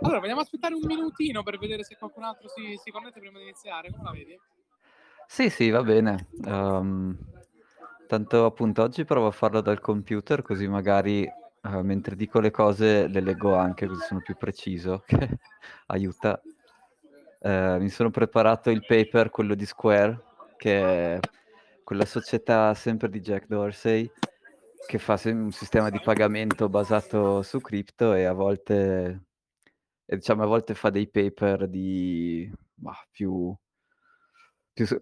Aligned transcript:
Allora, 0.00 0.20
vogliamo 0.20 0.40
aspettare 0.40 0.74
un 0.74 0.82
minutino 0.84 1.42
per 1.42 1.58
vedere 1.58 1.82
se 1.82 1.96
qualcun 1.96 2.22
altro 2.22 2.48
si, 2.48 2.78
si 2.82 2.90
connette 2.90 3.18
prima 3.18 3.38
di 3.38 3.44
iniziare? 3.44 3.90
Come 3.90 4.04
la 4.04 4.10
vedi? 4.12 4.38
Sì, 5.26 5.50
sì, 5.50 5.70
va 5.70 5.82
bene. 5.82 6.28
Um, 6.44 7.16
tanto 8.06 8.44
appunto 8.44 8.82
oggi 8.82 9.04
provo 9.04 9.26
a 9.26 9.32
farlo 9.32 9.60
dal 9.60 9.80
computer 9.80 10.42
così 10.42 10.66
magari 10.68 11.28
uh, 11.62 11.80
mentre 11.80 12.16
dico 12.16 12.40
le 12.40 12.50
cose 12.50 13.08
le 13.08 13.20
leggo 13.20 13.54
anche 13.54 13.86
così 13.86 14.00
sono 14.06 14.20
più 14.20 14.36
preciso, 14.36 15.02
che 15.06 15.38
aiuta. 15.86 16.40
Uh, 17.40 17.78
mi 17.78 17.88
sono 17.88 18.10
preparato 18.10 18.70
il 18.70 18.84
paper, 18.86 19.30
quello 19.30 19.54
di 19.54 19.66
Square, 19.66 20.24
che 20.56 21.14
è 21.14 21.20
quella 21.82 22.04
società 22.04 22.74
sempre 22.74 23.08
di 23.08 23.20
Jack 23.20 23.46
Dorsey 23.46 24.10
che 24.86 24.98
fa 24.98 25.20
un 25.24 25.50
sistema 25.50 25.90
di 25.90 26.00
pagamento 26.00 26.68
basato 26.68 27.42
su 27.42 27.60
cripto 27.60 28.14
e 28.14 28.24
a 28.24 28.32
volte, 28.32 29.27
e 30.10 30.16
diciamo, 30.16 30.42
a 30.42 30.46
volte 30.46 30.74
fa 30.74 30.88
dei 30.88 31.06
paper 31.06 31.68
di 31.68 32.50
bah, 32.74 33.06
più 33.10 33.54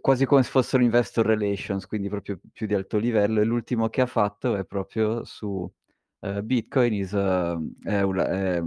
quasi 0.00 0.24
come 0.24 0.42
se 0.42 0.50
fossero 0.50 0.82
investor 0.82 1.24
relations, 1.24 1.86
quindi 1.86 2.08
proprio 2.08 2.40
più 2.52 2.66
di 2.66 2.74
alto 2.74 2.98
livello, 2.98 3.40
e 3.40 3.44
l'ultimo 3.44 3.88
che 3.88 4.00
ha 4.00 4.06
fatto 4.06 4.56
è 4.56 4.64
proprio 4.64 5.22
su 5.24 5.70
uh, 6.18 6.42
Bitcoin 6.42 6.94
is, 6.94 7.12
uh, 7.12 7.72
è 7.84 8.00
una, 8.00 8.26
è 8.26 8.62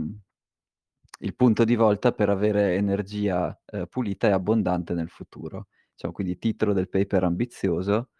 il 1.21 1.35
punto 1.35 1.63
di 1.65 1.75
volta 1.75 2.13
per 2.13 2.29
avere 2.29 2.75
energia 2.75 3.59
uh, 3.71 3.87
pulita 3.87 4.27
e 4.27 4.31
abbondante 4.31 4.93
nel 4.93 5.09
futuro. 5.09 5.67
Diciamo, 5.91 6.13
quindi 6.13 6.37
titolo 6.37 6.71
del 6.73 6.87
paper 6.87 7.23
ambizioso, 7.23 8.11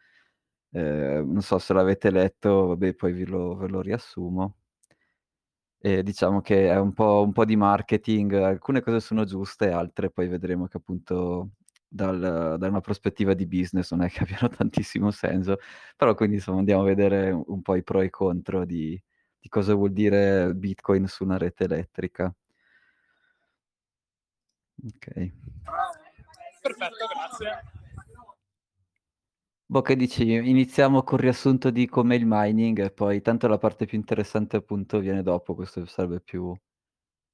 eh, 0.72 1.24
non 1.26 1.42
so 1.42 1.58
se 1.60 1.74
l'avete 1.74 2.12
letto, 2.12 2.68
vabbè 2.68 2.94
poi 2.96 3.14
ve 3.14 3.26
lo, 3.26 3.56
ve 3.56 3.68
lo 3.68 3.82
riassumo. 3.82 4.59
E 5.82 6.04
diciamo 6.04 6.42
che 6.42 6.70
è 6.70 6.78
un 6.78 6.94
po', 6.94 7.24
un 7.24 7.32
po' 7.32 7.46
di 7.46 7.56
marketing, 7.56 8.34
alcune 8.34 8.82
cose 8.82 9.00
sono 9.00 9.24
giuste, 9.24 9.72
altre 9.72 10.10
poi 10.10 10.28
vedremo 10.28 10.68
che 10.68 10.78
appunto 10.78 11.52
dal, 11.90 12.56
da 12.60 12.68
una 12.68 12.82
prospettiva 12.82 13.34
di 13.34 13.48
business 13.48 13.92
non 13.92 14.04
è 14.04 14.10
che 14.10 14.20
abbiano 14.24 14.50
tantissimo 14.50 15.10
senso, 15.12 15.58
però 15.96 16.14
quindi 16.14 16.36
insomma 16.36 16.60
andiamo 16.60 16.82
a 16.84 16.86
vedere 16.86 17.32
un, 17.32 17.62
po' 17.62 17.76
i 17.76 17.84
pro 17.84 18.02
e 18.02 18.06
i 18.06 18.10
contro 18.10 18.66
di, 18.66 19.02
di, 19.40 19.50
cosa 19.50 19.74
vuol 19.74 19.92
dire 19.92 20.54
Bitcoin 20.54 21.08
su 21.08 21.24
una 21.24 21.38
rete 21.38 21.64
elettrica. 21.64 22.34
Ok. 24.82 25.32
Perfetto, 26.62 27.06
grazie. 27.08 27.79
Boh, 29.72 29.84
che 29.84 29.96
dici? 29.96 30.24
Iniziamo 30.34 31.04
col 31.04 31.20
riassunto 31.20 31.70
di 31.70 31.88
com'è 31.88 32.16
il 32.16 32.26
mining 32.26 32.86
e 32.86 32.90
poi 32.90 33.22
tanto 33.22 33.48
la 33.48 33.60
parte 33.60 33.86
più 33.86 34.00
interessante 34.00 34.56
appunto 34.56 34.98
viene 34.98 35.22
dopo, 35.22 35.54
questo 35.54 35.86
sarebbe 35.86 36.22
più 36.22 36.52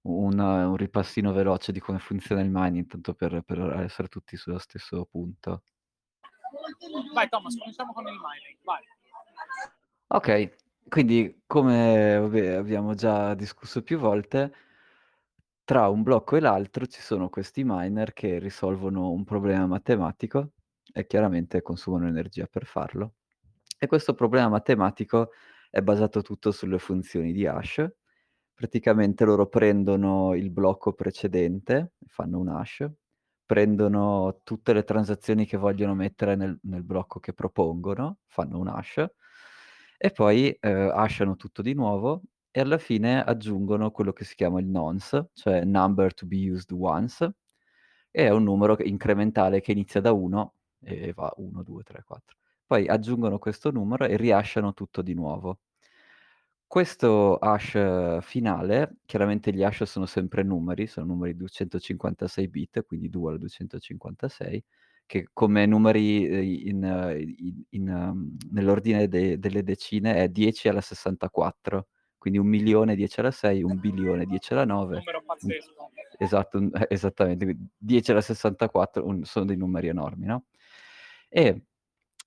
un, 0.02 0.40
un 0.40 0.76
ripassino 0.76 1.32
veloce 1.32 1.72
di 1.72 1.80
come 1.80 1.98
funziona 1.98 2.42
il 2.42 2.50
mining, 2.52 2.88
tanto 2.88 3.14
per, 3.14 3.42
per 3.44 3.80
essere 3.86 4.10
tutti 4.10 4.36
sullo 4.36 4.58
stesso 4.58 5.08
punto. 5.10 5.64
Vai 7.14 7.30
Thomas, 7.30 7.58
cominciamo 7.58 7.94
con 7.94 8.06
il 8.06 8.20
mining, 8.20 8.58
vai. 8.64 8.84
Ok, 10.08 10.90
quindi 10.90 11.44
come 11.48 12.18
vabbè, 12.20 12.48
abbiamo 12.56 12.96
già 12.96 13.34
discusso 13.34 13.82
più 13.82 13.98
volte, 13.98 14.54
tra 15.64 15.88
un 15.88 16.04
blocco 16.04 16.36
e 16.36 16.42
l'altro 16.42 16.86
ci 16.86 17.00
sono 17.00 17.30
questi 17.30 17.64
miner 17.66 18.12
che 18.12 18.40
risolvono 18.40 19.12
un 19.12 19.24
problema 19.24 19.66
matematico 19.68 20.55
e 20.98 21.06
chiaramente 21.08 21.62
consumano 21.62 22.08
energia 22.08 22.48
per 22.48 22.66
farlo. 22.66 23.16
E 23.78 23.86
questo 23.86 24.14
problema 24.14 24.48
matematico 24.48 25.32
è 25.70 25.82
basato 25.82 26.22
tutto 26.22 26.54
sulle 26.54 26.80
funzioni 26.80 27.34
di 27.34 27.46
hash. 27.46 27.86
Praticamente 28.54 29.26
loro 29.26 29.48
prendono 29.48 30.34
il 30.36 30.50
blocco 30.52 30.94
precedente, 30.94 31.96
fanno 32.08 32.40
un 32.40 32.48
hash, 32.48 32.90
prendono 33.46 34.40
tutte 34.46 34.72
le 34.72 34.86
transazioni 34.86 35.46
che 35.46 35.58
vogliono 35.58 35.96
mettere 35.96 36.38
nel, 36.38 36.58
nel 36.64 36.84
blocco 36.84 37.20
che 37.20 37.34
propongono, 37.34 38.20
fanno 38.28 38.58
un 38.58 38.70
hash, 38.70 39.06
e 39.98 40.12
poi 40.12 40.50
eh, 40.52 40.70
hashano 40.94 41.36
tutto 41.36 41.62
di 41.62 41.74
nuovo 41.74 42.22
e 42.52 42.62
alla 42.62 42.78
fine 42.78 43.22
aggiungono 43.22 43.92
quello 43.92 44.14
che 44.14 44.24
si 44.24 44.36
chiama 44.36 44.62
il 44.62 44.68
nonce, 44.68 45.32
cioè 45.34 45.66
number 45.66 46.14
to 46.14 46.26
be 46.26 46.50
used 46.50 46.72
once, 46.72 47.34
e 48.12 48.28
è 48.28 48.30
un 48.30 48.44
numero 48.44 48.78
incrementale 48.80 49.60
che 49.60 49.74
inizia 49.74 50.00
da 50.00 50.14
1 50.14 50.54
e 50.86 51.14
va 51.14 51.32
1, 51.36 51.64
2, 51.64 51.84
3, 51.84 52.04
4. 52.06 52.36
Poi 52.66 52.88
aggiungono 52.88 53.38
questo 53.38 53.72
numero 53.72 54.06
e 54.06 54.16
riasciano 54.16 54.74
tutto 54.74 55.02
di 55.02 55.14
nuovo. 55.14 55.60
Questo 56.68 57.38
hash 57.38 58.22
finale, 58.22 58.98
chiaramente 59.06 59.52
gli 59.54 59.64
hash 59.64 59.84
sono 59.84 60.06
sempre 60.06 60.44
numeri, 60.44 60.88
sono 60.88 61.06
numeri 61.06 61.36
256 61.36 62.48
bit, 62.48 62.86
quindi 62.86 63.10
2 63.10 63.32
al 63.34 63.38
256, 63.38 64.64
che 65.06 65.30
come 65.32 65.66
numeri 65.68 66.28
eh, 66.28 66.42
in, 66.42 66.84
in, 67.38 67.64
in, 67.70 67.90
um, 67.90 68.36
nell'ordine 68.52 69.08
de, 69.08 69.38
delle 69.38 69.64
decine 69.64 70.16
è 70.16 70.28
10 70.28 70.68
alla 70.68 70.82
64, 70.82 71.88
quindi 72.18 72.40
un 72.40 72.48
milione 72.48 72.96
10 72.96 73.20
alla 73.20 73.32
6, 73.32 73.62
un 73.62 73.80
bilione 73.80 74.26
10 74.26 74.54
alla 74.54 74.66
9. 74.66 74.98
Numero 74.98 75.24
pazzesco. 75.24 75.92
Esatto, 76.18 76.70
esattamente, 76.90 77.56
10 77.78 78.12
alla 78.12 78.22
64 78.22 79.06
un, 79.06 79.24
sono 79.24 79.46
dei 79.46 79.58
numeri 79.58 79.88
enormi, 79.88 80.26
no? 80.26 80.46
E 81.38 81.64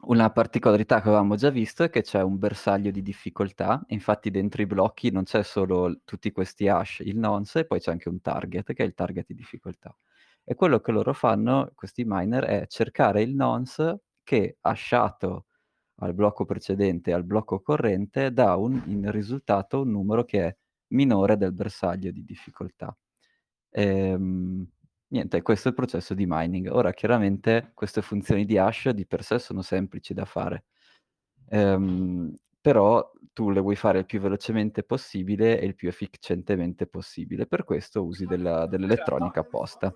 una 0.03 0.31
particolarità 0.31 1.01
che 1.01 1.09
avevamo 1.09 1.35
già 1.37 1.49
visto 1.51 1.83
è 1.83 1.89
che 1.91 2.03
c'è 2.03 2.23
un 2.23 2.39
bersaglio 2.39 2.91
di 2.91 3.01
difficoltà, 3.03 3.83
infatti 3.89 4.31
dentro 4.31 4.61
i 4.63 4.67
blocchi 4.67 5.11
non 5.11 5.25
c'è 5.25 5.43
solo 5.43 6.01
tutti 6.05 6.31
questi 6.31 6.69
hash, 6.69 6.99
il 7.01 7.17
nonce, 7.19 7.61
e 7.61 7.65
poi 7.67 7.81
c'è 7.81 7.91
anche 7.91 8.09
un 8.11 8.21
target, 8.21 8.75
che 8.75 8.83
è 8.85 8.87
il 8.87 8.93
target 8.95 9.27
di 9.29 9.35
difficoltà. 9.35 9.97
E 10.45 10.55
quello 10.55 10.81
che 10.81 10.93
loro 10.93 11.15
fanno, 11.15 11.73
questi 11.75 12.05
miner, 12.07 12.45
è 12.45 12.67
cercare 12.67 13.23
il 13.23 13.35
nonce 13.35 14.03
che, 14.23 14.59
hashato 14.61 15.47
al 16.01 16.15
blocco 16.15 16.45
precedente 16.45 17.13
al 17.15 17.25
blocco 17.25 17.61
corrente, 17.61 18.31
dà 18.33 18.57
un, 18.57 18.83
in 18.87 19.11
risultato 19.11 19.81
un 19.83 19.91
numero 19.91 20.25
che 20.25 20.47
è 20.47 20.57
minore 20.89 21.37
del 21.39 21.53
bersaglio 21.55 22.11
di 22.13 22.25
difficoltà. 22.25 22.95
Ehm, 23.71 24.67
niente, 25.09 25.43
questo 25.43 25.69
è 25.69 25.71
il 25.71 25.77
processo 25.77 26.15
di 26.15 26.25
mining. 26.27 26.69
Ora, 26.71 26.93
chiaramente, 26.93 27.73
queste 27.75 28.03
funzioni 28.03 28.45
di 28.45 28.59
hash 28.59 28.91
di 28.91 29.07
per 29.07 29.23
sé 29.23 29.39
sono 29.39 29.63
semplici 29.63 30.15
da 30.15 30.25
fare, 30.25 30.65
ehm, 31.49 32.35
però 32.61 33.11
tu 33.33 33.51
le 33.51 33.61
vuoi 33.61 33.77
fare 33.77 34.01
il 34.01 34.07
più 34.07 34.21
velocemente 34.21 34.83
possibile 34.83 35.61
e 35.61 35.67
il 35.67 35.75
più 35.75 35.89
efficientemente 35.89 36.87
possibile. 36.87 37.47
Per 37.47 37.65
questo 37.65 38.05
usi 38.05 38.27
della, 38.27 38.67
dell'elettronica 38.67 39.41
apposta, 39.41 39.95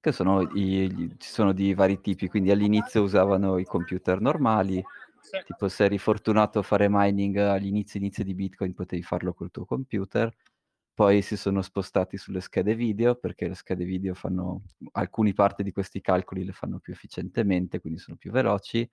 che 0.00 0.12
sono 0.12 0.42
i, 0.54 1.14
ci 1.18 1.28
sono 1.28 1.52
di 1.52 1.74
vari 1.74 2.00
tipi. 2.00 2.28
Quindi 2.28 2.50
all'inizio 2.50 3.02
usavano 3.02 3.58
i 3.58 3.64
computer 3.64 4.20
normali, 4.20 4.82
tipo 5.44 5.68
se 5.68 5.84
eri 5.84 5.98
fortunato 5.98 6.60
a 6.60 6.62
fare 6.62 6.86
mining 6.88 7.36
agli 7.36 7.66
inizi, 7.66 7.98
inizi 7.98 8.24
di 8.24 8.34
Bitcoin, 8.34 8.72
potevi 8.74 9.02
farlo 9.02 9.34
col 9.34 9.50
tuo 9.50 9.64
computer 9.64 10.34
poi 10.94 11.22
si 11.22 11.36
sono 11.36 11.62
spostati 11.62 12.16
sulle 12.18 12.40
schede 12.40 12.74
video 12.74 13.14
perché 13.14 13.48
le 13.48 13.54
schede 13.54 13.84
video 13.84 14.14
fanno 14.14 14.62
alcune 14.92 15.32
parti 15.32 15.62
di 15.62 15.72
questi 15.72 16.00
calcoli 16.00 16.44
le 16.44 16.52
fanno 16.52 16.78
più 16.78 16.92
efficientemente, 16.92 17.80
quindi 17.80 17.98
sono 17.98 18.16
più 18.16 18.30
veloci. 18.30 18.88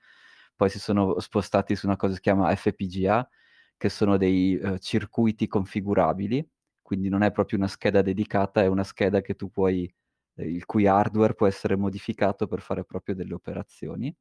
Poi 0.55 0.69
si 0.69 0.79
sono 0.79 1.19
spostati 1.19 1.75
su 1.75 1.85
una 1.85 1.95
cosa 1.95 2.13
che 2.13 2.17
si 2.17 2.23
chiama 2.23 2.55
FPGA, 2.55 3.29
che 3.77 3.89
sono 3.89 4.17
dei 4.17 4.55
uh, 4.55 4.77
circuiti 4.79 5.47
configurabili, 5.47 6.47
quindi 6.81 7.09
non 7.09 7.21
è 7.23 7.31
proprio 7.31 7.59
una 7.59 7.67
scheda 7.67 8.01
dedicata, 8.01 8.61
è 8.63 8.67
una 8.67 8.83
scheda 8.83 9.21
che 9.21 9.35
tu 9.35 9.51
puoi, 9.51 9.91
eh, 10.35 10.49
il 10.49 10.65
cui 10.65 10.87
hardware 10.87 11.35
può 11.35 11.45
essere 11.47 11.75
modificato 11.75 12.47
per 12.47 12.61
fare 12.61 12.83
proprio 12.85 13.13
delle 13.15 13.33
operazioni. 13.33 14.13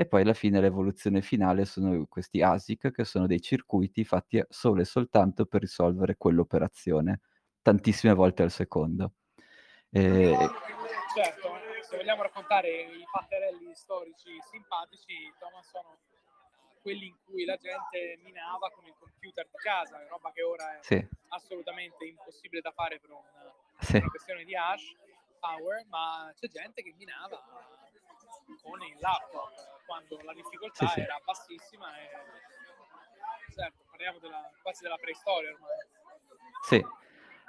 E 0.00 0.06
poi 0.06 0.22
alla 0.22 0.32
fine 0.32 0.60
l'evoluzione 0.60 1.22
finale 1.22 1.64
sono 1.64 2.06
questi 2.06 2.40
ASIC, 2.40 2.92
che 2.92 3.02
sono 3.02 3.26
dei 3.26 3.40
circuiti 3.40 4.04
fatti 4.04 4.40
solo 4.48 4.80
e 4.80 4.84
soltanto 4.84 5.44
per 5.44 5.62
risolvere 5.62 6.14
quell'operazione 6.16 7.22
tantissime 7.60 8.14
volte 8.14 8.44
al 8.44 8.52
secondo. 8.52 9.14
E... 9.90 10.36
Certo, 11.16 11.50
se 11.82 11.96
vogliamo 11.96 12.22
raccontare 12.22 12.68
i 12.68 13.04
fatterelli 13.10 13.74
storici 13.74 14.38
simpatici, 14.48 15.34
Thomas 15.36 15.66
sono 15.66 15.98
quelli 16.80 17.06
in 17.06 17.16
cui 17.24 17.44
la 17.44 17.56
gente 17.56 18.20
minava 18.22 18.70
con 18.70 18.86
il 18.86 18.94
computer 19.00 19.48
di 19.50 19.58
casa, 19.60 19.98
roba 20.06 20.30
che 20.30 20.42
ora 20.44 20.78
è 20.78 20.78
sì. 20.80 21.08
assolutamente 21.30 22.04
impossibile 22.04 22.60
da 22.60 22.70
fare 22.70 23.00
per 23.00 23.10
una, 23.10 23.52
sì. 23.80 23.96
una 23.96 24.10
questione 24.10 24.44
di 24.44 24.54
hash 24.54 24.94
power, 25.40 25.84
ma 25.88 26.32
c'è 26.38 26.46
gente 26.46 26.84
che 26.84 26.94
minava 26.96 27.42
con 28.62 28.80
il 28.82 28.96
laptop 29.00 29.77
quando 29.88 30.20
la 30.22 30.34
difficoltà 30.34 30.86
sì, 30.86 31.00
era 31.00 31.18
bassissima 31.24 31.88
e 31.96 32.10
certo, 33.54 33.84
parliamo 33.90 34.18
della, 34.18 34.50
quasi 34.60 34.82
della 34.82 34.98
preistoria 35.00 35.50
ormai. 35.50 35.70
Sì, 36.62 36.84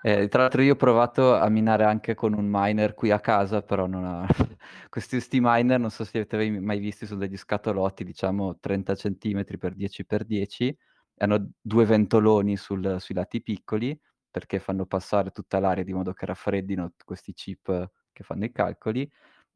eh, 0.02 0.28
tra 0.30 0.44
l'altro 0.44 0.62
io 0.62 0.74
ho 0.74 0.78
provato 0.78 1.36
a 1.36 1.50
minare 1.50 1.84
anche 1.84 2.16
con 2.16 2.34
un 2.34 2.48
miner 2.50 2.94
qui 2.94 3.12
a 3.12 3.20
casa, 3.20 3.62
però 3.62 3.88
non 3.88 4.06
ha... 4.06 4.26
questi, 4.88 5.18
questi 5.18 5.40
miner, 5.42 5.80
non 5.80 5.92
so 5.92 6.06
se 6.06 6.18
avete 6.18 6.50
mai 6.62 6.80
visti, 6.80 7.06
sono 7.06 7.20
degli 7.20 7.36
scatolotti, 7.36 8.06
diciamo 8.06 8.58
30 8.58 8.96
cm 8.96 9.44
per 9.58 9.76
10 9.76 10.06
x 10.08 10.24
10, 10.24 10.78
hanno 11.18 11.52
due 11.60 11.86
ventoloni 11.86 12.56
sul, 12.56 12.96
sui 13.00 13.16
lati 13.16 13.42
piccoli 13.42 14.00
perché 14.32 14.60
fanno 14.60 14.86
passare 14.86 15.32
tutta 15.32 15.60
l'aria 15.60 15.84
di 15.84 15.92
modo 15.92 16.14
che 16.14 16.26
raffreddino 16.26 16.94
questi 17.04 17.34
chip 17.34 17.92
che 18.14 18.24
fanno 18.24 18.46
i 18.46 18.52
calcoli 18.52 19.10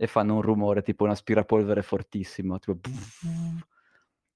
e 0.04 0.08
fanno 0.08 0.36
un 0.36 0.42
rumore 0.42 0.82
tipo 0.82 1.06
un 1.06 1.12
aspirapolvere 1.12 1.82
fortissimo, 1.82 2.60
tipo 2.60 2.78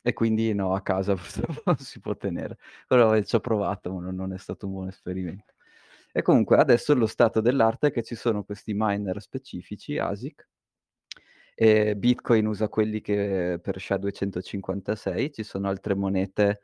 e 0.02 0.14
quindi 0.14 0.54
no, 0.54 0.74
a 0.74 0.82
casa 0.82 1.14
purtroppo 1.16 1.62
non 1.66 1.78
si 1.78 2.00
può 2.00 2.16
tenere. 2.16 2.58
Però, 2.88 3.20
ci 3.22 3.36
ho 3.36 3.42
provato, 3.42 3.92
ma 3.92 4.00
no 4.00 4.12
non 4.12 4.32
è 4.34 4.38
stato 4.38 4.66
un 4.66 4.72
buon 4.72 4.88
esperimento. 4.88 5.54
E 6.14 6.22
comunque 6.22 6.56
adesso 6.56 6.96
lo 6.96 7.06
stato 7.06 7.42
dell'arte 7.42 7.88
è 7.88 7.92
che 7.92 8.02
ci 8.02 8.16
sono 8.16 8.46
questi 8.46 8.74
miner 8.74 9.22
specifici 9.22 9.98
ASIC 9.98 10.48
Bitcoin 11.98 12.46
usa 12.46 12.70
quelli 12.70 13.02
che 13.02 13.60
per 13.62 13.78
SHA-256, 13.78 15.34
ci 15.34 15.44
sono 15.44 15.68
altre 15.68 15.96
monete 15.96 16.62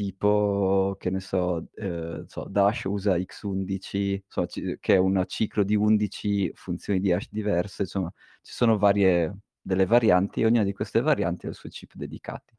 tipo, 0.00 0.96
che 0.98 1.10
ne 1.10 1.20
so, 1.20 1.68
ehm, 1.74 2.24
so, 2.26 2.46
Dash 2.48 2.84
usa 2.84 3.16
X11, 3.18 4.22
so 4.26 4.46
ci 4.46 4.78
che 4.80 4.94
è 4.94 4.96
un 4.96 5.22
ciclo 5.26 5.62
di 5.62 5.76
11 5.76 6.50
funzioni 6.54 7.00
di 7.00 7.12
hash 7.12 7.28
diverse, 7.30 7.82
insomma 7.82 8.10
ci 8.40 8.52
sono 8.54 8.78
varie 8.78 9.40
delle 9.60 9.84
varianti 9.84 10.40
e 10.40 10.46
ognuna 10.46 10.64
di 10.64 10.72
queste 10.72 11.02
varianti 11.02 11.44
ha 11.46 11.50
il 11.50 11.54
suo 11.54 11.68
chip 11.68 11.92
dedicati. 11.94 12.56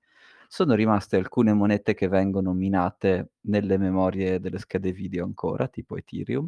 Sono 0.47 0.75
rimaste 0.75 1.15
alcune 1.17 1.53
monete 1.53 1.95
che 1.95 2.07
vengono 2.07 2.53
minate 2.53 3.31
nelle 3.47 3.77
memorie 3.79 4.39
delle 4.39 4.59
schede 4.59 4.91
video 4.91 5.23
ancora, 5.25 5.67
tipo 5.67 5.97
Ethereum. 5.97 6.47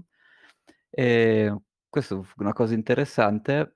Ehm, 0.92 1.60
questo 1.90 2.22
f 2.24 2.34
una 2.38 2.54
cosa 2.54 2.74
interessante 2.76 3.76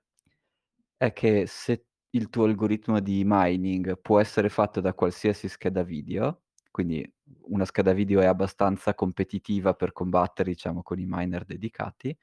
è 1.00 1.12
che 1.12 1.46
se 1.46 1.84
il 2.10 2.28
tuo 2.28 2.44
algoritmo 2.44 2.98
di 3.00 3.22
mining 3.24 4.00
può 4.00 4.18
essere 4.18 4.48
fatto 4.48 4.80
da 4.80 4.94
qualsiasi 4.94 5.48
scheda 5.48 5.82
video, 5.84 6.42
quindi 6.78 7.12
una 7.48 7.64
scheda 7.64 7.92
video 7.92 8.20
è 8.20 8.26
abbastanza 8.26 8.94
competitiva 8.94 9.74
per 9.74 9.92
combattere, 9.92 10.50
diciamo, 10.50 10.82
con 10.82 11.00
i 11.00 11.06
miner 11.08 11.44
dedicati, 11.44 12.16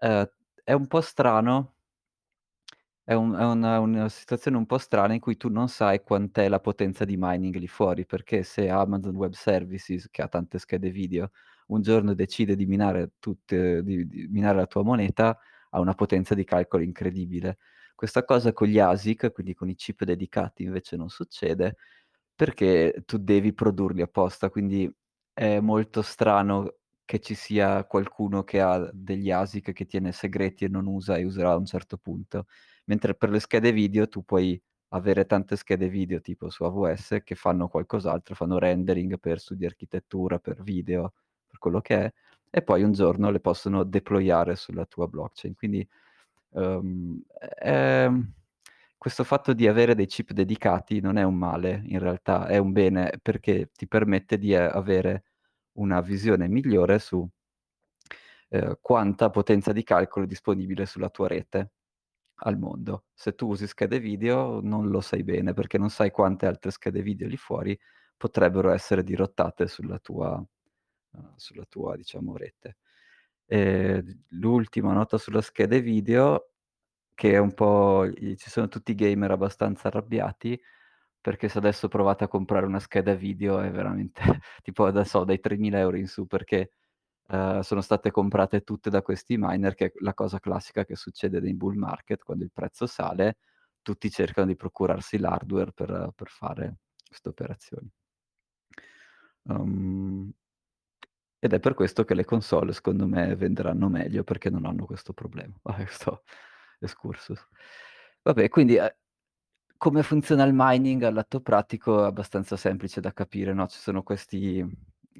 ehm, 0.00 0.28
è 0.64 0.72
un 0.72 0.86
po' 0.88 1.00
strano 1.00 1.74
è 3.06 3.12
un 3.14 3.34
è 3.34 3.44
una 3.44 3.78
una 3.80 4.08
situazione 4.08 4.56
un 4.56 4.66
po' 4.66 4.78
strana 4.78 5.12
in 5.14 5.20
cui 5.20 5.36
tu 5.36 5.48
non 5.50 5.68
sai 5.68 6.02
quant'è 6.02 6.48
la 6.48 6.60
potenza 6.60 7.04
di 7.04 7.16
mining 7.18 7.54
lì 7.56 7.66
fuori, 7.68 8.06
perché 8.06 8.42
se 8.42 8.68
Amazon 8.70 9.14
Web 9.16 9.32
Services, 9.34 10.08
che 10.10 10.22
ha 10.22 10.28
tante 10.28 10.58
schede 10.58 10.90
video, 10.90 11.30
un 11.68 11.82
giorno 11.82 12.14
decide 12.14 12.56
di 12.56 12.66
minare 12.66 13.12
tutte 13.18 13.82
di 13.82 14.06
di 14.06 14.26
minare 14.30 14.56
la 14.56 14.66
tua 14.66 14.82
moneta, 14.82 15.38
ha 15.70 15.80
una 15.80 15.94
potenza 15.94 16.34
di 16.34 16.44
calcolo 16.44 16.82
incredibile. 16.82 17.58
Questa 17.94 18.24
cosa 18.24 18.52
con 18.52 18.68
gli 18.68 18.78
ASIC, 18.78 19.32
quindi 19.32 19.54
con 19.54 19.68
i 19.68 19.74
chip 19.76 20.02
dedicati, 20.04 20.62
invece 20.64 20.96
non 20.96 21.08
succede, 21.10 21.76
perché 22.34 23.02
tu 23.06 23.18
devi 23.18 23.52
produrli 23.52 24.02
apposta, 24.02 24.50
quindi 24.50 24.92
è 25.32 25.60
molto 25.60 26.02
strano 26.02 26.74
che 27.04 27.20
ci 27.20 27.34
sia 27.34 27.84
qualcuno 27.84 28.44
che 28.44 28.60
ha 28.60 28.90
degli 28.92 29.30
ASIC 29.30 29.72
che 29.72 29.84
tiene 29.86 30.12
segreti 30.12 30.64
e 30.64 30.68
non 30.68 30.86
usa 30.86 31.16
e 31.16 31.24
userà 31.24 31.52
a 31.52 31.56
un 31.56 31.66
certo 31.66 31.96
punto. 31.98 32.46
Mentre 32.86 33.14
per 33.14 33.30
le 33.30 33.40
schede 33.40 33.72
video 33.72 34.08
tu 34.08 34.24
puoi 34.24 34.60
avere 34.88 35.26
tante 35.26 35.56
schede 35.56 35.88
video 35.88 36.20
tipo 36.20 36.50
su 36.50 36.64
AWS 36.64 37.18
che 37.24 37.34
fanno 37.34 37.68
qualcos'altro, 37.68 38.34
fanno 38.34 38.58
rendering 38.58 39.18
per 39.18 39.38
studi 39.40 39.64
architettura, 39.66 40.38
per 40.38 40.62
video, 40.62 41.12
per 41.46 41.58
quello 41.58 41.80
che 41.80 41.96
è, 42.04 42.12
e 42.50 42.62
poi 42.62 42.82
un 42.84 42.92
giorno 42.92 43.30
le 43.30 43.40
possono 43.40 43.84
deployare 43.84 44.56
sulla 44.56 44.86
tua 44.86 45.08
blockchain. 45.08 45.54
Quindi, 45.54 45.86
uhm, 46.50 47.20
ehm, 47.60 48.32
questo 49.04 49.22
fatto 49.24 49.52
di 49.52 49.68
avere 49.68 49.94
dei 49.94 50.06
chip 50.06 50.32
dedicati 50.32 51.00
non 51.00 51.18
è 51.18 51.22
un 51.24 51.34
male 51.36 51.82
in 51.86 51.98
realtà, 51.98 52.46
è 52.46 52.56
un 52.56 52.72
bene 52.72 53.18
perché 53.20 53.70
ti 53.74 53.86
permette 53.86 54.38
di, 54.38 54.54
ehm, 54.54 54.70
avere 54.72 55.24
una 55.74 56.00
visione 56.00 56.48
migliore 56.48 56.98
su, 56.98 57.28
ehm, 58.48 58.78
quanta 58.80 59.30
potenza 59.30 59.72
di 59.72 59.82
calcolo 59.82 60.24
è 60.24 60.28
disponibile 60.28 60.86
sulla 60.86 61.10
tua 61.10 61.28
rete 61.28 61.72
al 62.44 62.58
mondo. 62.58 63.06
Se 63.14 63.34
tu 63.34 63.48
usi 63.48 63.66
schede 63.68 64.00
video 64.00 64.60
non 64.62 64.88
lo 64.90 65.00
sai 65.02 65.24
bene, 65.24 65.54
perché 65.54 65.78
non 65.78 65.90
sai 65.90 66.10
quante 66.12 66.46
altre 66.46 66.70
schede 66.72 67.02
video 67.02 67.28
lì 67.28 67.36
fuori 67.38 67.78
potrebbero 68.16 68.70
essere 68.72 69.02
dirottate 69.04 69.68
sulla 69.68 69.98
tua 70.00 70.42
uhm, 71.12 71.34
sulla 71.36 71.64
tua 71.68 71.96
diciamo 71.96 72.36
rete. 72.36 72.78
Ehm, 73.46 74.00
d 74.02 74.18
l'ultima 74.30 74.92
nota 74.94 75.18
sulla 75.18 75.42
schede 75.42 75.80
video, 75.82 76.53
che 77.14 77.32
è 77.32 77.38
un 77.38 77.54
po' 77.54 78.06
ci 78.36 78.50
sono 78.50 78.68
tutti 78.68 78.92
i 78.92 78.94
gamer 78.94 79.30
abbastanza 79.32 79.88
arrabbiati, 79.88 80.60
perché 81.20 81.48
se 81.48 81.58
adesso 81.58 81.88
provate 81.88 82.24
a 82.24 82.28
comprare 82.28 82.66
una 82.66 82.80
scheda 82.80 83.14
video 83.14 83.60
è 83.60 83.70
veramente 83.70 84.20
tipo 84.62 84.84
adesso 84.86 85.24
dai 85.24 85.40
3000 85.40 85.96
€ 85.96 85.96
in 85.98 86.06
su, 86.08 86.26
perché, 86.26 86.70
uhm, 87.28 87.60
sono 87.60 87.80
state 87.80 88.10
comprate 88.10 88.62
tutte 88.62 88.90
da 88.90 89.02
questi 89.02 89.36
miner, 89.38 89.74
che 89.74 89.86
è 89.86 89.92
la 90.00 90.14
cosa 90.14 90.38
classica 90.40 90.84
che 90.84 90.96
succede 90.96 91.40
nei 91.40 91.54
bull 91.54 91.76
market, 91.76 92.22
quando 92.22 92.44
il 92.44 92.50
prezzo 92.52 92.86
sale, 92.86 93.38
tutti 93.82 94.10
cercano 94.10 94.46
di 94.48 94.56
procurarsi 94.56 95.18
l'hardware 95.18 95.72
per 95.72 96.10
per 96.14 96.28
fare 96.28 96.76
queste 97.08 97.28
operazioni. 97.30 97.90
Uhm, 99.48 100.32
ed 101.38 101.52
è 101.52 101.60
per 101.60 101.74
questo 101.74 102.04
che 102.04 102.14
le 102.14 102.24
console 102.24 102.72
secondo 102.72 103.06
me 103.06 103.36
venderanno 103.36 103.88
meglio, 103.88 104.24
perché 104.24 104.48
non 104.50 104.64
hanno 104.64 104.86
questo 104.86 105.12
problema. 105.12 105.54
Vabbè 105.62 105.86
sto 105.86 106.22
excursus. 106.84 107.46
Vabbè 108.22 108.48
quindi, 108.48 108.76
ehm, 108.76 108.88
come 109.76 110.02
funziona 110.02 110.44
il 110.44 110.52
mining 110.54 111.02
al 111.02 111.14
lato 111.14 111.40
pratico 111.40 112.02
è 112.04 112.06
abbastanza 112.06 112.56
semplice 112.56 113.00
da 113.00 113.12
capire, 113.12 113.52
no, 113.52 113.66
ci 113.68 113.78
sono 113.78 114.02
questi 114.02 114.64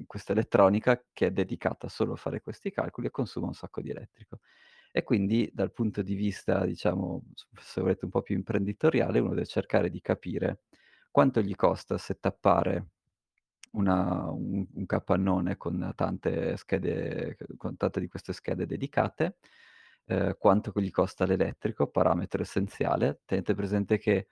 questa 0.07 0.33
elettronica 0.33 1.01
che 1.13 1.27
è 1.27 1.31
dedicata 1.31 1.87
solo 1.87 2.13
a 2.13 2.15
fare 2.17 2.41
questi 2.41 2.69
calcoli 2.71 3.07
e 3.07 3.11
consuma 3.11 3.47
un 3.47 3.53
sacco 3.53 3.81
di 3.81 3.91
elettrico. 3.91 4.39
E 4.91 5.03
quindi 5.03 5.49
dal 5.53 5.71
punto 5.73 6.01
di 6.01 6.15
vista, 6.15 6.65
diciamo, 6.65 7.23
se 7.59 7.81
volete 7.81 8.05
un 8.05 8.11
po' 8.11 8.21
più 8.21 8.35
imprenditoriale, 8.35 9.19
uno 9.19 9.29
deve 9.33 9.45
cercare 9.45 9.89
di 9.89 10.01
capire 10.01 10.61
quanto 11.11 11.41
gli 11.41 11.55
costa 11.55 11.97
settappare 11.97 12.87
una 13.71 14.29
un 14.31 14.65
un 14.73 14.85
capannone 14.85 15.57
con 15.57 15.91
tante 15.95 16.55
schede 16.57 17.37
con 17.57 17.75
tante 17.77 17.99
di 17.99 18.07
queste 18.07 18.33
schede 18.33 18.65
dedicate, 18.65 19.37
ehm, 20.07 20.35
quanto 20.37 20.71
gli 20.75 20.91
costa 20.91 21.25
l'elettrico, 21.25 21.87
parametro 21.87 22.41
essenziale. 22.43 23.21
Tenete 23.25 23.55
presente 23.55 23.97
che, 23.99 24.27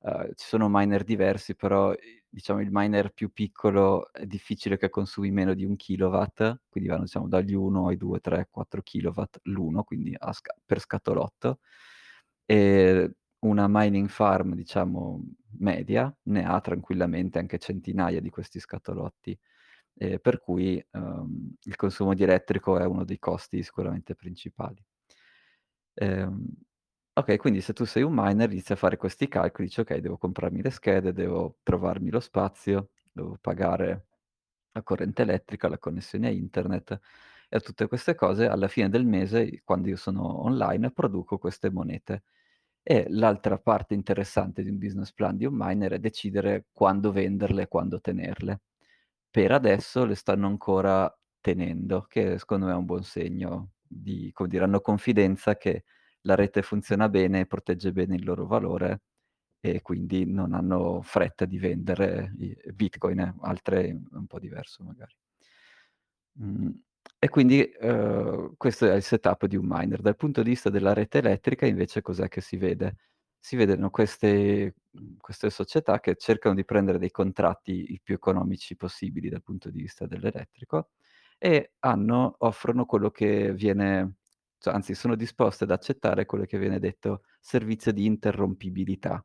uhm, 0.00 0.30
ci 0.34 0.46
sono 0.46 0.68
miner 0.70 1.04
diversi, 1.04 1.56
però 1.56 1.92
i 1.94 2.22
diciamo 2.34 2.60
il 2.62 2.68
miner 2.72 3.12
più 3.12 3.32
piccolo 3.32 4.12
è 4.12 4.26
difficile 4.26 4.76
che 4.78 4.90
consumi 4.90 5.30
meno 5.32 5.54
di 5.54 5.64
1 5.64 5.76
kilowatt, 5.76 6.62
quindi 6.68 6.90
vanno 6.90 7.04
diciamo 7.04 7.28
dagli 7.28 7.54
1 7.54 7.88
ai 7.88 7.96
2, 7.98 8.20
3, 8.20 8.48
4 8.50 8.82
kilowatt 8.82 9.38
l'uno, 9.44 9.84
quindi 9.84 10.16
sca 10.32 10.54
per 10.66 10.80
scatolotto. 10.80 11.60
Ehm, 12.46 13.12
una 13.40 13.66
mining 13.68 14.08
farm, 14.08 14.54
diciamo, 14.54 15.22
media 15.60 16.14
ne 16.24 16.44
ha 16.46 16.60
tranquillamente 16.60 17.38
anche 17.38 17.58
centinaia 17.58 18.20
di 18.20 18.30
questi 18.30 18.60
scatolotti, 18.60 19.38
ehm, 19.96 20.18
per 20.20 20.40
cui, 20.40 20.84
uhm, 20.92 21.54
il 21.64 21.76
consumo 21.76 22.14
di 22.14 22.24
elettrico 22.24 22.78
è 22.78 22.84
uno 22.86 23.04
dei 23.04 23.18
costi 23.20 23.62
sicuramente 23.62 24.14
principali. 24.16 24.84
Ehm, 25.96 26.46
okay, 27.14 27.36
quindi 27.36 27.60
se 27.60 27.72
tu 27.72 27.84
sei 27.84 28.02
un 28.02 28.12
miner 28.14 28.50
inizi 28.50 28.72
a 28.72 28.76
fare 28.76 28.96
questi 28.96 29.28
calcoli, 29.28 29.68
dici: 29.68 29.80
"Okay, 29.80 30.00
devo 30.00 30.16
comprarmi 30.18 30.62
le 30.62 30.70
schede, 30.70 31.12
devo 31.12 31.58
trovarmi 31.62 32.10
lo 32.10 32.20
spazio, 32.20 32.90
devo 33.12 33.38
pagare 33.40 34.06
la 34.72 34.82
corrente 34.82 35.22
elettrica, 35.22 35.68
la 35.68 35.78
connessione 35.78 36.28
a 36.28 36.30
internet 36.30 36.98
e 37.48 37.60
tutte 37.60 37.86
queste 37.88 38.14
cose 38.16 38.46
alla 38.48 38.68
fine 38.68 38.88
del 38.88 39.06
mese, 39.06 39.62
quando 39.64 39.88
io 39.88 39.96
sono 39.96 40.42
online, 40.44 40.90
produco 40.92 41.38
queste 41.38 41.70
monete." 41.70 42.24
E 42.82 43.06
l'altra 43.10 43.58
parte 43.58 43.94
interessante 43.94 44.62
di 44.62 44.68
un 44.70 44.78
business 44.78 45.12
plan 45.12 45.36
di 45.36 45.46
un 45.46 45.54
miner 45.56 45.92
è 45.92 45.98
decidere 46.00 46.66
quando 46.72 47.12
venderle 47.12 47.62
e 47.62 47.68
quando 47.68 48.00
tenerle. 48.00 48.60
Per 49.30 49.52
adesso 49.52 50.04
le 50.04 50.14
stanno 50.14 50.46
ancora 50.46 51.12
tenendo, 51.40 52.02
che 52.08 52.38
secondo 52.38 52.66
me 52.66 52.72
è 52.72 52.76
un 52.76 52.84
buon 52.86 53.02
segno 53.04 53.70
di 54.02 54.30
come 54.32 54.48
dire, 54.48 54.64
hanno 54.64 54.80
confidenza 54.80 55.56
che 55.56 55.84
la 56.22 56.34
rete 56.34 56.62
funziona 56.62 57.08
bene 57.08 57.40
e 57.40 57.46
protegge 57.46 57.92
bene 57.92 58.14
il 58.16 58.24
loro 58.24 58.46
valore 58.46 59.02
e 59.60 59.82
quindi 59.82 60.26
non 60.26 60.54
hanno 60.54 61.02
fretta 61.02 61.44
di 61.46 61.58
vendere 61.58 62.32
Bitcoin, 62.74 63.20
eh, 63.20 63.34
altre 63.42 63.88
è 63.88 63.92
un 64.16 64.26
po' 64.26 64.38
diverso 64.40 64.84
magari. 64.84 65.14
Mhmm, 66.36 66.72
e 67.18 67.28
quindi, 67.28 67.70
uhm, 67.80 68.54
questo 68.56 68.86
è 68.90 68.94
il 68.94 69.02
setup 69.02 69.46
di 69.46 69.56
un 69.56 69.66
miner. 69.68 70.00
Dal 70.00 70.16
punto 70.16 70.42
di 70.42 70.50
vista 70.50 70.70
della 70.70 70.92
rete 70.92 71.18
elettrica 71.18 71.66
invece 71.66 72.02
cos'è 72.02 72.28
che 72.28 72.40
si 72.40 72.56
vede? 72.56 72.96
Si 73.38 73.56
vedono 73.56 73.90
queste 73.90 74.74
mhmm, 74.90 75.16
queste 75.18 75.50
società 75.50 76.00
che 76.00 76.16
cercano 76.16 76.54
di 76.54 76.64
prendere 76.64 76.98
dei 76.98 77.10
contratti 77.10 77.92
il 77.92 78.00
più 78.02 78.14
economici 78.14 78.76
possibili 78.76 79.28
dal 79.28 79.42
punto 79.42 79.70
di 79.70 79.80
vista 79.80 80.06
dell'elettrico 80.06 80.90
e 81.38 81.72
hanno 81.80 82.36
offrono 82.38 82.84
quello 82.86 83.10
che 83.10 83.52
viene 83.52 84.16
cioè 84.58 84.70
anzi 84.74 84.94
sono 84.94 85.14
disposte 85.14 85.64
ad 85.64 85.70
accettare 85.72 86.24
quello 86.26 86.44
che 86.46 86.58
viene 86.58 86.78
detto 86.78 87.22
servizio 87.40 87.92
di 87.92 88.06
interrompibilità. 88.06 89.22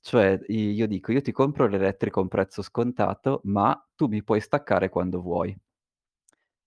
Cioè 0.00 0.40
io 0.48 0.86
dico: 0.86 1.12
"Io 1.12 1.20
ti 1.22 1.32
compro 1.32 1.66
l'elettrico 1.68 2.20
a 2.20 2.22
un 2.22 2.28
prezzo 2.28 2.62
scontato, 2.62 3.40
ma 3.44 3.78
tu 3.94 4.06
mi 4.08 4.22
puoi 4.24 4.40
staccare 4.40 4.88
quando 4.88 5.20
vuoi." 5.20 5.54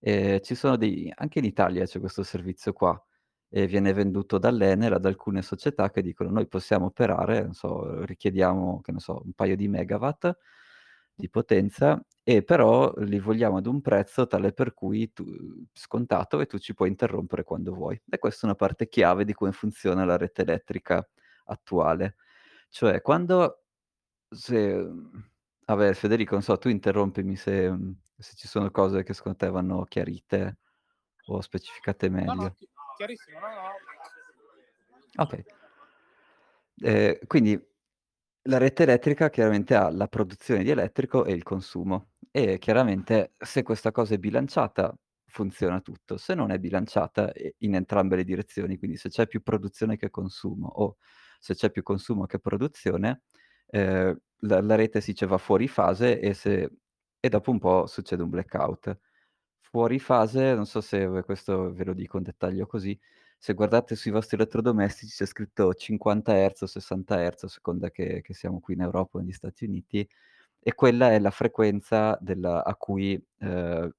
Ehm, 0.06 0.42
ci 0.42 0.54
sono 0.56 0.76
dei 0.78 1.12
anche 1.16 1.40
in 1.40 1.46
Italia 1.46 1.86
c'è 1.86 2.00
questo 2.00 2.24
servizio 2.24 2.74
qua, 2.74 3.02
e 3.50 3.68
viene 3.68 3.94
venduto 3.94 4.38
dall'Enel 4.38 4.94
ad 4.94 5.06
alcune 5.06 5.42
società 5.42 5.90
che 5.92 6.02
dicono: 6.02 6.30
"Noi 6.30 6.48
possiamo 6.48 6.88
operare, 6.88 7.44
non 7.44 7.54
so, 7.54 8.04
richiediamo, 8.06 8.82
che 8.82 8.92
ne 8.92 9.00
so, 9.00 9.22
un 9.24 9.32
paio 9.34 9.56
di 9.56 9.68
megawatt 9.70 10.38
di 11.16 11.30
potenza 11.30 12.04
e 12.24 12.44
però 12.44 12.94
li 12.98 13.20
vogliamo 13.20 13.58
ad 13.58 13.68
un 13.68 13.82
prezzo 13.82 14.28
tale 14.28 14.54
per 14.54 14.74
cui 14.74 15.12
tu 15.14 15.26
scontato 15.74 16.40
e 16.40 16.46
tu 16.48 16.58
ci 16.60 16.74
puoi 16.74 16.90
interrompere 16.90 17.44
quando 17.44 17.74
vuoi." 17.74 18.02
E 18.10 18.18
questa 18.20 18.42
è 18.44 18.46
una 18.46 18.56
parte 18.56 18.88
chiave 18.90 19.26
di 19.26 19.34
come 19.34 19.52
funziona 19.52 20.06
la 20.06 20.18
rete 20.18 20.42
elettrica 20.44 21.08
attuale. 21.46 22.16
Cioè 22.70 23.02
quando 23.02 23.64
se 24.30 24.86
vabbè 25.66 25.94
Federico, 25.94 26.34
non 26.36 26.44
so, 26.44 26.58
tu 26.58 26.70
interrompimi 26.70 27.36
se 27.36 27.72
se 28.18 28.36
ci 28.36 28.48
sono 28.48 28.72
cose 28.72 29.04
che 29.04 29.14
secondo 29.14 29.38
te 29.38 29.50
vanno 29.50 29.84
chiarite 29.86 30.60
o 31.28 31.42
specificate 31.42 32.10
No, 32.10 32.22
no, 32.24 32.34
meglio. 32.36 32.56
chi 32.58 32.68
chiarissimo, 32.98 33.40
no, 33.40 33.48
no. 33.48 33.72
Okay. 35.18 35.44
Ehm, 36.82 37.18
quindi 37.28 37.60
la 38.44 38.58
rete 38.58 38.84
elettrica 38.84 39.30
chiaramente 39.30 39.76
ha 39.76 39.90
la 39.90 40.08
produzione 40.08 40.64
di 40.64 40.70
elettrico 40.70 41.26
e 41.26 41.34
il 41.34 41.44
consumo 41.44 42.12
e 42.32 42.58
chiaramente 42.60 43.34
se 43.38 43.64
questa 43.64 43.92
cosa 43.92 44.16
è 44.16 44.18
bilanciata 44.18 44.94
funziona 45.26 45.80
tutto, 45.82 46.18
se 46.18 46.36
non 46.36 46.52
è 46.52 46.60
bilanciata, 46.60 47.32
ehm, 47.34 47.52
in 47.60 47.76
entrambe 47.76 48.16
le 48.18 48.24
direzioni, 48.24 48.78
quindi 48.78 48.98
se 48.98 49.10
c'è 49.10 49.28
più 49.28 49.42
produzione 49.42 49.98
che 49.98 50.10
consumo 50.10 50.68
o 50.68 50.98
se 51.40 51.56
c'è 51.56 51.72
più 51.72 51.84
consumo 51.84 52.26
che 52.26 52.40
produzione, 52.40 53.24
ehm, 53.68 54.18
la 54.46 54.62
la 54.62 54.76
rete 54.76 55.02
si 55.02 55.12
dice 55.12 55.26
va 55.26 55.38
fuori 55.38 55.68
fase 55.68 56.20
e 56.20 56.34
se 56.34 56.70
e 57.20 57.30
dopo 57.30 57.52
un 57.52 57.60
po' 57.60 57.86
succede 57.88 58.22
un 58.24 58.30
blackout. 58.30 58.98
Fuori 59.62 59.98
fase, 60.00 60.54
non 60.56 60.66
so 60.68 60.82
se 60.82 61.08
questo 61.26 61.74
ve 61.74 61.84
lo 61.86 61.94
dico 61.94 62.18
in 62.18 62.24
dettaglio 62.24 62.66
così, 62.68 63.00
se 63.44 63.54
guardate 63.56 63.98
sui 63.98 64.10
vostri 64.12 64.38
elettrodomestici 64.38 65.14
c'è 65.18 65.26
scritto 65.26 65.74
50 65.74 66.34
hertz 66.34 66.62
o 66.62 66.66
60 66.66 67.22
hertz 67.22 67.44
a 67.44 67.48
seconda 67.50 67.92
che 67.92 68.22
che 68.22 68.34
siamo 68.34 68.62
qui 68.62 68.74
in 68.76 68.80
Europa 68.82 69.18
o 69.18 69.22
negli 69.22 69.34
Stati 69.34 69.66
Uniti, 69.66 70.08
e 70.62 70.74
quella 70.76 71.12
è 71.12 71.20
la 71.20 71.30
frequenza 71.30 72.18
della 72.22 72.64
a 72.64 72.74
cui 72.76 73.22
ehm, 73.40 73.94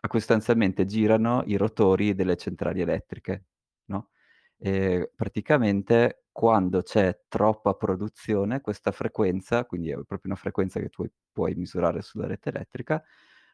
a 0.00 0.08
cui 0.08 0.18
sostanzialmente 0.18 0.84
girano 0.84 1.42
i 1.46 1.56
rotori 1.56 2.14
delle 2.16 2.36
centrali 2.36 2.80
elettriche, 2.80 3.44
no, 3.86 4.08
ehm, 4.58 5.10
praticamente 5.14 6.24
quando 6.32 6.82
c'è 6.82 7.20
troppa 7.28 7.74
produzione 7.74 8.60
questa 8.60 8.90
frequenza, 8.92 9.64
quindi 9.64 9.90
è 9.90 9.94
proprio 9.94 10.22
una 10.24 10.34
frequenza 10.36 10.80
che 10.80 10.88
tu 10.88 11.06
puoi 11.32 11.54
misurare 11.54 12.02
sulla 12.02 12.26
rete 12.26 12.48
elettrica, 12.48 13.00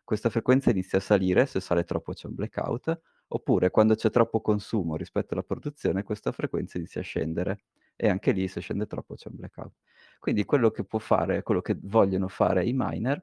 questa 0.04 0.30
frequenza 0.30 0.70
inizia 0.70 0.98
a 0.98 1.02
salire, 1.02 1.44
se 1.46 1.60
sale 1.60 1.84
troppo 1.84 2.12
c'è 2.14 2.28
un 2.28 2.34
blackout, 2.34 2.98
oppure 3.28 3.70
quando 3.70 3.94
c'è 3.94 4.10
troppo 4.10 4.40
consumo 4.40 4.96
rispetto 4.96 5.34
alla 5.34 5.42
produzione 5.42 6.02
questa 6.02 6.32
frequenza 6.32 6.78
inizia 6.78 7.00
a 7.00 7.04
scendere 7.04 7.64
e 7.96 8.08
anche 8.08 8.32
lì 8.32 8.48
se 8.48 8.60
scende 8.60 8.86
troppo 8.86 9.14
c'è 9.14 9.28
un 9.28 9.36
blackout. 9.36 9.72
Quindi 10.18 10.44
quello 10.44 10.70
che 10.70 10.84
può 10.84 10.98
fare 10.98 11.42
quello 11.42 11.60
che 11.60 11.76
vogliono 11.82 12.28
fare 12.28 12.64
i 12.64 12.72
miner 12.74 13.22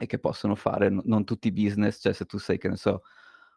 e 0.00 0.06
che 0.06 0.18
possono 0.18 0.54
fare, 0.54 0.88
n 0.90 1.00
non 1.04 1.24
tutti 1.24 1.48
i 1.48 1.52
business, 1.52 2.00
cioè 2.00 2.12
se 2.12 2.24
tu 2.26 2.38
sei, 2.38 2.58
che 2.58 2.68
ne 2.68 2.76
so, 2.76 3.02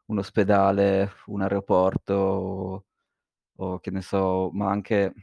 un 0.08 0.18
ospedale, 0.20 1.12
un 1.28 1.42
aeroporto 1.42 2.14
o 2.14 2.86
o 3.58 3.80
che 3.80 3.92
ne 3.92 4.02
so, 4.02 4.50
ma 4.54 4.70
anche 4.72 5.14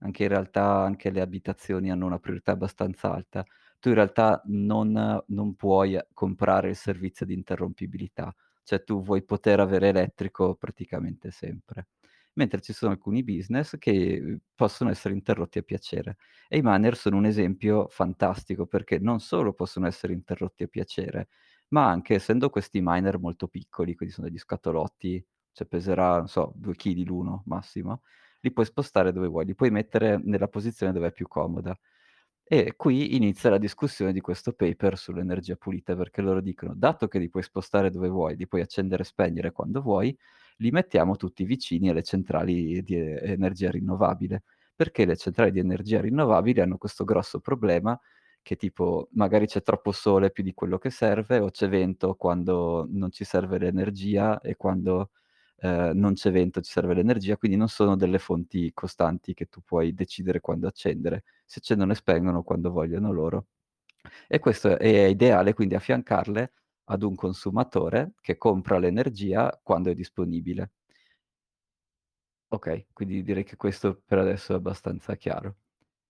anche 0.00 0.22
in 0.24 0.28
realtà 0.28 0.82
anche 0.82 1.10
le 1.10 1.20
abitazioni 1.20 1.90
hanno 1.90 2.06
una 2.06 2.18
priorità 2.20 2.52
abbastanza 2.52 3.12
alta. 3.12 3.44
Tu 3.80 3.88
in 3.90 3.94
realtà 3.96 4.42
non 4.46 5.22
non 5.28 5.54
puoi 5.56 5.98
comprare 6.14 6.70
il 6.70 6.76
servizio 6.76 7.26
di 7.26 7.34
interrompibilità, 7.34 8.34
cioè 8.68 8.84
tu 8.84 9.02
vuoi 9.02 9.24
poter 9.24 9.60
avere 9.60 9.88
elettrico 9.88 10.54
praticamente 10.56 11.30
sempre. 11.30 11.88
Mentre 12.34 12.60
ci 12.60 12.72
sono 12.74 12.92
alcuni 12.92 13.24
business 13.24 13.78
che, 13.78 14.20
uhm, 14.22 14.38
possono 14.54 14.90
essere 14.90 15.14
interrotti 15.14 15.58
a 15.58 15.62
piacere 15.62 16.16
e 16.48 16.58
i 16.58 16.60
miner 16.62 16.96
sono 16.96 17.16
un 17.16 17.24
esempio 17.26 17.88
fantastico, 17.88 18.66
perché 18.66 18.98
non 18.98 19.20
solo 19.20 19.54
possono 19.54 19.86
essere 19.86 20.12
interrotti 20.12 20.62
a 20.64 20.68
piacere, 20.68 21.28
ma 21.68 21.88
anche 21.88 22.14
essendo 22.14 22.50
questi 22.50 22.80
miner 22.82 23.18
molto 23.18 23.48
piccoli, 23.48 23.94
quindi 23.94 24.14
sono 24.14 24.28
degli 24.28 24.38
scatolotti, 24.38 25.24
cioè 25.52 25.66
peserà, 25.66 26.18
non 26.18 26.28
so, 26.28 26.52
2 26.54 26.74
chili 26.76 27.04
l'uno 27.04 27.42
massimo, 27.46 28.02
li 28.40 28.52
puoi 28.52 28.66
spostare 28.66 29.12
dove 29.12 29.26
vuoi, 29.28 29.44
li 29.46 29.54
puoi 29.54 29.70
mettere 29.70 30.20
nella 30.22 30.48
posizione 30.48 30.92
dove 30.92 31.08
è 31.08 31.12
più 31.12 31.26
comoda. 31.26 31.76
E 32.50 32.74
qui 32.76 33.14
inizia 33.16 33.50
la 33.50 33.58
discussione 33.58 34.12
di 34.12 34.20
questo 34.20 34.52
paper 34.52 34.96
sull'energia 34.96 35.56
pulita, 35.56 35.94
perché 35.94 36.22
loro 36.22 36.40
dicono: 36.40 36.72
"Dato 36.74 37.06
che 37.06 37.18
li 37.18 37.28
puoi 37.28 37.42
spostare 37.42 37.90
dove 37.90 38.08
vuoi, 38.08 38.36
li 38.36 38.46
puoi 38.46 38.62
accendere 38.62 39.02
e 39.02 39.06
spegnere 39.06 39.52
quando 39.52 39.82
vuoi, 39.82 40.16
li 40.58 40.70
mettiamo 40.70 41.16
tutti 41.16 41.44
vicini 41.44 41.90
alle 41.90 42.02
centrali 42.02 42.82
di 42.82 42.94
energia 42.96 43.70
rinnovabile." 43.70 44.44
Perché 44.74 45.04
le 45.04 45.16
centrali 45.16 45.50
di 45.50 45.58
energia 45.58 46.00
rinnovabili 46.00 46.60
hanno 46.60 46.78
questo 46.78 47.04
grosso 47.04 47.40
problema 47.40 47.98
che 48.40 48.56
tipo 48.56 49.08
magari 49.12 49.46
c'è 49.46 49.62
troppo 49.62 49.92
sole 49.92 50.30
più 50.30 50.42
di 50.44 50.54
quello 50.54 50.78
che 50.78 50.88
serve 50.90 51.40
o 51.40 51.50
c'è 51.50 51.68
vento 51.68 52.14
quando 52.14 52.86
non 52.90 53.10
ci 53.10 53.24
serve 53.24 53.58
l'energia 53.58 54.40
e 54.40 54.56
quando, 54.56 55.10
ehm, 55.60 55.98
non 55.98 56.14
c'è 56.14 56.30
vento 56.30 56.60
ci 56.60 56.70
serve 56.72 56.94
l'energia, 56.94 57.36
quindi 57.36 57.56
non 57.56 57.68
sono 57.68 57.96
delle 57.96 58.18
fonti 58.18 58.72
costanti 58.74 59.34
che 59.34 59.46
tu 59.46 59.60
puoi 59.62 59.94
decidere 59.94 60.40
quando 60.40 60.66
accendere. 60.68 61.24
Si 61.46 61.58
accendono 61.58 61.92
e 61.92 61.94
spengono 61.96 62.42
quando 62.42 62.70
vogliono 62.70 63.12
loro. 63.12 63.46
E 64.28 64.38
questo 64.38 64.78
è 64.78 64.86
ideale 65.06 65.54
quindi 65.54 65.74
affiancarle 65.74 66.52
ad 66.84 67.02
un 67.02 67.14
consumatore 67.14 68.12
che 68.20 68.36
compra 68.38 68.78
l'energia 68.78 69.58
quando 69.62 69.90
è 69.90 69.94
disponibile. 69.94 70.70
Okay, 72.50 72.86
quindi 72.94 73.22
direi 73.22 73.44
che 73.44 73.56
questo 73.56 74.00
per 74.06 74.18
adesso 74.18 74.52
è 74.54 74.56
abbastanza 74.56 75.16
chiaro. 75.16 75.56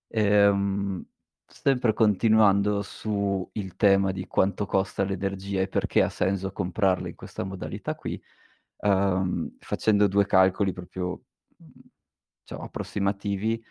Ehm, 0.09 1.05
sempre 1.47 1.93
continuando 1.95 2.83
su 2.83 3.49
il 3.55 3.77
tema 3.77 4.13
di 4.13 4.27
quanto 4.29 4.67
costa 4.67 5.05
l'energia 5.05 5.63
e 5.63 5.69
perché 5.69 6.03
ha 6.03 6.09
senso 6.11 6.53
comprarla 6.53 7.09
in 7.09 7.17
questa 7.17 7.45
modalità 7.45 7.95
qui, 7.97 8.21
uhm, 8.81 9.57
facendo 9.61 10.07
2 10.09 10.27
calcoli 10.27 10.73
proprio, 10.73 11.23
mhmm, 11.59 11.73
diciamo 12.43 12.65
approssimativi, 12.65 13.63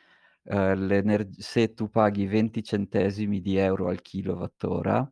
ehm, 0.45 0.85
l'energ 0.87 1.33
se 1.39 1.73
tu 1.73 1.89
paghi 1.89 2.25
20 2.27 2.63
centesimi 2.63 3.41
di 3.41 3.57
euro 3.57 3.87
al 3.89 4.01
kilowattora, 4.01 5.09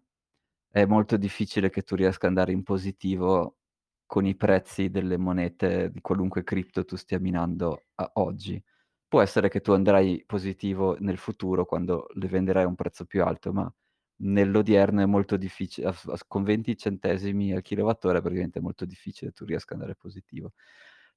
è 0.72 0.86
molto 0.86 1.18
difficile 1.18 1.70
che 1.70 1.84
tu 1.84 1.96
riesca 1.96 2.28
andare 2.28 2.52
in 2.52 2.64
positivo 2.64 3.58
con 4.06 4.26
i 4.26 4.36
prezzi 4.36 4.90
delle 4.90 5.18
monete 5.18 5.90
di 5.92 6.02
qualunque 6.02 6.44
cripto 6.44 6.86
tu 6.86 6.96
stia 6.98 7.20
minando 7.20 7.86
oggi. 8.14 8.62
Può 9.08 9.22
essere 9.22 9.50
che 9.50 9.62
tu 9.62 9.72
andrai 9.72 10.24
positivo 10.26 10.98
nel 11.00 11.18
futuro 11.18 11.66
quando 11.66 12.08
le 12.16 12.28
venderai 12.28 12.64
a 12.64 12.68
un 12.68 12.76
prezzo 12.76 13.06
più 13.06 13.24
alto, 13.24 13.54
ma 13.54 13.72
nell'odierno 14.18 15.02
è 15.02 15.06
molto 15.06 15.38
diffici 15.38 15.84
a 15.84 15.92
f 15.92 16.08
a 16.10 16.16
s 16.18 16.24
con 16.28 16.44
20 16.44 16.78
centesimi 16.78 17.54
al 17.54 17.62
kilowattora 17.62 18.22
praticamente 18.22 18.60
è 18.60 18.62
molto 18.62 18.86
difficile 18.86 19.32
tu 19.32 19.46
riesca 19.46 19.74
ad 19.76 19.82
andare 19.82 19.98
positivo. 20.00 20.54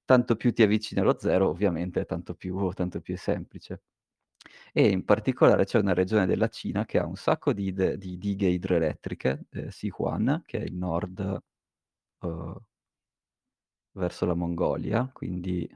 Tanto 0.05 0.37
più 0.37 0.53
ti 0.53 0.63
avvicini 0.63 1.01
allo 1.01 1.19
0 1.19 1.49
ovviamente 1.51 2.05
tanto 2.07 2.35
più 2.35 2.71
tanto 2.73 3.01
più 3.01 3.15
è 3.15 3.17
semplice. 3.19 3.83
E 4.73 4.89
in 4.91 5.05
particolare 5.05 5.65
c'è 5.67 5.79
una 5.79 5.95
regione 5.95 6.27
della 6.27 6.49
Cina 6.49 6.85
che 6.87 6.99
ha 6.99 7.07
un 7.07 7.17
sacco 7.17 7.53
di 7.55 7.67
ide 7.69 7.99
di 7.99 8.19
dighe 8.19 8.49
idroelettriche, 8.49 9.47
ehm, 9.51 9.69
Sichuan, 9.71 10.43
che 10.47 10.59
è 10.61 10.65
il 10.65 10.75
nord, 10.77 11.39
uhm 12.21 12.65
verso 13.97 14.27
la 14.27 14.35
Mongolia, 14.35 15.09
quindi 15.13 15.69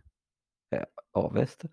è 0.69 0.81
ovest, 1.13 1.69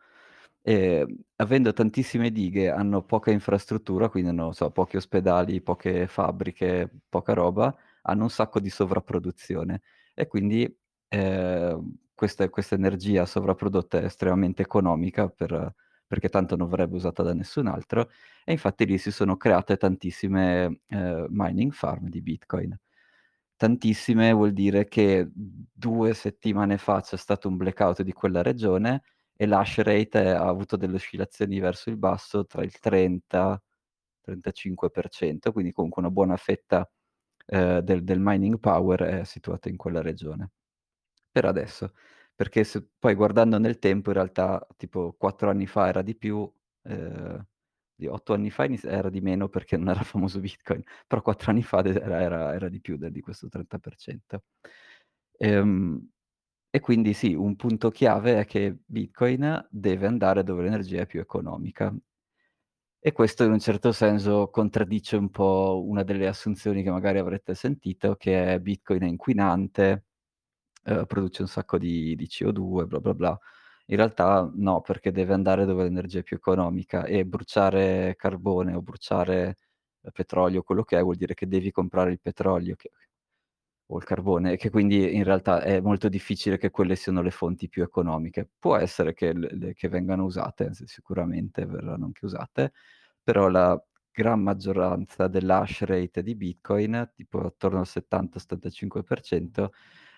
ehm, 0.61 1.15
avendo 1.37 1.73
tantissime 1.73 2.31
dighe 2.31 2.69
hanno 2.69 3.03
poca 3.03 3.31
infrastruttura, 3.31 4.09
quindi 4.09 4.31
non 4.33 4.53
so, 4.53 4.71
pochi 4.71 4.97
ospedali, 4.97 5.61
poche 5.61 6.07
fabbriche, 6.07 6.89
poca 7.09 7.33
roba, 7.33 7.75
hanno 8.03 8.23
un 8.23 8.29
sacco 8.29 8.59
di 8.59 8.69
sovrapproduzione 8.69 9.81
e 10.13 10.27
quindi, 10.27 10.67
ehm, 11.09 11.95
questa 12.13 12.49
questa 12.49 12.75
energia 12.75 13.25
sovrapprodotta 13.25 13.99
è 13.99 14.03
estremamente 14.05 14.61
economica 14.63 15.29
per 15.29 15.73
perché 16.09 16.27
tanto 16.29 16.55
non 16.55 16.67
verrebbe 16.69 16.95
usata 16.95 17.21
da 17.23 17.33
nessun 17.35 17.67
altro 17.67 18.09
e 18.43 18.51
infatti 18.53 18.85
lì 18.85 18.97
si 18.97 19.11
sono 19.11 19.37
create 19.37 19.77
tantissime, 19.77 20.81
ehm, 20.87 21.27
mining 21.29 21.71
farm 21.71 22.09
di 22.09 22.21
Bitcoin. 22.21 22.75
Tantissime 23.57 24.31
vuol 24.31 24.53
dire 24.53 24.87
che 24.87 25.29
2 25.33 26.13
settimane 26.13 26.77
fa 26.77 27.01
c'è 27.01 27.17
stato 27.17 27.49
un 27.49 27.57
blackout 27.57 28.03
di 28.03 28.13
quella 28.13 28.41
regione 28.41 29.01
e 29.41 29.45
l'hash 29.45 29.77
rate 29.79 30.31
ha 30.31 30.47
avuto 30.47 30.75
delle 30.75 30.95
oscillazioni 30.95 31.59
verso 31.59 31.89
il 31.89 31.97
basso 31.97 32.45
tra 32.45 32.61
il 32.63 32.77
30-35%, 32.79 35.51
quindi 35.53 35.71
comunque 35.71 36.01
una 36.01 36.11
buona 36.11 36.35
fetta, 36.37 36.89
ehm, 37.47 37.79
del 37.79 38.03
del 38.03 38.19
mining 38.21 38.59
power 38.59 39.01
è 39.03 39.23
situata 39.25 39.69
in 39.69 39.77
quella 39.77 40.01
regione. 40.01 40.49
Per 41.31 41.45
adesso, 41.45 41.93
perché 42.35 42.63
se 42.63 42.87
poi 42.99 43.13
guardando 43.15 43.57
nel 43.59 43.79
tempo 43.79 44.09
in 44.09 44.15
realtà 44.15 44.65
tipo 44.77 45.13
4 45.17 45.49
anni 45.49 45.67
fa 45.67 45.87
era 45.87 46.01
di 46.01 46.15
più, 46.15 46.51
ehm, 46.83 47.45
di 47.95 48.07
8 48.07 48.33
anni 48.33 48.49
fa 48.51 48.65
era 48.65 49.09
di 49.09 49.21
meno 49.21 49.49
perché 49.49 49.77
non 49.77 49.89
era 49.89 50.01
famoso 50.03 50.39
Bitcoin, 50.39 50.81
però 51.07 51.21
4 51.21 51.51
anni 51.51 51.63
fa 51.63 51.83
era 51.83 52.21
era 52.21 52.53
era 52.55 52.69
di 52.69 52.79
più 52.81 52.97
de 52.97 53.11
di 53.11 53.21
questo 53.21 53.47
30%. 53.49 54.43
Ehm, 55.37 56.09
e 56.71 56.79
quindi 56.79 57.13
sì, 57.13 57.33
un 57.33 57.55
punto 57.55 57.89
chiave 57.91 58.39
è 58.39 58.45
che 58.45 58.77
Bitcoin 58.85 59.67
deve 59.71 60.07
andare 60.07 60.43
dove 60.43 60.63
l'energia 60.63 61.01
è 61.01 61.05
più 61.05 61.19
economica. 61.19 61.93
E 63.01 63.13
questo 63.13 63.43
in 63.45 63.51
un 63.51 63.59
certo 63.59 63.91
senso 63.93 64.49
contraddice 64.49 65.15
un 65.15 65.29
po' 65.29 65.81
una 65.85 66.03
delle 66.03 66.27
assunzioni 66.27 66.83
che 66.83 66.91
magari 66.91 67.17
avrete 67.17 67.53
sentito, 67.55 68.15
che 68.15 68.53
è 68.55 68.59
Bitcoin 68.59 69.03
è 69.03 69.07
inquinante, 69.07 70.05
eh, 70.85 71.05
produce 71.05 71.41
un 71.43 71.47
sacco 71.47 71.77
di, 71.77 72.15
di 72.15 72.27
CO2, 72.27 72.85
bla 72.87 72.99
bla 72.99 73.13
bla. 73.13 73.39
In 73.87 73.97
realtà 73.97 74.49
no, 74.55 74.81
perché 74.81 75.11
deve 75.11 75.33
andare 75.33 75.65
dove 75.65 75.83
l'energia 75.83 76.19
è 76.19 76.23
più 76.23 76.37
economica 76.37 77.05
e 77.05 77.25
bruciare 77.25 78.15
carbone 78.17 78.73
o 78.75 78.81
bruciare 78.81 79.57
eh, 80.01 80.11
petrolio, 80.11 80.63
quello 80.63 80.83
che 80.83 80.97
è, 80.97 81.01
vuol 81.03 81.15
dire 81.17 81.33
che 81.35 81.47
devi 81.47 81.71
comprare 81.71 82.11
il 82.11 82.19
petrolio 82.21 82.75
che, 82.75 82.91
o 83.91 83.97
il 83.97 84.03
carbone, 84.03 84.55
che 84.57 84.69
quindi 84.69 85.15
in 85.15 85.23
realtà 85.23 85.61
è 85.61 85.79
molto 85.81 86.09
difficile 86.09 86.57
che 86.57 86.69
quelle 86.69 86.95
siano 86.95 87.21
le 87.21 87.31
fonti 87.31 87.67
più 87.69 87.83
economiche. 87.83 88.47
Può 88.59 88.75
essere 88.75 89.13
che, 89.13 89.33
le, 89.33 89.73
che 89.73 89.89
vengano 89.89 90.25
usate, 90.25 90.71
sicuramente 90.85 91.65
verranno 91.65 92.05
anche 92.05 92.25
usate, 92.25 92.73
però 93.23 93.47
la 93.49 93.81
gran 94.11 94.41
maggioranza 94.41 95.27
dell'hash 95.27 95.81
rate 95.83 96.21
di 96.21 96.35
Bitcoin, 96.35 97.11
tipo 97.15 97.39
attorno 97.39 97.79
al 97.79 97.87
70-75%, 97.87 99.69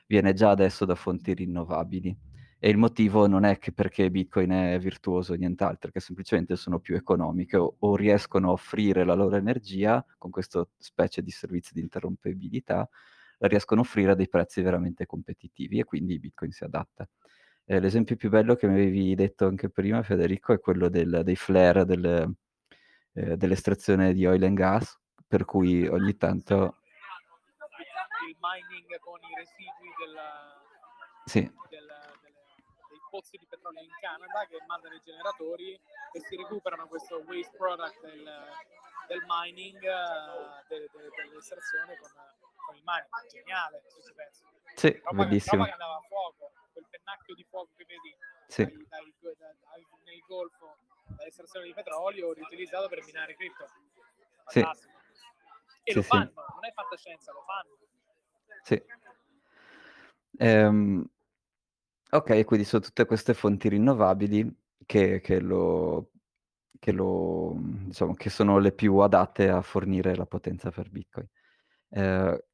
viene 0.07 0.33
già 0.33 0.49
adesso 0.49 0.85
da 0.85 0.95
fonti 0.95 1.33
rinnovabili. 1.33 2.17
E 2.63 2.69
il 2.69 2.77
motivo 2.77 3.25
non 3.27 3.43
è 3.43 3.57
che 3.57 3.71
perché 3.71 4.11
Bitcoin 4.11 4.51
è 4.51 4.79
virtuoso 4.79 5.33
o 5.33 5.35
nient'altro, 5.35 5.89
che 5.91 5.99
semplicemente 5.99 6.55
sono 6.55 6.79
più 6.79 6.95
economiche 6.95 7.57
o, 7.57 7.75
o, 7.79 7.95
riescono 7.95 8.49
a 8.49 8.51
offrire 8.51 9.03
la 9.03 9.15
loro 9.15 9.35
energia 9.35 10.05
con 10.17 10.29
questa 10.29 10.67
specie 10.77 11.23
di 11.23 11.31
servizio 11.31 11.71
di 11.73 11.81
interrompibilità, 11.81 12.87
riescono 13.47 13.81
a 13.81 13.83
offrire 13.83 14.11
a 14.11 14.15
dei 14.15 14.29
prezzi 14.29 14.61
veramente 14.61 15.05
competitivi 15.05 15.79
e 15.79 15.83
quindi 15.83 16.19
Bitcoin 16.19 16.51
si 16.51 16.63
adatta. 16.63 17.07
Eh, 17.65 17.79
l'esempio 17.79 18.15
più 18.15 18.29
bello 18.29 18.55
che 18.55 18.67
mi 18.67 18.73
avevi 18.73 19.15
detto 19.15 19.45
anche 19.45 19.69
prima, 19.69 20.03
Federico, 20.03 20.53
è 20.53 20.59
quello 20.59 20.89
del, 20.89 21.21
dei 21.23 21.35
flare 21.35 21.85
del, 21.85 22.33
eh, 23.13 23.37
dell'estrazione 23.37 24.13
di 24.13 24.25
oil 24.25 24.43
and 24.43 24.57
gas, 24.57 24.99
per 25.27 25.45
cui 25.45 25.87
ogni 25.87 26.17
tanto... 26.17 26.77
Il 28.27 28.37
mining 28.39 28.99
con 28.99 29.19
i 29.19 29.35
residui 29.35 29.93
della, 29.99 30.61
sì. 31.25 31.41
del, 31.41 31.53
delle, 32.21 32.35
dei 32.89 32.99
pozzi 33.09 33.37
di 33.37 33.45
petrolio 33.47 33.81
in 33.81 33.89
Canada 33.99 34.45
che 34.47 34.57
mandano 34.67 34.95
i 34.95 35.01
generatori 35.03 35.73
e 35.73 36.19
si 36.27 36.35
recuperano 36.35 36.87
questo 36.87 37.23
waste 37.27 37.55
product 37.57 38.01
del, 38.01 38.23
del 39.07 39.23
mining, 39.27 39.79
uh, 39.83 40.67
de, 40.67 40.89
de, 40.91 41.29
dell'estrazione 41.29 41.97
con, 41.99 42.09
mining. 42.83 43.29
Geniale, 43.29 43.83
ci 44.03 44.13
pensi. 44.13 44.43
Sì, 44.75 45.01
roba 45.03 45.23
bellissimo. 45.23 45.63
Che, 45.63 45.71
andava 45.71 45.95
a 45.95 46.01
fuoco, 46.07 46.51
quel 46.71 46.85
pennacchio 46.89 47.35
di 47.35 47.45
fuoco 47.49 47.71
che 47.75 47.85
vedi 47.85 48.15
sì. 48.47 48.63
dai, 48.63 49.13
dai, 49.19 49.35
dai, 49.37 49.85
nel 50.05 50.23
golfo 50.27 50.77
dall'estrazione 51.15 51.65
di 51.65 51.73
petrolio 51.73 52.33
riutilizzato 52.33 52.87
per 52.87 53.03
minare 53.05 53.35
cripto. 53.35 53.65
Fantastico. 54.45 54.99
Sì. 55.13 55.25
E 55.83 55.91
sì, 55.91 55.95
lo 55.95 56.01
sì. 56.01 56.07
fanno, 56.07 56.31
non 56.35 56.65
è 56.65 56.71
fantascienza, 56.73 57.31
lo 57.31 57.43
fanno. 57.43 57.77
Sì. 58.63 58.83
Ehm, 60.37 61.05
ok, 62.11 62.45
quindi 62.45 62.65
sono 62.65 62.81
tutte 62.81 63.05
queste 63.05 63.33
fonti 63.33 63.69
rinnovabili 63.69 64.55
che, 64.85 65.21
che, 65.21 65.39
lo, 65.39 66.11
che, 66.79 66.91
lo, 66.91 67.53
diciamo, 67.57 68.13
che 68.13 68.29
sono 68.29 68.57
le 68.59 68.71
più 68.71 68.97
adatte 68.97 69.49
a 69.49 69.61
fornire 69.61 70.15
la 70.15 70.25
potenza 70.25 70.71
per 70.71 70.89
Bitcoin. 70.89 71.27
Eh, 71.89 72.45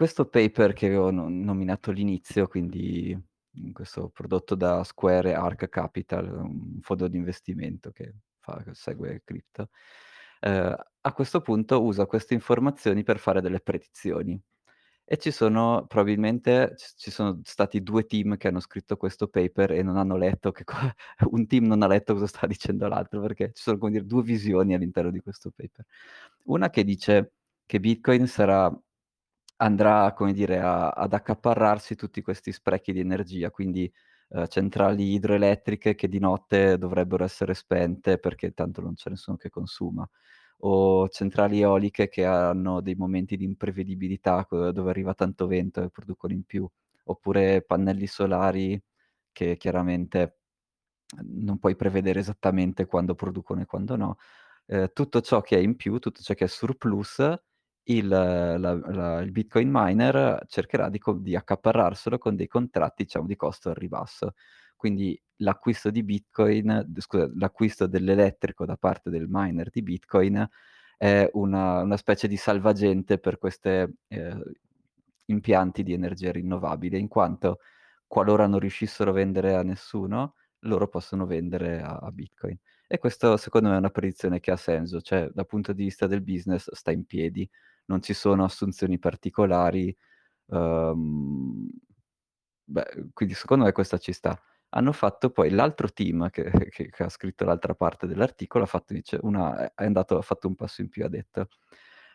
questo 0.00 0.24
paper 0.24 0.72
che 0.72 0.96
ho 0.96 1.10
nominato 1.10 1.90
all'inizio, 1.90 2.48
quindi 2.48 3.14
questo 3.70 4.08
prodotto 4.08 4.54
da 4.54 4.82
Square 4.82 5.34
Arc 5.34 5.68
Capital, 5.68 6.24
un 6.32 6.78
fondo 6.80 7.06
di 7.06 7.18
investimento 7.18 7.90
che, 7.90 8.14
che 8.64 8.72
segue 8.72 9.20
cripto, 9.22 9.68
eh, 10.40 10.74
a 11.02 11.12
questo 11.12 11.42
punto 11.42 11.82
usa 11.82 12.06
queste 12.06 12.32
informazioni 12.32 13.02
per 13.02 13.18
fare 13.18 13.42
delle 13.42 13.60
predizioni. 13.60 14.40
E 15.04 15.18
ci 15.18 15.30
sono 15.30 15.84
probabilmente 15.86 16.76
ci 16.96 17.10
sono 17.10 17.38
stati 17.42 17.82
due 17.82 18.06
team 18.06 18.38
che 18.38 18.48
hanno 18.48 18.60
scritto 18.60 18.96
questo 18.96 19.28
paper 19.28 19.72
e 19.72 19.82
non 19.82 19.98
hanno 19.98 20.16
letto 20.16 20.50
che 20.50 20.64
un 21.30 21.46
team 21.46 21.66
non 21.66 21.82
ha 21.82 21.86
letto 21.86 22.14
cosa 22.14 22.26
sta 22.26 22.46
dicendo 22.46 22.88
l'altro, 22.88 23.20
perché 23.20 23.52
ci 23.52 23.62
sono 23.62 23.76
come 23.76 23.90
dire 23.90 24.06
due 24.06 24.22
visioni 24.22 24.72
all'interno 24.72 25.10
di 25.10 25.20
questo 25.20 25.50
paper. 25.54 25.84
Una 26.44 26.70
che 26.70 26.84
dice 26.84 27.32
che 27.66 27.80
Bitcoin 27.80 28.26
sarà 28.26 28.74
andrà, 29.60 30.12
come 30.14 30.32
dire, 30.32 30.58
a, 30.60 30.90
ad 30.90 31.12
accaparrarsi 31.12 31.94
tutti 31.96 32.22
questi 32.22 32.52
sprechi 32.52 32.92
di 32.92 33.00
energia, 33.00 33.50
quindi 33.50 33.90
eh, 34.30 34.48
centrali 34.48 35.12
idroelettriche 35.14 35.94
che 35.94 36.08
di 36.08 36.18
notte 36.18 36.78
dovrebbero 36.78 37.24
essere 37.24 37.54
spente 37.54 38.18
perché 38.18 38.52
tanto 38.52 38.80
non 38.80 38.94
c'è 38.94 39.10
nessuno 39.10 39.36
che 39.36 39.50
consuma, 39.50 40.08
o 40.62 41.08
centrali 41.08 41.60
eoliche 41.60 42.08
che 42.08 42.24
hanno 42.24 42.80
dei 42.80 42.94
momenti 42.94 43.36
di 43.36 43.44
imprevedibilità 43.44 44.46
dove 44.50 44.90
arriva 44.90 45.14
tanto 45.14 45.46
vento 45.46 45.82
e 45.82 45.90
producono 45.90 46.32
in 46.34 46.44
più, 46.44 46.68
oppure 47.04 47.62
pannelli 47.62 48.06
solari 48.06 48.80
che 49.32 49.56
chiaramente 49.56 50.38
non 51.22 51.58
puoi 51.58 51.76
prevedere 51.76 52.20
esattamente 52.20 52.86
quando 52.86 53.14
producono 53.14 53.62
e 53.62 53.66
quando 53.66 53.96
no. 53.96 54.16
Eh, 54.66 54.92
tutto 54.92 55.20
ciò 55.20 55.40
che 55.40 55.56
è 55.56 55.60
in 55.60 55.76
più, 55.76 55.98
tutto 55.98 56.22
ciò 56.22 56.34
che 56.34 56.44
è 56.44 56.48
surplus, 56.48 57.18
il, 57.84 58.08
la, 58.08 58.56
la, 58.58 59.20
il 59.20 59.30
Bitcoin 59.32 59.68
miner 59.70 60.44
cercherà 60.48 60.88
di, 60.88 61.00
di, 61.18 61.36
accaparrarselo 61.36 62.18
con 62.18 62.36
dei 62.36 62.46
contratti, 62.46 63.04
diciamo, 63.04 63.26
di 63.26 63.36
costo 63.36 63.70
al 63.70 63.74
ribasso. 63.76 64.34
Quindi 64.76 65.20
l'acquisto 65.36 65.90
di 65.90 66.02
Bitcoin, 66.02 66.92
scusa, 66.98 67.30
l'acquisto 67.34 67.86
dell'elettrico 67.86 68.64
da 68.64 68.76
parte 68.76 69.10
del 69.10 69.26
miner 69.28 69.70
di 69.70 69.82
Bitcoin 69.82 70.48
è 70.96 71.28
una, 71.32 71.82
una 71.82 71.96
specie 71.96 72.28
di 72.28 72.36
salvagente 72.36 73.18
per 73.18 73.38
questi 73.38 73.68
eh, 73.68 74.36
impianti 75.26 75.82
di 75.82 75.92
energia 75.92 76.32
rinnovabile, 76.32 76.98
in 76.98 77.08
quanto 77.08 77.60
qualora 78.06 78.46
non 78.46 78.58
riuscissero 78.58 79.10
a 79.10 79.14
vendere 79.14 79.54
a 79.54 79.62
nessuno, 79.62 80.34
loro 80.60 80.88
possono 80.88 81.26
vendere 81.26 81.80
a, 81.82 81.96
a 81.96 82.10
Bitcoin. 82.12 82.58
E 82.86 82.98
questo 82.98 83.36
secondo 83.36 83.68
me 83.68 83.76
è 83.76 83.78
una 83.78 83.90
predizione 83.90 84.40
che 84.40 84.50
ha 84.50 84.56
senso, 84.56 85.00
cioè 85.00 85.28
dal 85.32 85.46
punto 85.46 85.72
di 85.72 85.84
vista 85.84 86.06
del 86.06 86.22
business 86.22 86.70
sta 86.72 86.90
in 86.90 87.04
piedi 87.04 87.48
non 87.90 88.00
ci 88.00 88.14
sono 88.14 88.44
assunzioni 88.44 88.98
particolari. 88.98 89.94
Um, 90.46 91.68
beh, 92.64 93.10
quindi 93.12 93.34
secondo 93.34 93.64
me 93.64 93.72
questa 93.72 93.98
ci 93.98 94.12
sta. 94.12 94.40
Hanno 94.70 94.92
fatto 94.92 95.30
poi 95.30 95.50
l'altro 95.50 95.88
team 95.92 96.30
che, 96.30 96.50
che, 96.70 96.90
che 96.90 97.02
ha 97.02 97.08
scritto 97.08 97.44
l'altra 97.44 97.74
parte 97.74 98.06
dell'articolo, 98.06 98.64
ha 98.64 98.66
fatto, 98.68 98.94
dice, 98.94 99.18
una, 99.22 99.74
è 99.74 99.84
andato, 99.84 100.16
ha 100.16 100.22
fatto 100.22 100.46
un 100.48 100.54
passo 100.54 100.80
in 100.80 100.88
più, 100.88 101.04
ha 101.04 101.08
detto, 101.08 101.48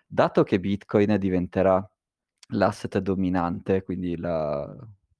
dato 0.07 0.43
che 0.43 0.59
Bitcoin 0.59 1.17
diventerà 1.19 1.87
l'asset 2.49 2.99
dominante, 2.99 3.83
quindi, 3.83 4.15
la, 4.17 4.73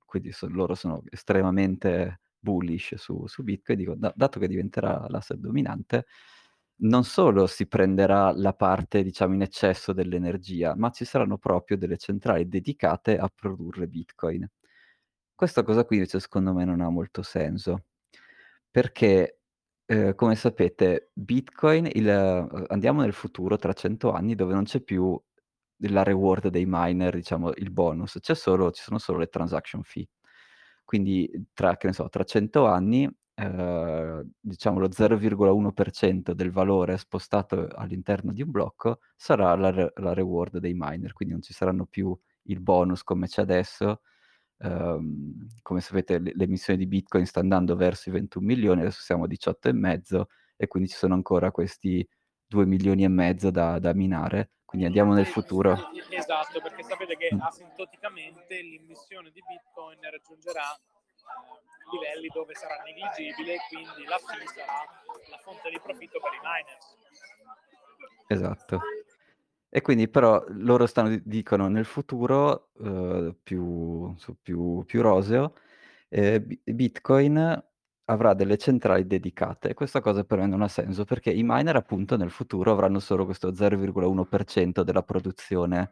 quindi 0.05 0.31
so, 0.31 0.47
loro 0.47 0.75
sono 0.75 1.03
estremamente 1.09 2.21
bullish 2.45 2.95
su, 2.95 3.25
su 3.27 3.43
Bitcoin, 3.43 3.77
dico, 3.79 3.95
da, 3.95 4.13
dato 4.15 4.39
che 4.39 4.47
diventerà 4.47 5.05
l'asset 5.09 5.37
dominante, 5.37 6.05
non 6.77 7.03
solo 7.03 7.47
si 7.47 7.67
prenderà 7.67 8.31
la 8.35 8.53
parte, 8.53 9.03
diciamo, 9.03 9.33
in 9.33 9.41
eccesso 9.41 9.93
dell'energia, 9.93 10.75
ma 10.75 10.91
ci 10.91 11.05
saranno 11.05 11.37
proprio 11.37 11.77
delle 11.77 11.97
centrali 11.97 12.47
dedicate 12.47 13.17
a 13.17 13.29
produrre 13.33 13.87
Bitcoin. 13.87 14.47
Questa 15.33 15.63
cosa 15.63 15.85
qui 15.85 15.97
invece 15.97 16.19
secondo 16.19 16.53
me 16.53 16.65
non 16.65 16.81
ha 16.81 16.89
molto 16.89 17.21
senso, 17.23 17.85
perché 18.71 19.39
eh, 19.85 20.15
come 20.15 20.35
sapete 20.35 21.11
Bitcoin, 21.13 21.89
il, 21.93 22.09
andiamo 22.67 23.01
nel 23.01 23.13
futuro 23.13 23.57
tra 23.57 23.73
100 23.73 24.11
anni 24.11 24.35
dove 24.35 24.53
non 24.53 24.63
c'è 24.63 24.81
più 24.81 25.19
la 25.89 26.03
reward 26.03 26.47
dei 26.49 26.65
miner, 26.67 27.15
diciamo 27.15 27.51
il 27.55 27.71
bonus, 27.71 28.17
solo, 28.33 28.71
ci 28.71 28.81
sono 28.83 28.97
solo 28.97 29.19
le 29.19 29.27
transaction 29.27 29.83
fee. 29.83 30.07
Quindi 30.85 31.29
tra, 31.53 31.75
che 31.77 31.87
ne 31.87 31.93
so, 31.93 32.07
tra 32.09 32.23
100 32.23 32.65
anni 32.67 33.09
eh, 33.37 34.25
diciamo 34.39 34.79
lo 34.79 34.87
0,1% 34.87 36.31
del 36.31 36.51
valore 36.51 36.97
spostato 36.97 37.67
all'interno 37.73 38.31
di 38.31 38.41
un 38.41 38.49
blocco 38.49 38.99
sarà 39.13 39.53
la, 39.55 39.71
re- 39.71 39.91
la, 39.97 40.13
reward 40.13 40.59
dei 40.59 40.73
miner, 40.73 41.11
quindi 41.11 41.33
non 41.33 41.43
ci 41.43 41.53
saranno 41.53 41.85
più 41.85 42.17
il 42.43 42.61
bonus 42.61 43.03
come 43.03 43.27
c'è 43.27 43.41
adesso. 43.41 44.01
Um, 44.57 45.47
come 45.61 45.81
sapete 45.81 46.17
le, 46.17 46.31
l'emissione 46.33 46.79
di 46.79 46.87
Bitcoin 46.87 47.25
sta 47.25 47.41
andando 47.41 47.75
verso 47.75 48.07
i 48.09 48.13
21 48.13 48.45
milioni, 48.45 48.81
adesso 48.81 49.01
siamo 49.01 49.25
a 49.25 49.27
18,5 49.27 50.23
e 50.55 50.67
quindi 50.67 50.87
ci 50.89 50.95
sono 50.95 51.13
ancora 51.13 51.51
questi 51.51 52.07
2 52.47 52.65
milioni 52.65 53.03
e 53.03 53.09
mezzo 53.09 53.51
da, 53.51 53.79
da 53.79 53.93
minare, 53.93 54.51
quindi 54.65 54.87
andiamo 54.87 55.13
nel 55.13 55.27
futuro. 55.27 55.77
Esatto, 56.09 56.59
perché 56.61 56.83
sapete 56.83 57.15
che 57.15 57.29
mm. 57.33 57.39
asintoticamente 57.39 58.61
l'emissione 58.61 59.29
di 59.31 59.41
Bitcoin 59.47 59.99
raggiungerà 60.01 60.77
livelli 61.91 62.27
dove 62.33 62.53
sarà 62.55 62.81
negligibile 62.83 63.57
quindi 63.69 64.05
la 64.05 64.17
fee 64.17 64.45
sarà 64.47 64.85
la 65.29 65.37
fonte 65.43 65.69
di 65.69 65.79
profitto 65.79 66.19
per 66.19 66.33
i 66.33 66.39
miners. 66.43 66.97
Esatto. 68.27 68.81
E 69.69 69.81
quindi 69.81 70.07
però 70.07 70.43
loro 70.49 70.85
stanno 70.87 71.19
dicono 71.23 71.67
nel 71.67 71.85
futuro, 71.85 72.69
uhm, 72.77 73.35
più 73.43 74.15
più 74.41 74.83
più 74.85 75.01
roseo, 75.01 75.53
Bi 76.09 76.61
Bitcoin 76.63 77.63
avrà 78.05 78.33
delle 78.33 78.57
centrali 78.57 79.07
dedicate 79.07 79.73
questa 79.73 80.01
cosa 80.01 80.23
per 80.23 80.39
me 80.39 80.47
non 80.47 80.61
ha 80.61 80.67
senso, 80.67 81.05
perché 81.05 81.31
i 81.31 81.43
miner 81.43 81.75
appunto 81.75 82.17
nel 82.17 82.31
futuro 82.31 82.71
avranno 82.71 82.99
solo 82.99 83.25
questo 83.25 83.53
0,1% 83.53 84.83
della 84.83 85.03
produzione 85.03 85.91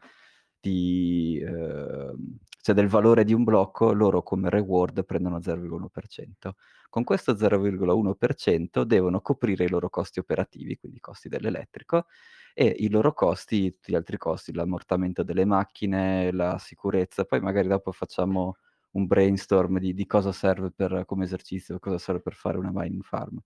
di 0.60 1.42
uhm, 1.46 2.38
cioè 2.62 2.74
del 2.76 2.88
valore 2.88 3.24
di 3.26 3.34
un 3.34 3.44
blocco, 3.44 3.92
loro 3.94 4.24
come 4.24 4.50
reward 4.50 5.04
prendono 5.06 5.42
0,1%. 5.42 6.56
Con 6.90 7.04
questo 7.04 7.36
0,1% 7.36 8.84
devono 8.84 9.20
coprire 9.22 9.66
i 9.66 9.70
loro 9.70 9.90
costi 9.90 10.20
operativi, 10.20 10.78
quindi 10.78 10.98
i 11.00 11.02
costi 11.02 11.28
dell'elettrico, 11.30 12.06
e 12.54 12.68
i 12.80 12.90
loro 12.90 13.14
costi, 13.14 13.72
tutti 13.72 13.92
gli 13.92 13.96
altri 13.96 14.18
costi, 14.18 14.54
l'ammortamento 14.54 15.24
delle 15.24 15.46
macchine, 15.46 16.32
la 16.32 16.58
sicurezza. 16.60 17.26
Poi 17.26 17.42
magari 17.42 17.68
dopo 17.68 17.92
facciamo 17.92 18.56
un 18.94 19.06
brainstorm 19.08 19.80
di 19.80 19.94
di 19.94 20.06
cosa 20.06 20.32
serve 20.32 20.72
per 20.72 21.04
come 21.06 21.26
esercizio, 21.26 21.80
cosa 21.80 21.98
serve 21.98 22.22
per 22.22 22.34
fare 22.34 22.58
una 22.58 22.72
mining 22.74 23.04
farm. 23.04 23.40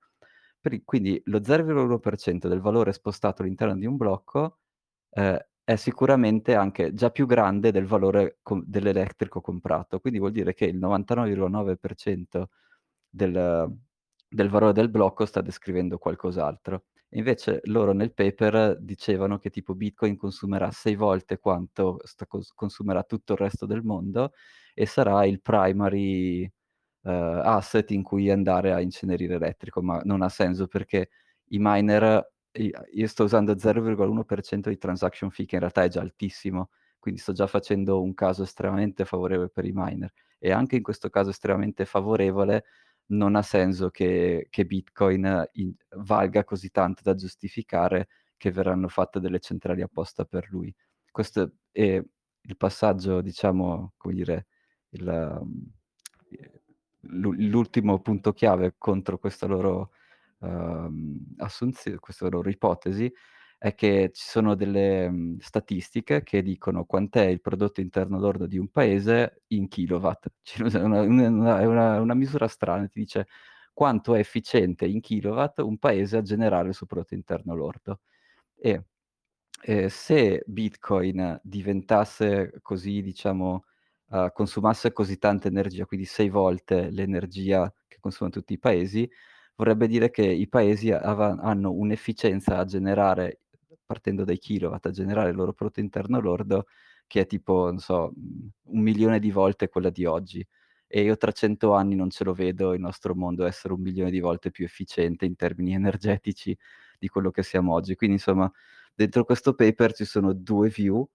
Per 0.60 0.84
quindi 0.84 1.22
lo 1.26 1.42
0,1% 1.44 2.48
del 2.48 2.60
valore 2.62 2.92
spostato 2.94 3.42
all'interno 3.42 3.76
di 3.78 3.86
un 3.86 3.96
blocco, 3.98 4.60
ehm, 5.12 5.38
è 5.64 5.76
sicuramente 5.76 6.56
anche 6.56 6.94
già 6.94 7.10
più 7.12 7.26
grande 7.26 7.72
del 7.72 7.86
valore 7.86 8.40
com 8.42 8.64
dell'elettrico 8.66 9.42
comprato. 9.42 10.00
Quindi 10.00 10.20
vuol 10.20 10.32
dire 10.32 10.54
che 10.54 10.66
il 10.66 10.78
99,9% 10.78 12.50
del 13.10 13.78
del 14.30 14.50
valore 14.50 14.74
del 14.74 14.90
blocco 14.90 15.26
sta 15.26 15.42
descrivendo 15.42 15.98
qualcos'altro. 15.98 16.84
Invece 17.14 17.62
loro 17.66 17.94
nel 17.94 18.14
paper 18.14 18.78
dicevano 18.82 19.38
che 19.38 19.50
tipo 19.50 19.74
Bitcoin 19.76 20.18
consumerà 20.18 20.72
6 20.72 20.96
volte 20.96 21.40
quanto 21.40 22.00
cons 22.28 22.52
consumerà 22.54 23.04
tutto 23.04 23.32
il 23.34 23.40
resto 23.40 23.66
del 23.66 23.82
mondo 23.84 24.34
e 24.74 24.86
sarà 24.86 25.26
il 25.26 25.42
primary, 25.42 26.44
uhm, 27.04 27.42
asset 27.46 27.92
in 27.92 28.04
cui 28.04 28.30
andare 28.30 28.74
a 28.74 28.82
incenerire 28.82 29.36
elettrico, 29.36 29.82
ma 29.82 30.02
non 30.04 30.22
ha 30.22 30.30
senso 30.30 30.68
perché 30.68 31.10
i 31.50 31.58
miner 31.60 32.30
io 32.94 33.08
sto 33.08 33.24
usando 33.24 33.58
0,1% 33.58 34.70
di 34.70 34.78
transaction 34.78 35.30
fee 35.32 35.46
che 35.46 35.56
in 35.56 35.62
realtà 35.62 35.84
è 35.84 35.90
già 35.90 36.02
altissimo, 36.02 36.72
quindi 37.00 37.20
sto 37.22 37.32
già 37.34 37.48
facendo 37.48 38.02
un 38.02 38.14
caso 38.16 38.44
estremamente 38.44 39.06
favorevole 39.06 39.50
per 39.50 39.66
i 39.66 39.72
miner. 39.74 40.12
E 40.40 40.52
anche 40.52 40.76
in 40.78 40.82
questo 40.84 41.10
caso 41.10 41.30
estremamente 41.30 41.86
favorevole 41.86 42.66
non 43.08 43.36
ha 43.36 43.42
senso 43.42 43.90
che 43.90 44.48
che 44.50 44.66
Bitcoin 44.66 45.48
in 45.54 45.74
valga 45.98 46.44
così 46.44 46.70
tanto 46.72 47.02
da 47.04 47.16
giustificare 47.16 48.08
che 48.38 48.52
verranno 48.52 48.88
fatte 48.90 49.20
delle 49.20 49.40
centrali 49.40 49.82
apposta 49.82 50.26
per 50.26 50.48
lui. 50.52 50.74
Questo 51.12 51.54
è 51.72 52.02
il 52.42 52.58
passaggio, 52.58 53.22
diciamo, 53.22 53.94
come 53.98 54.14
dire, 54.16 54.48
il 54.90 55.08
ehm, 55.10 55.72
l'u 57.10 57.34
l'ultimo 57.34 58.00
punto 58.02 58.34
chiave 58.34 58.76
contro 58.78 59.18
questa 59.20 59.46
loro, 59.48 59.92
uhm, 60.40 61.36
assunzio 61.38 62.00
questa 62.00 62.28
loro 62.30 62.50
ipotesi, 62.50 63.12
è 63.58 63.74
che 63.76 64.12
ci 64.14 64.24
sono 64.28 64.56
delle, 64.56 65.10
mhmm, 65.10 65.38
statistiche 65.40 66.24
che 66.24 66.42
dicono 66.44 66.86
quant'è 66.86 67.26
il 67.26 67.42
prodotto 67.42 67.82
interno 67.82 68.20
lordo 68.20 68.46
di 68.48 68.58
un 68.58 68.70
paese 68.70 69.44
in 69.48 69.68
kilowatt. 69.68 70.28
Cioè 70.44 70.82
una 70.84 71.02
una 71.02 71.60
è 71.62 71.66
una 71.66 72.00
una 72.02 72.14
misura 72.16 72.48
strana, 72.48 72.88
ti 72.88 73.00
dice 73.00 73.28
quanto 73.74 74.16
è 74.16 74.20
efficiente 74.20 74.86
in 74.88 75.02
kilowatt 75.02 75.60
un 75.60 75.78
paese 75.78 76.18
a 76.18 76.22
generare 76.22 76.70
il 76.70 76.74
suo 76.76 76.86
prodotto 76.88 77.14
interno 77.16 77.56
lordo. 77.56 78.00
E, 78.58 78.86
ehm, 79.64 79.88
se 79.88 80.44
Bitcoin 80.48 81.40
diventasse 81.44 82.60
così 82.62 83.02
diciamo 83.02 83.64
uhm, 84.10 84.32
consumasse 84.34 84.92
così 84.94 85.18
tanta 85.18 85.48
energia, 85.48 85.86
quindi 85.86 86.06
6 86.06 86.30
volte 86.30 86.90
l'energia 86.92 87.72
che 87.88 87.98
consumano 88.00 88.36
tutti 88.36 88.54
i 88.54 88.60
paesi, 88.60 89.10
vorrebbe 89.56 89.88
dire 89.88 90.10
che 90.12 90.24
i 90.26 90.48
paesi 90.48 90.92
ava 90.92 91.38
hanno 91.42 91.72
un'efficienza 91.74 92.58
a 92.58 92.66
generare 92.66 93.42
partendo 93.88 94.26
dai 94.26 94.38
kilowatt, 94.40 94.86
a 94.88 94.92
generare 94.92 95.32
il 95.32 95.38
loro 95.38 95.54
prodotto 95.54 95.80
interno 95.82 96.20
lordo 96.22 96.68
che 97.08 97.22
è 97.22 97.26
tipo, 97.26 97.66
non 97.68 97.80
so, 97.80 98.12
mhmm, 98.16 98.50
1.000.000 98.82 99.18
di 99.20 99.32
volte 99.32 99.70
quella 99.70 99.90
di 99.90 100.06
oggi. 100.06 100.46
E 100.90 101.02
io 101.02 101.18
tra 101.18 101.32
100 101.32 101.74
anni 101.74 101.96
non 101.96 102.10
ce 102.10 102.24
lo 102.24 102.34
vedo 102.34 102.74
il 102.74 102.80
nostro 102.82 103.16
mondo 103.16 103.46
essere 103.46 103.74
1.000.000 103.74 104.10
di 104.10 104.20
volte 104.20 104.52
più 104.52 104.66
efficiente 104.66 105.26
in 105.26 105.36
termini 105.36 105.74
energetici 105.76 106.58
di 107.00 107.08
quello 107.10 107.32
che 107.32 107.44
siamo 107.44 107.74
oggi. 107.74 107.96
Quindi 107.96 108.18
insomma, 108.18 108.52
dentro 108.96 109.24
questo 109.26 109.54
paper 109.56 109.94
ci 109.94 110.06
sono 110.06 110.34
2 110.34 110.70
view, 110.70 111.08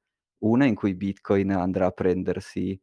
una 0.45 0.67
in 0.67 0.75
cui 0.75 0.95
Bitcoin 0.95 1.53
andrà 1.53 1.87
a 1.87 1.91
prendersi 1.93 2.79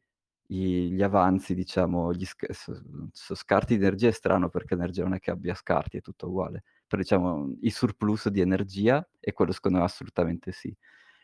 i 0.51 0.91
gli 0.91 1.01
avanzi, 1.03 1.53
diciamo, 1.55 2.11
gli 2.13 2.25
sc 2.25 2.51
s 2.51 2.81
so 3.11 3.35
scarti 3.35 3.77
di 3.77 3.83
energia 3.83 4.07
è 4.09 4.11
strano 4.11 4.49
perché 4.49 4.75
l'energia 4.75 5.03
non 5.03 5.13
è 5.13 5.19
che 5.19 5.31
abbia 5.31 5.53
scarti, 5.55 5.97
è 5.97 6.01
tutto 6.01 6.27
uguale. 6.27 6.63
Però 6.89 7.01
diciamo 7.01 7.55
i 7.61 7.69
surplus 7.71 8.29
di 8.29 8.41
energia 8.41 9.07
e 9.21 9.33
quello 9.33 9.53
secondo 9.53 9.77
me 9.79 9.85
assolutamente 9.85 10.51
sì. 10.51 10.75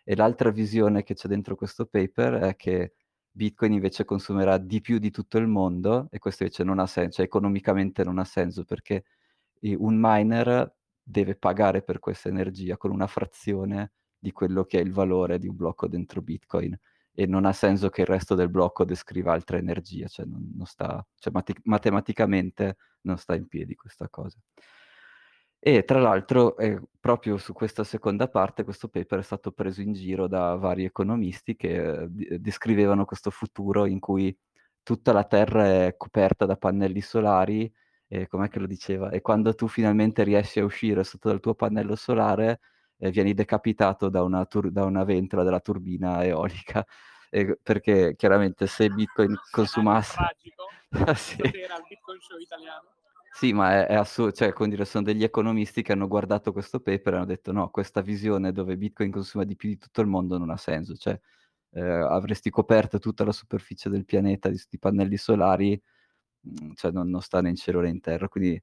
E 0.04 0.15
l'altra 0.15 0.51
visione 0.51 1.04
che 1.04 1.15
c'è 1.15 1.28
dentro 1.28 1.56
questo 1.56 1.86
paper 1.88 2.36
è 2.36 2.56
che 2.56 2.93
Bitcoin 3.32 3.73
invece 3.73 4.06
consumerà 4.06 4.58
di 4.60 4.82
più 4.82 4.99
di 4.99 5.12
tutto 5.12 5.38
il 5.39 5.47
mondo 5.47 6.08
e 6.12 6.19
questo 6.19 6.43
invece 6.43 6.63
non 6.63 6.80
ha 6.80 6.88
sen 6.88 7.12
cioè 7.12 7.25
economicamente 7.25 8.04
non 8.04 8.19
ha 8.19 8.25
senso 8.25 8.63
perché 8.65 9.06
un 9.62 9.97
miner 9.99 10.73
deve 11.04 11.36
pagare 11.36 11.82
per 11.84 11.99
questa 11.99 12.30
energia 12.30 12.78
con 12.78 12.91
una 12.91 13.08
frazione 13.08 13.93
di 14.19 14.32
quello 14.32 14.63
che 14.65 14.80
è 14.80 14.82
il 14.84 14.91
valore 14.93 15.39
di 15.39 15.47
un 15.47 15.56
blocco 15.56 15.88
dentro 15.88 16.21
Bitcoin 16.21 16.78
e 17.13 17.25
non 17.28 17.45
ha 17.45 17.54
senso 17.54 17.89
che 17.89 18.01
il 18.01 18.08
resto 18.08 18.36
del 18.36 18.49
blocco 18.49 18.86
descriva 18.86 19.34
altra 19.34 19.58
energia, 19.58 20.08
cioè 20.08 20.25
non 20.25 20.51
non 20.56 20.65
sta 20.67 21.06
cioè 21.17 21.34
mati 21.34 21.54
matematicamente 21.63 22.78
non 23.01 23.17
sta 23.17 23.36
in 23.36 23.47
piedi 23.47 23.75
questa 23.75 24.10
cosa. 24.10 24.38
E 25.67 25.84
tra 25.84 25.99
l'altro, 25.99 26.56
ehm, 26.58 26.84
proprio 26.99 27.38
su 27.38 27.51
questa 27.51 27.84
seconda 27.84 28.28
parte, 28.28 28.63
questo 28.63 28.88
paper 28.88 29.17
è 29.17 29.23
stato 29.23 29.51
preso 29.51 29.82
in 29.82 29.93
giro 29.93 30.28
da 30.28 30.54
vari 30.54 30.84
economisti 30.86 31.56
che 31.56 32.06
d 32.08 32.36
descrivevano 32.36 33.04
questo 33.04 33.32
futuro 33.32 33.88
in 33.88 33.99
cui 33.99 34.38
tutta 34.84 35.12
la 35.12 35.23
terra 35.23 35.65
è 35.88 35.95
coperta 35.97 36.45
da 36.45 36.56
pannelli 36.56 37.01
solari 37.01 37.73
e 38.08 38.28
com'è 38.28 38.47
che 38.47 38.60
lo 38.60 38.67
diceva? 38.67 39.10
E 39.10 39.21
quando 39.21 39.56
tu 39.56 39.67
finalmente 39.67 40.21
riesci 40.23 40.60
a 40.60 40.65
uscire 40.65 41.04
sotto 41.04 41.30
dal 41.30 41.39
tuo 41.39 41.56
pannello 41.56 41.95
solare, 41.95 42.60
ehm, 42.99 43.10
vieni 43.10 43.34
decapitato 43.34 44.10
da 44.10 44.21
una 44.21 44.45
tur 44.45 44.69
da 44.69 44.84
una 44.86 45.04
ventola 45.04 45.41
della 45.41 45.60
turbina 45.62 46.23
eolica. 46.23 46.86
Ehm, 47.32 47.56
perché 47.63 48.13
chiaramente 48.15 48.67
se 48.67 48.88
Bitcoin 48.93 49.36
consumasse 49.49 50.13
tragico, 50.15 50.69
sì. 51.15 51.34
stasera 51.34 51.73
al 51.73 51.84
Bitcoin 51.89 52.19
Show 52.21 52.38
italiano. 52.38 52.93
Sì, 53.37 53.51
ma 53.51 53.73
è 53.85 53.87
è 53.87 53.95
assu 53.95 54.31
cioè 54.31 54.53
come 54.53 54.69
dire, 54.69 54.85
sono 54.85 55.03
degli 55.03 55.21
economisti 55.23 55.81
che 55.81 55.91
hanno 55.91 56.07
guardato 56.07 56.53
questo 56.53 56.79
paper 56.79 57.13
e 57.13 57.15
hanno 57.17 57.25
detto: 57.25 57.51
"No, 57.51 57.69
questa 57.69 57.99
visione 57.99 58.53
dove 58.53 58.77
Bitcoin 58.77 59.11
consuma 59.11 59.43
di 59.43 59.57
più 59.57 59.67
di 59.67 59.77
tutto 59.77 59.99
il 59.99 60.07
mondo 60.07 60.37
non 60.37 60.49
ha 60.51 60.55
senso." 60.57 60.95
Cioè, 60.95 61.19
ehm, 61.71 62.03
avresti 62.09 62.49
coperto 62.49 62.97
tutta 62.97 63.25
la 63.25 63.33
superficie 63.33 63.89
del 63.89 64.05
pianeta 64.05 64.47
di 64.49 64.57
'sti 64.57 64.79
pannelli 64.79 65.17
solari, 65.17 65.77
mhmm, 66.41 66.73
cioè 66.75 66.91
non 66.91 67.09
non 67.09 67.21
sta 67.21 67.41
né 67.41 67.49
in 67.49 67.55
cielo 67.57 67.81
né 67.81 67.89
in 67.89 67.99
terra. 67.99 68.29
Quindi, 68.29 68.61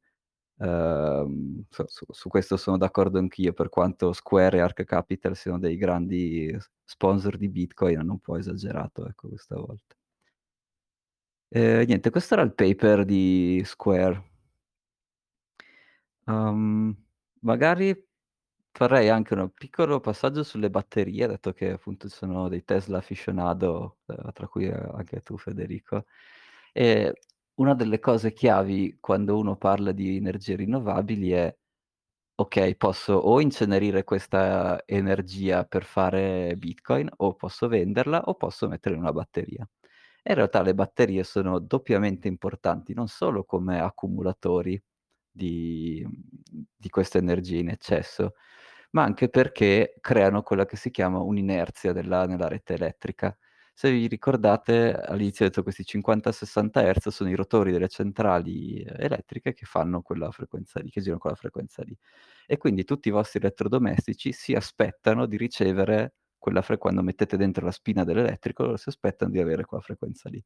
so 0.59 1.85
su 1.89 2.05
su 2.11 2.29
questo 2.31 2.57
sono 2.57 2.79
d'accordo 2.79 3.19
anch'io, 3.19 3.53
per 3.53 3.69
quanto 3.69 4.13
Square 4.15 4.59
e 4.59 4.61
Arc 4.61 4.85
Capital 4.85 5.37
siano 5.37 5.59
dei 5.59 5.77
grandi 5.77 6.57
sponsor 6.85 7.37
di 7.37 7.49
Bitcoin, 7.51 7.99
hanno 7.99 8.13
un 8.13 8.21
po' 8.21 8.37
esagerato, 8.39 9.07
ecco, 9.09 9.29
questa 9.29 9.57
volta. 9.57 9.95
Ehm, 11.55 11.85
niente, 11.87 12.09
questo 12.11 12.33
era 12.35 12.43
il 12.43 12.55
paper 12.55 13.05
di 13.05 13.61
Square. 13.65 14.32
Uhm, 16.27 16.95
magari 17.41 18.01
farei 18.71 19.09
anche 19.09 19.35
uno 19.35 19.49
piccolo 19.51 19.99
passaggio 20.01 20.45
sulle 20.45 20.71
batterie, 20.71 21.27
dato 21.27 21.53
che 21.53 21.73
appunto 21.73 22.09
sono 22.09 22.49
dei 22.49 22.65
Tesla 22.65 22.99
aficionado, 22.99 23.99
uhm, 24.07 24.33
tra 24.33 24.47
cui 24.49 24.69
anche 24.71 25.23
tu 25.23 25.37
Federico. 25.37 26.07
E 26.73 27.13
una 27.55 27.75
delle 27.75 27.99
cose 27.99 28.33
chiavi 28.33 28.99
quando 29.01 29.37
uno 29.39 29.57
parla 29.57 29.93
di 29.93 30.17
energie 30.17 30.55
rinnovabili 30.57 31.33
è: 31.33 31.57
okay, 32.37 32.77
posso 32.77 33.15
o 33.15 33.41
incenerire 33.41 34.05
questa 34.05 34.83
energia 34.87 35.65
per 35.65 35.85
fare 35.85 36.57
Bitcoin, 36.59 37.11
o 37.19 37.35
posso 37.37 37.69
venderla, 37.69 38.23
o 38.27 38.35
posso 38.37 38.69
metterla 38.69 38.97
in 38.99 39.05
una 39.05 39.13
batteria. 39.15 39.69
E 40.23 40.31
in 40.33 40.37
realtà 40.37 40.63
le 40.63 40.75
batterie 40.75 41.25
sono 41.25 41.59
doppiamente 41.61 42.29
importanti, 42.29 42.95
non 42.95 43.09
solo 43.09 43.45
come 43.45 43.81
accumulatori 43.81 44.81
di 45.33 46.07
di 46.77 46.89
questa 46.91 47.19
energia 47.19 47.59
in 47.59 47.69
eccesso, 47.71 48.35
ma 48.91 49.03
anche 49.05 49.29
perché 49.29 49.95
creano 50.01 50.43
quella 50.43 50.67
che 50.67 50.77
si 50.77 50.91
chiama 50.91 51.21
un'inerzia 51.21 51.93
della 51.93 52.27
nella 52.27 52.49
rete 52.49 52.75
elettrica. 52.75 53.37
Se 53.75 53.91
vi 53.91 54.07
ricordate 54.07 54.93
all'inizio 54.95 55.47
ho 55.47 55.49
detto 55.49 55.63
questi 55.63 55.85
50-60 55.85 56.83
hertz 56.83 57.09
sono 57.09 57.31
i 57.31 57.35
rotori 57.35 57.73
delle 57.73 57.89
centrali 57.89 58.83
elettriche 58.85 59.55
che 59.55 59.65
fanno 59.65 60.03
quella 60.03 60.31
frequenza 60.31 60.81
lì, 60.81 60.91
che 60.91 61.01
girano 61.01 61.19
quella 61.21 61.37
frequenza 61.37 61.83
lì. 61.83 61.97
E 62.47 62.57
quindi 62.59 62.85
tutti 62.85 63.09
i 63.09 63.11
vostri 63.13 63.39
elettrodomestici 63.41 64.33
si 64.33 64.53
aspettano 64.55 65.27
di 65.27 65.37
ricevere 65.39 66.15
quella 66.39 66.61
fre 66.63 66.77
quando 66.77 67.03
mettete 67.03 67.37
dentro 67.37 67.65
la 67.65 67.71
spina 67.73 68.05
dell'elettrico, 68.05 68.65
loro 68.65 68.77
si 68.77 68.89
aspettano 68.89 69.31
di 69.31 69.41
avere 69.41 69.65
quella 69.65 69.83
frequenza 69.83 70.29
lì. 70.29 70.43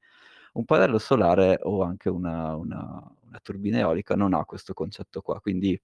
Un 0.56 0.64
pannello 0.64 0.96
solare 0.98 1.58
o 1.64 1.82
anche 1.82 2.08
una 2.08 2.54
una 2.56 2.80
una 3.26 3.38
turbina 3.42 3.78
eolica 3.78 4.14
non 4.16 4.32
ha 4.32 4.44
questo 4.46 4.72
concetto 4.72 5.20
qua, 5.20 5.38
quindi 5.40 5.78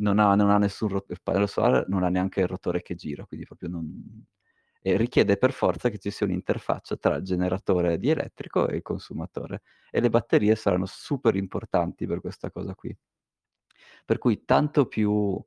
non 0.00 0.18
ha 0.18 0.34
non 0.34 0.50
ha 0.50 0.58
nessun 0.58 0.88
ro 0.88 1.04
il 1.08 1.20
pannello 1.22 1.46
solare 1.46 1.86
non 1.88 2.02
ha 2.02 2.08
neanche 2.10 2.40
il 2.40 2.46
rotore 2.48 2.82
che 2.82 2.94
gira, 2.94 3.24
quindi 3.24 3.46
proprio 3.46 3.68
non 3.70 4.26
e 4.82 4.96
richiede 4.98 5.36
per 5.38 5.52
forza 5.52 5.88
che 5.88 5.98
ci 5.98 6.10
sia 6.10 6.26
un'interfaccia 6.26 6.96
tra 6.96 7.16
il 7.16 7.24
generatore 7.24 7.98
di 7.98 8.10
elettrico 8.10 8.68
e 8.68 8.76
il 8.76 8.82
consumatore, 8.82 9.62
e 9.90 10.00
le 10.00 10.10
batterie 10.10 10.54
saranno 10.56 10.86
super 10.86 11.34
importanti 11.34 12.06
per 12.06 12.20
questa 12.20 12.50
cosa 12.52 12.74
qui. 12.76 12.96
Per 14.08 14.18
cui 14.18 14.44
tanto 14.44 14.86
più, 14.86 15.44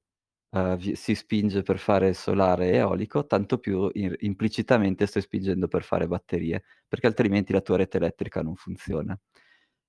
vi 0.78 0.96
si 0.96 1.14
spinge 1.16 1.62
per 1.62 1.78
fare 1.80 2.14
solare 2.14 2.72
e 2.72 2.76
eolico, 2.78 3.26
tanto 3.28 3.60
più 3.60 3.90
ir 3.94 4.16
implicitamente 4.22 5.06
stai 5.06 5.22
spingendo 5.22 5.68
per 5.68 5.84
fare 5.84 6.08
batterie, 6.08 6.64
perché 6.88 7.08
altrimenti 7.08 7.54
la 7.54 7.62
tua 7.62 7.78
rete 7.78 7.98
elettrica 7.98 8.42
non 8.42 8.56
funziona. 8.56 9.18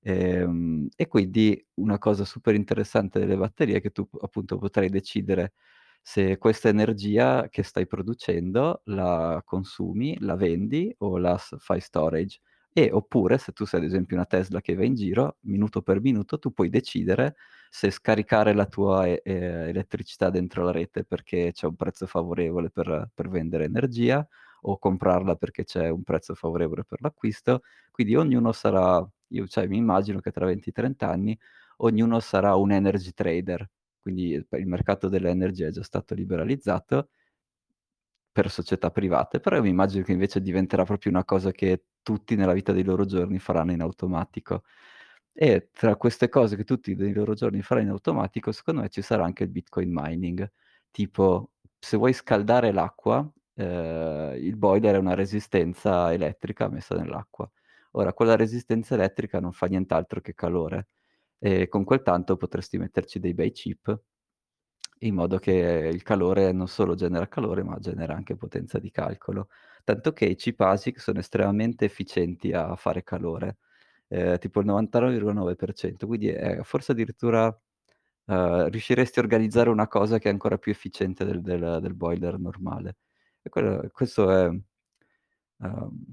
Ehm, 0.03 0.89
e 0.97 1.07
quindi 1.09 1.63
una 1.75 1.99
cosa 1.99 2.25
super 2.25 2.55
interessante 2.55 3.19
delle 3.19 3.37
batterie 3.37 3.77
è 3.77 3.81
che 3.81 3.91
tu 3.91 4.09
appunto 4.21 4.59
potrai 4.59 4.89
decidere 4.89 5.53
se 6.03 6.39
questa 6.39 6.69
energia 6.71 7.49
che 7.51 7.63
stai 7.63 7.87
producendo 7.87 8.81
la 8.87 9.43
consumi, 9.45 10.17
la 10.21 10.37
vendi 10.37 10.95
o 10.99 11.19
la 11.19 11.37
fai 11.39 11.81
storage. 11.81 12.41
E 12.73 12.91
oppure 12.93 13.37
se 13.39 13.53
tu 13.53 13.65
sei 13.67 13.81
ad 13.81 13.87
esempio 13.87 14.17
una 14.17 14.25
Tesla 14.27 14.61
che 14.61 14.75
va 14.75 14.85
in 14.85 14.95
giro, 14.95 15.37
minuto 15.43 15.83
per 15.83 16.01
minuto 16.01 16.39
tu 16.39 16.53
puoi 16.53 16.69
decidere 16.71 17.35
se 17.71 17.91
scaricare 17.93 18.53
la 18.55 18.67
tua 18.67 19.07
e 19.07 19.23
ehm, 19.25 19.69
elettricità 19.69 20.31
dentro 20.31 20.65
la 20.65 20.73
rete 20.73 21.05
perché 21.05 21.53
c'è 21.53 21.67
un 21.67 21.77
prezzo 21.77 22.07
favorevole 22.07 22.71
per 22.71 23.11
per 23.15 23.29
vendere 23.29 23.65
energia 23.65 24.27
o 24.63 24.79
comprarla 24.79 25.37
perché 25.37 25.65
c'è 25.65 25.89
un 25.89 26.03
prezzo 26.03 26.35
favorevole 26.35 26.85
per 26.85 27.01
l'acquisto. 27.03 27.63
Quindi 27.91 28.17
ognuno 28.17 28.53
sarà 28.53 29.07
io 29.29 29.47
cioè 29.47 29.67
mi 29.69 29.77
immagino 29.79 30.21
che 30.21 30.33
tra 30.33 30.47
20, 30.47 30.73
30 30.73 31.09
anni 31.09 31.39
ognuno 31.79 32.21
sarà 32.21 32.57
un 32.57 32.73
energy 32.73 33.13
trader, 33.13 33.69
quindi 34.01 34.31
il 34.33 34.67
mercato 34.67 35.09
dell'energia 35.09 35.69
è 35.69 35.71
già 35.71 35.83
stato 35.85 36.15
liberalizzato 36.15 37.09
per 38.33 38.51
società 38.51 38.91
private, 38.91 39.41
però 39.41 39.57
io 39.57 39.63
mi 39.63 39.71
immagino 39.71 40.05
che 40.05 40.13
invece 40.13 40.41
diventerà 40.41 40.85
proprio 40.85 41.11
una 41.13 41.25
cosa 41.25 41.51
che 41.51 41.85
tutti 42.03 42.37
nella 42.37 42.53
vita 42.53 42.73
dei 42.73 42.85
loro 42.85 43.05
giorni 43.05 43.39
faranno 43.39 43.73
in 43.73 43.81
automatico. 43.81 44.63
E 45.43 45.71
tra 45.73 45.97
queste 45.97 46.29
cose 46.29 46.55
che 46.57 46.65
tutti 46.65 46.95
nei 46.95 47.13
loro 47.15 47.33
giorni 47.35 47.63
faranno 47.63 47.87
in 47.87 47.93
automatico, 47.93 48.53
secondo 48.53 48.83
me 48.83 48.89
ci 48.91 49.01
sarà 49.01 49.25
anche 49.25 49.45
il 49.45 49.49
Bitcoin 49.51 49.89
mining. 49.91 50.51
Tipo, 50.91 51.53
se 51.79 51.97
vuoi 51.97 52.13
scaldare 52.13 52.73
l'acqua, 52.73 53.27
ehm, 53.55 54.35
il 54.37 54.57
boiler 54.57 54.97
è 54.97 54.99
una 54.99 55.15
resistenza 55.15 56.13
elettrica 56.13 56.69
messa 56.69 56.95
nell'acqua. 56.95 57.51
Ora 57.93 58.13
quella 58.13 58.37
resistenza 58.37 58.95
elettrica 58.95 59.41
non 59.41 59.53
fa 59.53 59.67
nient'altro 59.67 60.21
che 60.21 60.35
calore 60.35 60.89
e 61.39 61.69
con 61.69 61.85
quel 61.85 62.03
tanto 62.03 62.37
potresti 62.37 62.77
metterci 62.79 63.19
dei 63.19 63.33
bei 63.35 63.51
chip 63.51 63.99
in 65.01 65.15
modo 65.15 65.39
che 65.39 65.53
il 65.93 66.03
calore 66.03 66.53
non 66.53 66.69
solo 66.69 66.95
genera 66.95 67.29
calore, 67.29 67.63
ma 67.63 67.79
genera 67.79 68.15
anche 68.15 68.37
potenza 68.37 68.79
di 68.79 68.91
calcolo. 68.91 69.49
Tanto 69.85 70.13
che 70.13 70.27
i 70.27 70.35
chip 70.37 70.61
ASIC 70.61 71.01
sono 71.01 71.19
estremamente 71.21 71.85
efficienti 71.87 72.53
a 72.53 72.77
fare 72.77 73.03
calore, 73.03 73.59
ehm, 74.11 74.39
tipo 74.39 74.61
il 74.61 74.67
99,9%, 74.67 76.07
quindi 76.09 76.29
è 76.31 76.63
forse 76.65 76.93
addirittura 76.93 77.47
uhm, 78.27 78.69
riusciresti 78.71 79.19
a 79.21 79.23
organizzare 79.23 79.71
una 79.71 79.89
cosa 79.89 80.19
che 80.19 80.29
è 80.29 80.33
ancora 80.33 80.59
più 80.59 80.73
efficiente 80.73 81.25
del 81.27 81.43
del 81.43 81.79
del 81.83 81.95
boiler 81.95 82.39
normale. 82.39 82.97
E 83.43 83.51
quello 83.51 83.89
questo 83.93 84.31
è 84.31 84.51
uhm, 85.59 86.05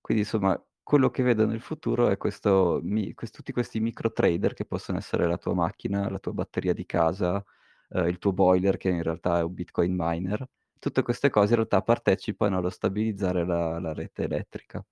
quindi 0.00 0.22
insomma 0.24 0.60
quello 0.82 1.10
che 1.10 1.22
vedo 1.22 1.46
nel 1.46 1.60
futuro 1.60 2.08
è 2.08 2.16
questo 2.16 2.80
mi 2.82 3.12
ques 3.14 3.30
tutti 3.30 3.52
questi 3.52 3.78
micro 3.80 4.10
trader 4.12 4.54
che 4.54 4.64
possono 4.64 4.98
essere 4.98 5.26
la 5.26 5.36
tua 5.38 5.54
macchina, 5.54 6.08
la 6.10 6.18
tua 6.18 6.32
batteria 6.32 6.72
di 6.74 6.86
casa, 6.86 7.44
uhm, 7.90 8.06
il 8.08 8.18
tuo 8.18 8.32
boiler 8.32 8.76
che 8.78 8.88
in 8.90 9.02
realtà 9.02 9.38
è 9.40 9.42
un 9.44 9.52
Bitcoin 9.54 9.94
miner. 9.96 10.46
Tutte 10.78 11.02
queste 11.02 11.30
cose 11.30 11.50
in 11.50 11.56
realtà 11.56 11.82
partecipano 11.82 12.58
allo 12.58 12.70
stabilizzare 12.70 13.44
la 13.46 13.78
la 13.80 13.92
rete 13.92 14.24
elettrica, 14.24 14.84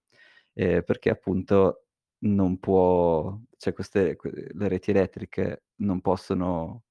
ehm, 0.55 0.83
perché 0.85 1.11
appunto 1.11 1.86
non 2.27 2.59
può 2.59 3.39
cioè 3.57 3.73
queste 3.73 4.17
que 4.17 4.31
le 4.53 4.69
reti 4.69 4.91
elettriche 4.91 5.65
non 5.77 6.01
possono, 6.01 6.85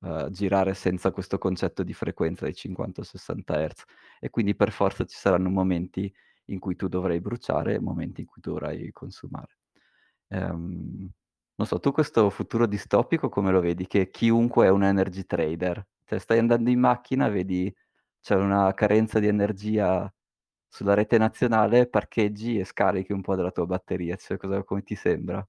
uhm, 0.00 0.30
girare 0.30 0.74
senza 0.74 1.10
questo 1.12 1.38
concetto 1.38 1.82
di 1.84 1.92
frequenza 1.94 2.44
dei 2.46 2.54
50 2.54 3.00
o 3.02 3.04
60 3.04 3.60
hertz 3.60 3.84
e 4.20 4.30
quindi 4.30 4.54
per 4.56 4.72
forza 4.72 5.04
ci 5.04 5.16
saranno 5.16 5.50
momenti 5.50 6.12
in 6.46 6.58
cui 6.60 6.76
tu 6.76 6.88
dovrai 6.88 7.20
bruciare 7.20 7.74
e 7.74 7.80
momenti 7.80 8.22
in 8.22 8.26
cui 8.28 8.40
dovrai 8.42 8.92
consumare. 8.92 9.58
Ehm, 10.28 11.10
non 11.56 11.66
so, 11.66 11.80
tu 11.80 11.92
questo 11.92 12.28
futuro 12.30 12.66
distopico 12.66 13.28
come 13.28 13.50
lo 13.52 13.60
vedi? 13.60 13.86
Che 13.86 14.10
chiunque 14.10 14.66
è 14.66 14.70
un 14.70 14.84
energy 14.84 15.24
trader. 15.24 15.86
Cioè 16.04 16.18
stai 16.18 16.38
andando 16.38 16.70
in 16.70 16.80
macchina, 16.80 17.28
vedi 17.28 17.74
c'è 18.20 18.34
una 18.36 18.72
carenza 18.74 19.18
di 19.20 19.26
energia 19.28 20.12
sulla 20.68 20.94
rete 20.94 21.18
nazionale, 21.18 21.86
parcheggi 21.86 22.58
e 22.58 22.64
scarichi 22.64 23.12
un 23.12 23.22
po' 23.22 23.34
della 23.34 23.50
tua 23.50 23.66
batteria. 23.66 24.16
Cioè 24.16 24.36
cosa 24.36 24.62
come 24.62 24.82
ti 24.82 24.94
sembra? 24.94 25.46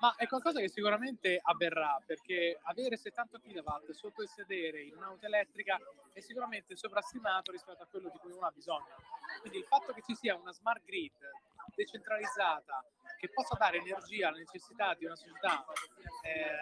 Ma 0.00 0.14
è 0.16 0.26
qualcosa 0.26 0.60
che 0.60 0.70
sicuramente 0.70 1.38
avverrà, 1.42 2.00
perché 2.06 2.58
avere 2.62 2.96
70 2.96 3.38
kW 3.38 3.92
sotto 3.92 4.22
il 4.22 4.28
sedere 4.28 4.80
in 4.80 4.96
un'auto 4.96 5.26
elettrica 5.26 5.78
è 6.14 6.20
sicuramente 6.20 6.74
sovrastimato 6.74 7.52
rispetto 7.52 7.82
a 7.82 7.86
quello 7.86 8.08
di 8.08 8.16
cui 8.16 8.32
uno 8.32 8.46
ha 8.46 8.50
bisogno. 8.50 8.96
Quindi 9.42 9.58
il 9.58 9.64
fatto 9.64 9.92
che 9.92 10.00
ci 10.00 10.14
sia 10.14 10.36
una 10.36 10.52
smart 10.52 10.82
grid 10.84 11.12
decentralizzata 11.74 12.82
che 13.18 13.28
possa 13.28 13.56
dare 13.58 13.76
energia 13.76 14.28
alle 14.28 14.38
necessità 14.38 14.94
di 14.94 15.04
una 15.04 15.16
società 15.16 15.66
eh, 16.22 16.30
eh, 16.30 16.58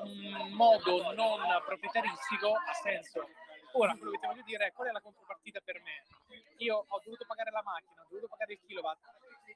in 0.00 0.54
modo 0.54 1.12
non 1.12 1.40
proprietaristico 1.66 2.54
ha 2.54 2.72
senso. 2.82 3.28
Ora, 3.72 3.94
quello 3.96 4.10
che 4.12 4.18
ti 4.18 4.26
voglio 4.26 4.42
dire 4.42 4.66
è 4.66 4.72
qual 4.72 4.88
è 4.88 4.92
la 4.92 5.00
contropartita 5.00 5.60
per 5.60 5.80
me. 5.82 6.02
Io 6.58 6.84
ho 6.88 7.00
dovuto 7.02 7.24
pagare 7.26 7.50
la 7.50 7.62
macchina, 7.62 8.02
ho 8.02 8.06
dovuto 8.08 8.28
pagare 8.28 8.54
il 8.54 8.60
kilowatt, 8.64 9.00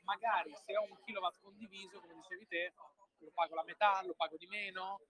magari 0.04 0.54
se 0.54 0.76
ho 0.76 0.82
un 0.82 0.96
kilowatt 1.04 1.40
condiviso, 1.40 2.00
come 2.00 2.14
dicevi 2.14 2.46
te, 2.46 2.72
lo 3.18 3.30
pago 3.32 3.54
la 3.54 3.64
metà, 3.64 4.02
lo 4.04 4.14
pago 4.14 4.36
di 4.36 4.46
meno, 4.46 5.00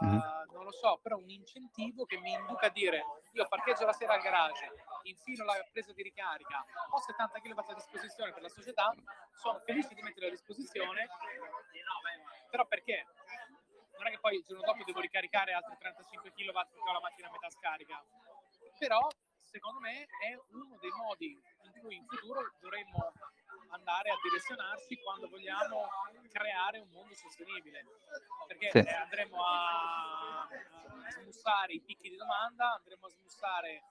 uh, 0.00 0.52
non 0.52 0.64
lo 0.64 0.72
so, 0.72 0.98
però 1.02 1.16
un 1.16 1.30
incentivo 1.30 2.04
che 2.04 2.18
mi 2.18 2.32
induca 2.32 2.66
a 2.66 2.70
dire 2.70 3.04
io 3.32 3.46
parcheggio 3.48 3.84
la 3.84 3.92
sera 3.92 4.14
al 4.14 4.20
garage, 4.20 4.70
infilo 5.04 5.44
la 5.44 5.54
presa 5.70 5.92
di 5.92 6.02
ricarica, 6.02 6.64
ho 6.90 6.98
70 6.98 7.40
kW 7.40 7.58
a 7.58 7.74
disposizione 7.74 8.32
per 8.32 8.42
la 8.42 8.48
società, 8.48 8.94
sono 9.34 9.58
felice 9.60 9.94
di 9.94 10.02
mettere 10.02 10.26
a 10.26 10.30
disposizione, 10.30 11.08
però 12.50 12.66
perché? 12.66 13.06
Non 13.98 14.06
è 14.06 14.10
che 14.10 14.20
poi 14.20 14.36
il 14.36 14.44
giorno 14.44 14.62
dopo 14.62 14.84
devo 14.84 15.00
ricaricare 15.00 15.52
altri 15.52 15.76
35 15.76 16.30
kW 16.30 16.52
perché 16.52 16.88
ho 16.88 16.92
la 16.92 17.00
macchina 17.00 17.28
a 17.28 17.32
metà 17.32 17.50
scarica, 17.50 18.04
però 18.78 19.06
secondo 19.42 19.80
me 19.80 20.04
è 20.04 20.38
uno 20.52 20.76
dei 20.80 20.90
modi 20.90 21.40
in 21.62 21.80
cui 21.80 21.96
in 21.96 22.06
futuro 22.06 22.40
dovremmo 22.60 23.12
andare 23.70 24.10
a 24.10 24.16
direzionarci 24.22 24.96
quando 25.02 25.28
vogliamo 25.28 25.88
creare 26.32 26.78
un 26.78 26.88
mondo 26.90 27.14
sostenibile 27.14 27.84
perché 28.46 28.70
Sì, 28.70 28.88
andremo 28.88 29.42
a, 29.44 30.42
a 30.42 31.10
smussare 31.10 31.72
i 31.72 31.80
picchi 31.80 32.10
di 32.10 32.16
domanda 32.16 32.74
andremo 32.74 33.06
a 33.06 33.10
smussare 33.10 33.82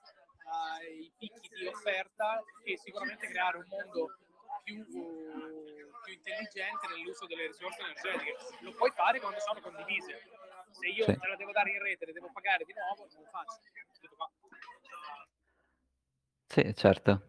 uh, 0.44 0.82
i 0.90 1.12
picchi 1.18 1.48
di 1.48 1.66
offerta 1.66 2.42
e 2.64 2.76
sicuramente 2.78 3.28
creare 3.28 3.58
un 3.58 3.66
mondo 3.68 4.18
più, 4.64 4.84
più 4.86 6.12
intelligente 6.12 6.86
nell'uso 6.88 7.26
delle 7.26 7.46
risorse 7.46 7.80
energetiche 7.82 8.36
lo 8.60 8.72
puoi 8.72 8.90
fare 8.92 9.20
quando 9.20 9.38
sono 9.40 9.60
condivise 9.60 10.22
se 10.70 10.86
io 10.88 11.04
sì. 11.04 11.16
te 11.16 11.26
la 11.26 11.36
devo 11.36 11.52
dare 11.52 11.70
in 11.70 11.82
rete 11.82 12.06
le 12.06 12.12
devo 12.12 12.30
pagare 12.32 12.64
di 12.64 12.72
nuovo 12.72 13.06
non 13.12 13.22
lo 13.22 13.28
faccio 13.30 13.58
Tutto 14.00 14.14
qua. 14.16 14.30
Sì, 16.50 16.72
certo. 16.74 17.22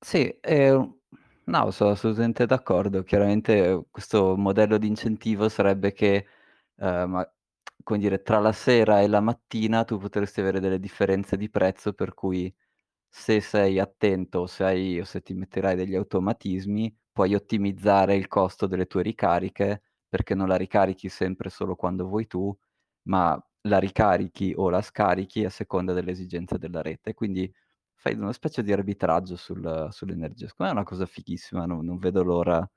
Sì, 0.00 0.28
ehm, 0.40 0.98
no, 1.44 1.70
sono 1.70 1.90
assolutamente 1.90 2.46
d'accordo. 2.46 3.02
Chiaramente, 3.02 3.60
uhm, 3.70 3.84
questo 3.90 4.36
modello 4.36 4.76
di 4.78 4.86
incentivo 4.86 5.48
sarebbe 5.48 5.92
che, 5.92 6.26
ehm, 6.76 7.10
ma 7.10 7.32
come 7.82 7.98
dire, 7.98 8.22
tra 8.22 8.38
la 8.38 8.52
sera 8.52 9.00
e 9.00 9.08
la 9.08 9.20
mattina 9.20 9.84
tu 9.84 9.98
potresti 9.98 10.40
avere 10.40 10.60
delle 10.60 10.78
differenze 10.78 11.36
di 11.36 11.50
prezzo 11.50 11.92
per 11.94 12.14
cui 12.14 12.54
se 13.08 13.40
sei 13.40 13.78
attento 13.80 14.40
o 14.40 14.46
se 14.46 14.64
hai 14.64 15.00
o 15.00 15.04
se 15.04 15.22
ti 15.22 15.34
metterai 15.34 15.76
degli 15.76 15.94
automatismi, 15.96 16.94
puoi 17.12 17.34
ottimizzare 17.34 18.16
il 18.16 18.28
costo 18.28 18.66
delle 18.66 18.86
tue 18.86 19.02
ricariche, 19.02 19.82
perché 20.08 20.34
non 20.34 20.48
la 20.48 20.56
ricarichi 20.56 21.08
sempre 21.08 21.50
solo 21.50 21.76
quando 21.76 22.06
vuoi 22.08 22.26
tu, 22.26 22.56
ma 23.04 23.40
la 23.66 23.78
ricarichi 23.78 24.52
o 24.56 24.70
la 24.70 24.82
scarichi 24.82 25.44
a 25.44 25.50
seconda 25.50 25.92
delle 25.92 26.10
esigenze 26.12 26.58
della 26.58 26.82
rete. 26.82 27.14
Quindi 27.14 27.52
fai 27.94 28.14
una 28.14 28.32
specie 28.32 28.62
di 28.62 28.72
arbitraggio 28.72 29.36
sul 29.36 29.88
sull'energia. 29.90 30.46
Secondo 30.48 30.72
me 30.72 30.78
è 30.78 30.80
una 30.82 30.88
cosa 30.88 31.06
fighissima, 31.06 31.66
non 31.66 31.84
non 31.84 31.98
vedo 31.98 32.22
l'ora 32.22 32.68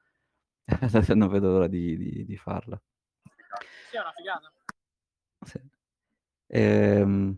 non 1.16 1.28
vedo 1.30 1.50
l'ora 1.52 1.68
di 1.68 1.98
di 1.98 2.26
di 2.26 2.38
farla. 2.38 2.80
sì 3.90 3.96
è 3.96 4.00
una 4.00 4.12
figata 4.16 4.52
Sì. 5.46 5.60
Ehm, 6.48 7.38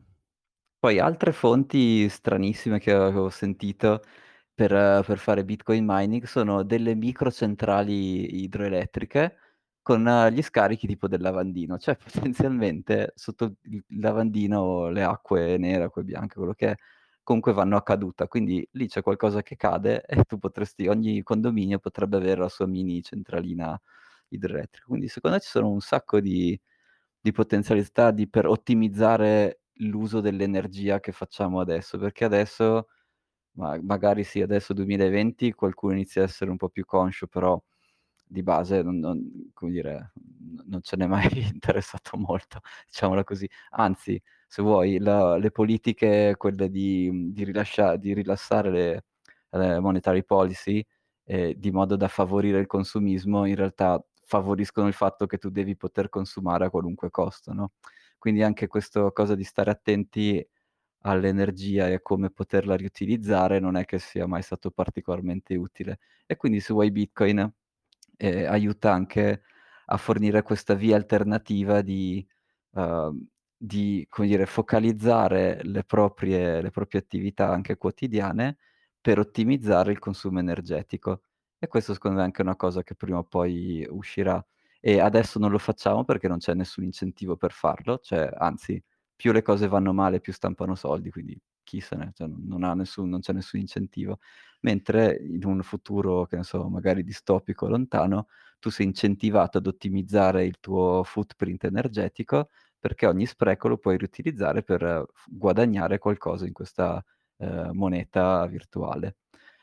poi 0.80 1.00
altre 1.00 1.32
fonti 1.34 2.08
stranissime 2.10 2.80
che 2.80 2.94
avevo 2.94 3.30
sentito 3.30 4.02
per 4.54 5.04
per 5.06 5.18
fare 5.20 5.46
Bitcoin 5.46 5.86
mining 5.88 6.26
sono 6.26 6.64
delle 6.64 6.96
microcentrali 6.96 8.42
idroelettriche 8.44 9.38
con 9.90 10.28
gli 10.32 10.42
scarichi 10.42 10.88
tipo 10.88 11.08
del 11.08 11.22
lavandino, 11.22 11.78
cioè 11.80 11.96
potenzialmente 12.36 13.12
sotto 13.16 13.56
il 13.64 13.84
lavandino 14.00 14.90
le 14.90 15.04
acque 15.04 15.58
nere, 15.58 15.84
acque 15.86 16.04
bianche, 16.04 16.36
quello 16.36 16.54
che 16.54 16.72
è, 16.72 16.76
comunque 17.24 17.54
vanno 17.54 17.76
a 17.78 17.84
caduta, 17.84 18.28
quindi 18.28 18.68
lì 18.74 18.88
c'è 18.88 19.02
qualcosa 19.02 19.42
che 19.42 19.56
cade 19.56 20.04
e 20.06 20.24
tu 20.26 20.38
potresti 20.38 20.88
ogni 20.88 21.24
condominio 21.24 21.80
potrebbe 21.80 22.18
avere 22.18 22.42
la 22.42 22.50
sua 22.50 22.68
mini 22.68 23.02
centralina 23.04 23.80
idroelettrica. 24.30 24.86
Quindi 24.88 25.08
secondo 25.08 25.38
me 25.38 25.42
ci 25.44 25.50
sono 25.50 25.70
un 25.72 25.82
sacco 25.82 26.20
di 26.20 26.60
di 27.22 27.32
potenzialità 27.34 28.12
di 28.12 28.30
per 28.30 28.46
ottimizzare 28.48 29.62
l'uso 29.82 30.22
dell'energia 30.22 31.00
che 31.02 31.12
facciamo 31.12 31.60
adesso, 31.60 31.98
perché 31.98 32.26
adesso 32.26 32.88
ma 33.58 33.78
magari 33.82 34.24
sì, 34.24 34.42
adesso 34.42 34.74
2020 34.74 35.52
qualcuno 35.54 35.94
inizia 35.94 36.22
a 36.22 36.26
essere 36.26 36.50
un 36.52 36.58
po' 36.58 36.70
più 36.70 36.86
conscio, 36.86 37.28
però 37.28 37.62
di 38.30 38.44
base 38.44 38.82
non 38.84 39.00
non 39.00 39.50
come 39.54 39.72
dire, 39.72 40.12
non 40.68 40.82
ce 40.82 40.96
n'è 40.98 41.08
mai 41.08 41.28
interessato 41.54 42.18
molto, 42.18 42.60
diciamola 42.88 43.24
così. 43.24 43.50
Anzi, 43.72 44.22
se 44.48 44.62
vuoi 44.62 45.00
la 45.00 45.38
le 45.38 45.52
politiche 45.52 46.36
quelle 46.38 46.70
di 46.70 47.32
di 47.34 47.44
rilascia 47.44 47.96
di 47.98 48.14
rilassare 48.14 48.70
le 48.72 49.04
le 49.52 49.80
monetary 49.80 50.24
policy, 50.24 50.86
ehm, 51.26 51.54
di 51.54 51.72
modo 51.72 51.96
da 51.96 52.08
favorire 52.08 52.60
il 52.60 52.68
consumismo, 52.68 53.46
in 53.46 53.56
realtà 53.56 54.04
favoriscono 54.26 54.88
il 54.88 54.94
fatto 54.94 55.26
che 55.26 55.38
tu 55.40 55.50
devi 55.50 55.76
poter 55.76 56.10
consumare 56.10 56.66
a 56.66 56.70
qualunque 56.70 57.10
costo, 57.10 57.52
no, 57.54 57.72
quindi 58.20 58.44
anche 58.44 58.68
questo 58.68 59.12
cosa 59.12 59.34
di 59.36 59.44
stare 59.44 59.72
attenti 59.72 60.46
all'energia 61.04 61.88
e 61.88 61.94
a 61.96 62.02
come 62.02 62.30
poterla 62.30 62.76
riutilizzare 62.76 63.60
non 63.60 63.76
è 63.78 63.86
che 63.86 64.00
sia 64.00 64.28
mai 64.28 64.42
stato 64.44 64.70
particolarmente 64.72 65.56
utile. 65.56 66.00
E 66.26 66.36
quindi 66.36 66.60
se 66.60 66.74
vuoi 66.74 66.92
Bitcoin, 66.92 67.50
ehm, 68.20 68.52
aiuta 68.52 68.94
anche 68.94 69.44
a 69.88 69.98
fornire 69.98 70.44
questa 70.44 70.76
via 70.76 70.96
alternativa 70.98 71.82
di 71.82 72.26
uhm, 72.72 73.28
di, 73.62 74.06
come 74.10 74.28
dire, 74.28 74.46
focalizzare 74.46 75.60
le 75.64 75.84
proprie 75.84 76.62
le 76.62 76.72
proprie 76.72 77.02
attività 77.02 77.50
anche 77.50 77.78
quotidiane 77.78 78.58
per 79.02 79.20
ottimizzare 79.20 79.92
il 79.92 80.00
consumo 80.00 80.40
energetico. 80.40 81.24
E 81.60 81.68
questo 81.68 81.94
secondo 81.94 82.18
me 82.18 82.24
è 82.24 82.26
anche 82.28 82.42
una 82.42 82.56
cosa 82.56 82.84
che 82.84 82.96
prima 82.96 83.18
o 83.20 83.24
poi 83.24 83.86
uscirà. 83.90 84.44
E 84.82 85.00
adesso 85.02 85.40
non 85.40 85.52
lo 85.52 85.58
facciamo 85.58 86.06
perché 86.06 86.28
non 86.30 86.38
c'è 86.40 86.54
nessun 86.54 86.86
incentivo 86.86 87.36
per 87.36 87.52
farlo, 87.52 88.00
cioè 88.02 88.30
anzi 88.38 88.82
più 89.16 89.32
le 89.34 89.42
cose 89.42 89.68
vanno 89.68 89.92
male 89.94 90.22
più 90.22 90.32
stampano 90.34 90.76
soldi, 90.76 91.10
quindi 91.12 91.38
chi 91.64 91.82
se 91.82 91.96
ne 91.98 92.12
cioè 92.16 92.28
non 92.30 92.78
nessun 92.78 93.10
non 93.10 93.20
c'è 93.20 93.34
nessun 93.34 93.60
incentivo. 93.60 94.20
Mentre 94.64 95.18
in 95.22 95.46
un 95.46 95.62
futuro, 95.64 96.26
che 96.26 96.36
ne 96.36 96.44
so, 96.44 96.68
magari 96.70 97.04
distopico 97.04 97.68
lontano, 97.70 98.28
tu 98.60 98.70
sei 98.70 98.88
incentivato 98.88 99.58
ad 99.60 99.68
ottimizzare 99.68 100.46
il 100.46 100.60
tuo 100.60 101.02
footprint 101.06 101.64
energetico, 101.64 102.50
perché 102.78 103.06
ogni 103.08 103.26
spreco 103.26 103.70
lo 103.70 103.78
puoi 103.78 103.98
riutilizzare 103.98 104.64
per 104.64 105.06
guadagnare 105.28 105.98
qualcosa 105.98 106.46
in 106.46 106.52
questa, 106.54 107.02
ehm, 107.38 107.72
moneta 107.74 108.46
virtuale. 108.48 109.18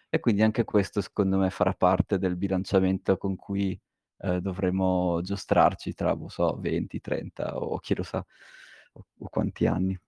E 0.08 0.20
quindi 0.20 0.42
anche 0.42 0.64
questo 0.64 1.00
secondo 1.02 1.36
me 1.38 1.50
farà 1.50 1.74
parte 1.74 2.18
del 2.18 2.36
bilanciamento 2.36 3.18
con 3.18 3.36
cui, 3.36 3.78
ehm, 4.18 4.38
dovremo 4.38 5.20
giostrarci 5.22 5.92
tra, 5.94 6.16
boh, 6.16 6.28
so, 6.28 6.56
20, 6.58 7.00
30 7.00 7.58
o 7.58 7.78
chi 7.80 7.94
lo 7.94 8.02
sa, 8.02 8.24
o 8.94 9.04
o 9.18 9.28
quanti 9.28 9.66
anni. 9.66 9.98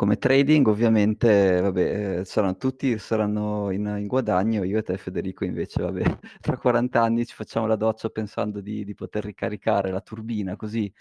Come 0.00 0.16
trading 0.16 0.64
ovviamente, 0.68 1.60
vabbè, 1.60 2.18
ehm, 2.18 2.22
saran 2.22 2.56
tutti 2.56 2.96
saranno 2.98 3.72
in 3.72 3.84
in 3.98 4.06
guadagno, 4.06 4.62
io 4.62 4.78
e 4.78 4.82
te 4.84 4.96
Federico 4.96 5.44
invece 5.44 5.82
vabbè, 5.82 6.02
tra 6.40 6.56
40 6.56 7.02
anni 7.02 7.26
ci 7.26 7.34
facciamo 7.34 7.66
la 7.66 7.74
doccia 7.74 8.08
pensando 8.08 8.60
di 8.60 8.84
di 8.84 8.94
poter 8.94 9.24
ricaricare 9.24 9.90
la 9.90 10.00
turbina, 10.00 10.54
così 10.54 10.92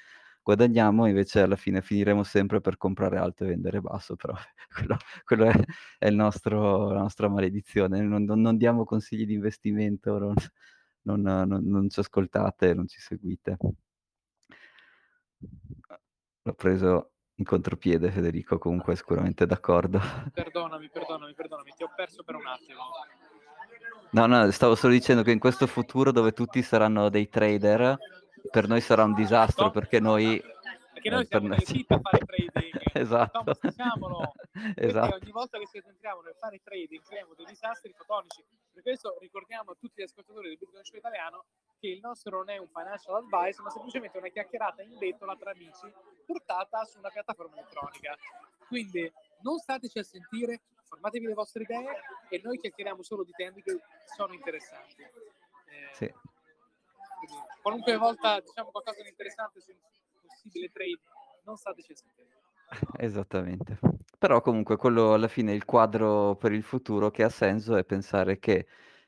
guadagniamo, 0.41 1.05
invece 1.05 1.41
alla 1.41 1.55
fine 1.57 1.81
finiremo 1.83 2.23
sempre 2.23 2.59
per 2.59 2.77
comprare 2.77 3.17
alto 3.19 3.43
e 3.43 3.47
vendere 3.49 3.81
basso, 3.81 4.15
però 4.15 4.33
quello 4.73 4.97
quello 5.25 5.45
è 5.45 5.53
è 5.99 6.09
nostro 6.09 6.89
la 6.91 7.01
nostra 7.01 7.29
maledizione. 7.29 8.01
Non 8.01 8.23
non 8.23 8.41
non 8.41 8.57
diamo 8.57 8.83
consigli 8.83 9.27
di 9.27 9.33
investimento, 9.35 10.17
non 11.03 11.21
non 11.21 11.89
ci 11.89 11.99
ascoltate, 11.99 12.73
non 12.73 12.87
ci 12.87 12.99
seguite. 12.99 13.57
L'ho 16.43 16.53
preso 16.53 17.11
in 17.39 17.45
contropiede 17.45 18.11
Federico, 18.11 18.57
comunque 18.57 18.95
sicuramente 18.95 19.45
d'accordo. 19.45 19.99
Perdonami, 20.33 20.89
perdonami, 20.89 21.33
perdonami, 21.33 21.73
ti 21.75 21.83
ho 21.83 21.91
perso 21.95 22.23
per 22.23 22.35
un 22.35 22.47
attimo. 22.47 22.81
No, 24.09 24.25
no, 24.25 24.49
stavo 24.51 24.75
solo 24.75 24.93
dicendo 24.93 25.21
che 25.21 25.31
in 25.31 25.39
questo 25.39 25.67
futuro 25.67 26.11
dove 26.11 26.31
tutti 26.31 26.61
saranno 26.63 27.09
dei 27.09 27.29
trader, 27.29 27.97
per 28.49 28.67
noi 28.67 28.81
sarà 28.81 29.03
un 29.03 29.13
disastro 29.13 29.69
perché 29.69 29.99
noi 29.99 30.41
perché 30.93 31.09
noi 31.09 31.27
per 31.27 31.41
siamo 31.41 31.55
cheat 31.55 31.91
a 31.91 31.99
fare 31.99 32.25
trading. 32.25 32.75
Esatto. 32.97 33.39
Thomas, 33.39 33.59
perché 33.59 34.87
Esatto. 34.87 35.17
ogni 35.21 35.31
volta 35.31 35.59
che 35.59 35.65
ci 35.65 35.79
concentriamo 35.79 36.21
nel 36.21 36.33
fare 36.39 36.59
trading 36.63 37.03
creiamo 37.03 37.33
dei 37.35 37.45
disastri 37.45 37.93
fotonici. 37.95 38.43
Per 38.77 38.85
questo 38.85 39.17
ricordiamo 39.19 39.71
a 39.71 39.73
tutti 39.73 40.01
gli 40.01 40.03
ascoltatori 40.03 40.49
del 40.49 40.57
Bitcoin 40.59 40.83
Show 40.83 40.99
italiano 40.99 41.45
che 41.79 41.87
il 41.87 41.99
nostro 41.99 42.37
non 42.37 42.49
è 42.51 42.57
un 42.57 42.67
financial 42.67 43.15
advice, 43.15 43.59
ma 43.63 43.71
semplicemente 43.71 44.19
una 44.19 44.27
chiacchierata 44.27 44.83
in 44.83 44.95
bettola 44.99 45.35
tra 45.35 45.49
amici 45.49 45.91
portata 46.23 46.83
su 46.85 46.99
una 46.99 47.09
piattaforma 47.09 47.55
elettronica. 47.55 48.15
Quindi 48.67 49.11
non 49.41 49.57
stateci 49.57 49.97
a 49.97 50.03
sentire, 50.03 50.61
formatevi 50.83 51.25
le 51.25 51.33
vostre 51.33 51.63
idee 51.63 52.01
e 52.29 52.39
noi 52.43 52.59
chiacchieriamo 52.59 53.01
solo 53.01 53.23
di 53.23 53.31
temi 53.31 53.63
che 53.63 53.79
sono 54.15 54.31
interessanti. 54.33 55.01
Eh, 55.01 55.93
Sì. 55.93 56.13
qualunque 57.63 57.97
volta 57.97 58.39
diciamo 58.41 58.69
qualcosa 58.69 59.01
di 59.01 59.09
interessante 59.09 59.59
su 59.59 59.71
un 59.71 59.77
possibile 60.21 60.69
trade, 60.71 60.99
non 61.45 61.57
stateci 61.57 61.93
a 61.93 61.95
sentire. 61.95 62.29
Esattamente. 62.99 63.79
Però 64.21 64.41
comunque 64.41 64.77
quello 64.77 65.13
alla 65.13 65.27
fine 65.27 65.53
il 65.53 65.63
quadro 65.63 66.35
per 66.37 66.51
il 66.51 66.63
futuro 66.63 67.11
che 67.11 67.21
ha 67.21 67.29
senso 67.29 67.75
è 67.75 67.83
pensare 67.85 68.39
che, 68.39 68.65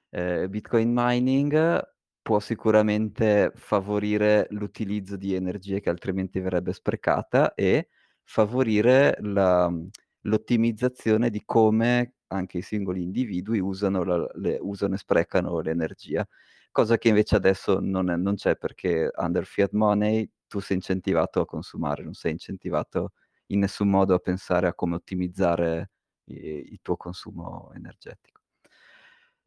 ehm, 0.09 0.47
Bitcoin 0.49 0.91
mining 0.93 1.81
può 2.21 2.39
sicuramente 2.39 3.51
favorire 3.55 4.45
l'utilizzo 4.51 5.17
di 5.17 5.33
energie 5.33 5.79
che 5.79 5.89
altrimenti 5.89 6.39
verrebbe 6.39 6.73
sprecata 6.73 7.55
e 7.55 7.89
favorire 8.23 9.17
la 9.21 9.67
mhmm, 9.69 9.89
l'ottimizzazione 10.23 11.29
di 11.31 11.41
come 11.43 12.13
anche 12.27 12.59
i 12.59 12.61
singoli 12.61 13.01
individui 13.01 13.59
usano 13.59 14.03
la 14.03 14.29
le 14.35 14.59
usano 14.61 14.93
e 14.93 14.97
sprecano 14.99 15.59
l'energia, 15.61 16.27
cosa 16.71 16.97
che 16.99 17.07
invece 17.09 17.35
adesso 17.35 17.79
non 17.81 18.11
è 18.11 18.15
non 18.15 18.35
c'è 18.35 18.55
perché 18.57 19.09
under 19.15 19.45
fiat 19.45 19.71
money 19.71 20.29
tu 20.47 20.59
sei 20.59 20.77
incentivato 20.77 21.41
a 21.41 21.45
consumare, 21.47 22.03
non 22.03 22.13
sei 22.13 22.33
incentivato 22.33 23.13
in 23.49 23.59
nessun 23.59 23.89
modo 23.89 24.13
a 24.15 24.19
pensare 24.19 24.67
a 24.67 24.73
come 24.73 24.95
ottimizzare 24.95 25.91
i 26.25 26.35
il 26.71 26.79
tuo 26.81 26.95
consumo 26.97 27.71
energetico. 27.75 28.41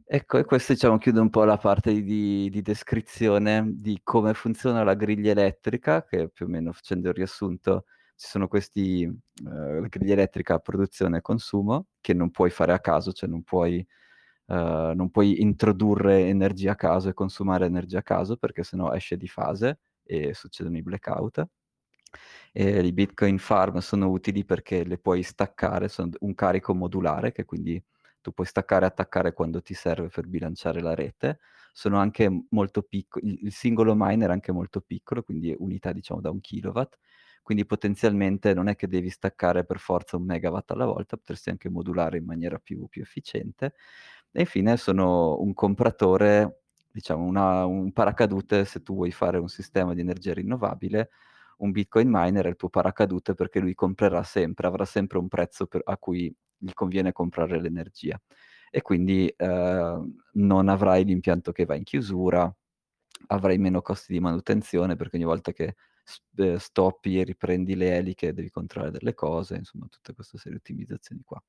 Ecco, 0.04 0.38
e 0.38 0.44
questo 0.44 0.72
diciamo 0.74 0.98
chiude 0.98 1.20
un 1.20 1.30
po' 1.30 1.44
la 1.44 1.56
parte 1.56 2.02
di 2.02 2.50
di 2.50 2.60
descrizione 2.60 3.64
di 3.76 4.00
come 4.02 4.34
funziona 4.34 4.82
la 4.82 4.94
griglia 4.94 5.30
elettrica, 5.30 6.04
che 6.04 6.28
più 6.28 6.46
o 6.46 6.48
meno 6.48 6.72
facendo 6.72 7.08
il 7.08 7.14
riassunto 7.14 7.84
ci 8.16 8.26
sono 8.28 8.48
questi 8.48 9.02
ehm, 9.04 9.80
la 9.80 9.86
griglia 9.88 10.12
elettrica 10.14 10.58
produzione 10.58 11.18
e 11.18 11.20
consumo, 11.22 11.86
che 12.00 12.12
non 12.14 12.30
puoi 12.30 12.50
fare 12.50 12.72
a 12.72 12.80
caso, 12.80 13.12
cioè 13.12 13.28
non 13.28 13.42
puoi 13.42 13.84
ehm, 14.46 14.92
non 14.96 15.10
puoi 15.10 15.40
introdurre 15.40 16.26
energia 16.28 16.72
a 16.72 16.76
caso 16.76 17.08
e 17.08 17.14
consumare 17.14 17.64
energia 17.66 17.98
a 18.00 18.02
caso, 18.02 18.36
perché 18.36 18.62
se 18.64 18.76
no 18.76 18.92
esce 18.92 19.16
di 19.16 19.28
fase 19.28 19.80
e 20.04 20.34
succedono 20.34 20.76
i 20.78 20.82
blackout. 20.82 21.46
E 22.52 22.80
i 22.86 22.92
Bitcoin 22.92 23.38
farm 23.38 23.78
sono 23.78 24.08
utili 24.10 24.44
perché 24.44 24.84
le 24.84 24.98
puoi 24.98 25.22
staccare, 25.22 25.88
son 25.88 26.10
d 26.10 26.16
un 26.20 26.34
carico 26.34 26.74
modulare 26.74 27.32
che 27.32 27.44
quindi 27.44 27.82
tu 28.20 28.32
puoi 28.32 28.46
staccare 28.46 28.84
e 28.84 28.88
attaccare 28.88 29.32
quando 29.32 29.62
ti 29.62 29.74
serve 29.74 30.08
per 30.08 30.26
bilanciare 30.26 30.80
la 30.82 30.94
rete. 30.94 31.38
Sono 31.72 31.98
anche 31.98 32.30
molto 32.50 32.82
picco 32.82 33.18
il 33.22 33.50
singolo 33.52 33.94
miner 33.96 34.28
è 34.28 34.32
anche 34.32 34.52
molto 34.52 34.80
piccolo, 34.82 35.22
quindi 35.22 35.54
unità 35.58 35.92
diciamo 35.92 36.20
da 36.20 36.30
1 36.30 36.40
kilowatt, 36.40 36.98
quindi 37.42 37.64
potenzialmente 37.66 38.52
non 38.54 38.68
è 38.68 38.76
che 38.76 38.86
devi 38.88 39.08
staccare 39.10 39.64
per 39.64 39.78
forza 39.78 40.16
1 40.18 40.24
megawatt 40.24 40.70
alla 40.72 40.84
volta, 40.84 41.16
potresti 41.16 41.48
anche 41.50 41.70
modulare 41.70 42.18
in 42.18 42.24
maniera 42.26 42.58
più 42.58 42.86
più 42.88 43.00
efficiente. 43.02 43.74
E 44.30 44.40
infine 44.40 44.76
sono 44.76 45.38
un 45.40 45.54
compratore, 45.54 46.60
diciamo 46.90 47.24
una 47.24 47.64
un 47.66 47.92
paracadute 47.92 48.64
se 48.66 48.82
tu 48.82 48.94
vuoi 48.94 49.10
fare 49.12 49.38
un 49.38 49.48
sistema 49.48 49.94
di 49.94 50.00
energia 50.02 50.34
rinnovabile, 50.34 51.10
un 51.62 51.70
Bitcoin 51.72 52.08
miner 52.10 52.44
è 52.46 52.48
il 52.48 52.56
tuo 52.56 52.68
paracadute 52.68 53.34
perché 53.34 53.60
lui 53.60 53.74
comprerà 53.74 54.22
sempre, 54.22 54.66
avrà 54.66 54.84
sempre 54.84 55.18
un 55.18 55.28
prezzo 55.28 55.66
per 55.66 55.82
a 55.84 55.96
cui 55.98 56.34
gli 56.56 56.72
conviene 56.74 57.12
comprare 57.12 57.60
l'energia. 57.60 58.20
E 58.70 58.82
quindi, 58.82 59.32
ehm, 59.36 60.16
non 60.34 60.68
avrai 60.68 61.04
l'impianto 61.04 61.52
che 61.52 61.64
va 61.66 61.74
in 61.76 61.84
chiusura, 61.84 62.52
avrai 63.28 63.58
meno 63.58 63.82
costi 63.82 64.12
di 64.12 64.20
manutenzione 64.20 64.96
perché 64.96 65.16
ogni 65.16 65.24
volta 65.24 65.52
che 65.52 65.76
s- 66.04 66.54
stoppi 66.56 67.18
e 67.20 67.24
riprendi 67.24 67.74
le 67.76 67.96
eliche, 67.96 68.32
devi 68.34 68.50
controllare 68.50 68.92
delle 68.92 69.14
cose, 69.14 69.56
insomma, 69.56 69.86
tutta 69.88 70.12
questa 70.14 70.38
serie 70.38 70.52
di 70.52 70.58
ottimizzazioni 70.72 71.22
qua. 71.24 71.42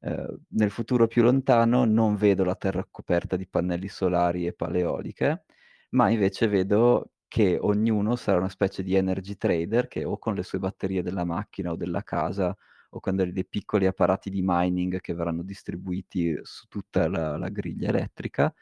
Eh, 0.00 0.36
nel 0.50 0.70
futuro 0.70 1.06
più 1.08 1.22
lontano 1.22 1.84
non 1.84 2.14
vedo 2.16 2.44
la 2.44 2.54
Terra 2.54 2.86
coperta 2.90 3.36
di 3.36 3.46
pannelli 3.48 3.88
solari 3.88 4.46
e 4.46 4.52
paleoliche, 4.52 5.44
ma 5.90 6.08
invece 6.10 6.46
vedo 6.48 7.12
che 7.28 7.58
ognuno 7.60 8.16
sarà 8.16 8.38
una 8.38 8.48
specie 8.48 8.82
di 8.82 8.94
energy 8.94 9.36
trader 9.36 9.86
che 9.86 10.04
o 10.04 10.18
con 10.18 10.34
le 10.34 10.42
sue 10.42 10.58
batterie 10.58 11.02
della 11.02 11.24
macchina 11.24 11.72
o 11.72 11.76
della 11.76 12.02
casa 12.02 12.56
o 12.90 13.00
con 13.00 13.16
dei, 13.16 13.44
piccoli 13.46 13.86
apparati 13.86 14.30
di 14.30 14.40
mining 14.42 15.00
che 15.00 15.14
verranno 15.14 15.42
distribuiti 15.42 16.38
su 16.42 16.66
tutta 16.68 17.08
la, 17.08 17.36
la 17.36 17.48
griglia 17.50 17.88
elettrica, 17.88 18.52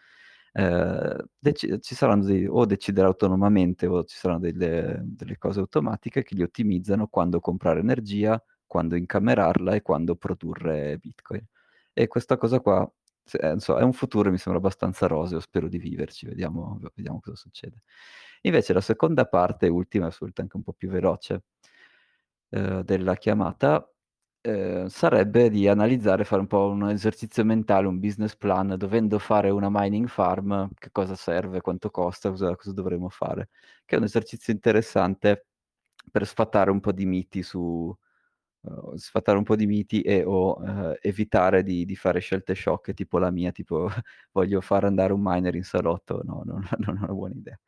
eh, 0.53 1.25
dec- 1.39 1.79
ci 1.81 1.95
saranno 1.95 2.25
dei, 2.25 2.47
o 2.47 2.65
deciderà 2.67 3.07
autonomamente 3.07 3.87
o 3.87 4.05
ci 4.05 4.17
saranno 4.17 4.41
delle, 4.41 5.01
delle 5.05 5.39
cose 5.39 5.61
automatiche 5.61 6.23
che 6.23 6.35
li 6.35 6.43
ottimizzano 6.43 7.07
quando 7.07 7.41
comprare 7.41 7.81
energia, 7.81 8.43
quando 8.67 8.97
incamerarla 8.97 9.75
e 9.75 9.83
quando 9.83 10.17
produrre 10.17 10.99
Bitcoin. 10.99 11.47
E 11.93 12.09
questa 12.09 12.37
cosa 12.37 12.61
qua 12.61 12.91
se- 13.27 13.39
eh, 13.39 13.53
insomma, 13.53 13.81
è 13.81 13.83
un 13.83 13.93
futuro, 13.93 14.31
mi 14.31 14.39
sembra 14.39 14.61
abbastanza 14.61 15.07
roseo, 15.07 15.41
spero 15.41 15.69
di 15.69 15.79
viverci, 15.79 16.27
vediamo, 16.27 16.79
vediamo 16.95 17.21
cosa 17.21 17.37
succede. 17.37 17.83
Invece 18.43 18.73
la 18.73 18.81
seconda 18.81 19.27
parte, 19.27 19.69
ultima, 19.69 20.07
assolutamente 20.07 20.43
anche 20.43 20.57
un 20.57 20.63
po' 20.63 20.73
più 20.73 20.89
veloce, 20.91 21.43
eh, 22.51 22.83
della 22.85 23.17
chiamata, 23.17 23.89
eh, 24.41 24.85
sarebbe 24.89 25.51
di 25.51 25.67
analizzare, 25.69 26.25
fare 26.25 26.41
un 26.43 26.47
po' 26.47 26.69
un 26.69 26.89
esercizio 26.91 27.45
mentale, 27.45 27.87
un 27.89 27.99
business 27.99 28.37
plan, 28.37 28.75
dovendo 28.79 29.19
fare 29.19 29.51
una 29.51 29.69
mining 29.71 30.07
farm, 30.09 30.69
che 30.75 30.91
cosa 30.93 31.15
serve, 31.17 31.61
quanto 31.61 31.91
costa, 31.91 32.31
cosa, 32.31 32.55
cosa 32.57 32.73
dovremo 32.73 33.09
fare, 33.09 33.49
che 33.85 33.97
è 33.97 33.99
un 33.99 34.05
esercizio 34.05 34.53
interessante 34.53 35.47
per 36.11 36.27
sfatare 36.27 36.71
un 36.71 36.81
po' 36.81 36.93
di 36.93 37.05
miti 37.07 37.43
su, 37.43 37.95
uh, 38.67 38.97
sfatare 38.97 39.39
un 39.39 39.45
po' 39.45 39.57
di 39.57 39.67
miti 39.67 40.03
e 40.03 40.25
o 40.25 40.61
uh, 40.61 40.97
evitare 41.01 41.63
di, 41.63 41.85
di, 41.85 41.97
fare 41.97 42.21
scelte 42.21 42.55
sciocche 42.55 42.95
tipo 42.95 43.19
la 43.19 43.31
mia, 43.31 43.53
tipo 43.53 43.89
voglio 44.33 44.61
far 44.61 44.85
andare 44.85 45.13
un 45.13 45.21
miner 45.23 45.55
in 45.55 45.65
salotto, 45.65 46.21
no, 46.25 46.43
non, 46.45 46.67
non 46.79 46.97
è 46.97 47.01
una 47.03 47.13
buona 47.13 47.35
idea. 47.35 47.59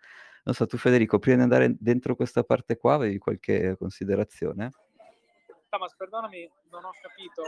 Non 0.45 0.55
so, 0.55 0.67
tu 0.67 0.77
Federico, 0.77 1.19
prima 1.19 1.37
di 1.37 1.43
andare 1.43 1.77
dentro 1.79 2.17
questa 2.17 2.43
parte 2.43 2.77
qua, 2.77 2.95
avevi 2.95 3.19
qualche 3.19 3.77
considerazione? 3.79 4.71
Thomas, 5.69 5.95
perdonami, 5.95 6.51
non 6.71 6.85
ho 6.85 6.91
capito 7.03 7.43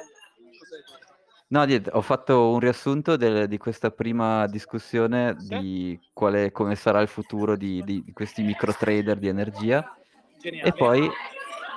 cosa 0.59 0.77
hai 0.77 0.83
detto. 0.83 1.19
No, 1.51 1.99
ho 1.99 2.01
fatto 2.01 2.51
un 2.51 2.61
riassunto 2.61 3.17
del, 3.17 3.49
di 3.49 3.59
questa 3.59 3.91
prima 3.91 4.47
discussione 4.47 5.35
di 5.37 5.99
quale, 6.13 6.53
come 6.53 6.77
sarà 6.77 7.01
il 7.01 7.09
futuro 7.09 7.57
di, 7.57 7.83
di, 7.83 8.05
di 8.05 8.13
questi 8.13 8.43
micro 8.43 8.73
trader 8.73 9.19
di 9.19 9.27
energia. 9.27 9.97
Geniale. 10.39 10.69
E 10.69 10.73
poi, 10.73 11.11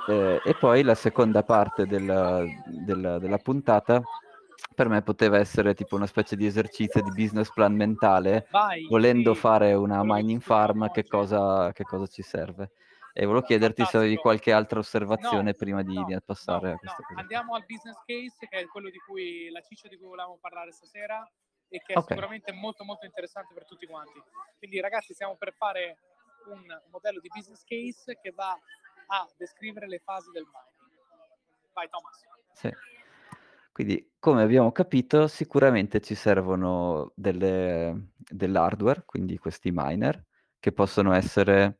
eh, 0.07 0.41
e 0.43 0.53
poi 0.55 0.83
la 0.83 0.95
seconda 0.95 1.43
parte 1.43 1.85
della, 1.85 2.43
della, 2.65 3.19
della 3.19 3.37
puntata 3.37 4.01
per 4.75 4.89
me 4.89 5.01
poteva 5.01 5.37
essere 5.37 5.73
tipo 5.73 5.95
una 5.95 6.07
specie 6.07 6.35
di 6.35 6.45
esercizio 6.45 7.01
di 7.01 7.11
business 7.11 7.51
plan 7.51 7.75
mentale, 7.75 8.47
Vai, 8.49 8.87
volendo 8.87 9.33
sì, 9.33 9.39
fare 9.39 9.73
una 9.73 10.01
mining 10.03 10.41
farm, 10.41 10.89
che 10.91 11.05
cosa, 11.05 11.71
che 11.73 11.83
cosa 11.83 12.07
ci 12.07 12.21
serve. 12.21 12.71
E 13.13 13.25
volevo 13.25 13.45
chiederti 13.45 13.83
Fantastico. 13.83 13.91
se 13.91 13.97
avevi 13.97 14.15
qualche 14.19 14.51
altra 14.51 14.79
osservazione 14.79 15.51
No, 15.51 15.57
prima 15.57 15.83
di, 15.83 15.93
no, 15.93 16.03
di 16.05 16.17
passare 16.25 16.69
no, 16.69 16.73
a 16.73 16.77
questa 16.77 17.03
cosa. 17.03 17.19
Andiamo 17.19 17.53
al 17.53 17.63
business 17.67 17.97
case, 18.05 18.47
che 18.49 18.57
è 18.57 18.65
quello 18.67 18.89
di 18.89 18.97
cui 19.05 19.51
la 19.51 19.61
ciccia 19.61 19.87
di 19.87 19.97
cui 19.97 20.07
volevamo 20.07 20.39
parlare 20.41 20.71
stasera 20.71 21.23
e 21.67 21.79
che 21.85 21.93
è 21.93 21.97
Ok. 21.97 22.07
sicuramente 22.07 22.51
molto 22.51 22.83
molto 22.83 23.05
interessante 23.05 23.53
per 23.53 23.65
tutti 23.65 23.85
quanti. 23.85 24.19
Quindi 24.57 24.79
ragazzi, 24.79 25.13
stiamo 25.13 25.35
per 25.35 25.53
fare 25.53 25.97
un 26.47 26.65
modello 26.89 27.19
di 27.19 27.29
business 27.31 27.63
case 27.63 28.17
che 28.19 28.31
va 28.31 28.59
a 29.13 29.29
descrivere 29.37 29.87
le 29.87 29.99
fasi 29.99 30.31
del 30.31 30.43
mining. 30.43 31.71
Vai 31.73 31.87
Thomas. 31.89 32.19
Sì. 32.53 32.71
Quindi, 33.71 34.13
come 34.19 34.43
abbiamo 34.43 34.71
capito, 34.71 35.27
sicuramente 35.27 35.99
ci 36.01 36.15
servono 36.15 37.11
delle, 37.15 38.09
dell'hardware, 38.15 39.03
quindi 39.05 39.37
questi 39.37 39.71
miner, 39.73 40.23
che 40.59 40.71
possono 40.71 41.13
essere... 41.13 41.79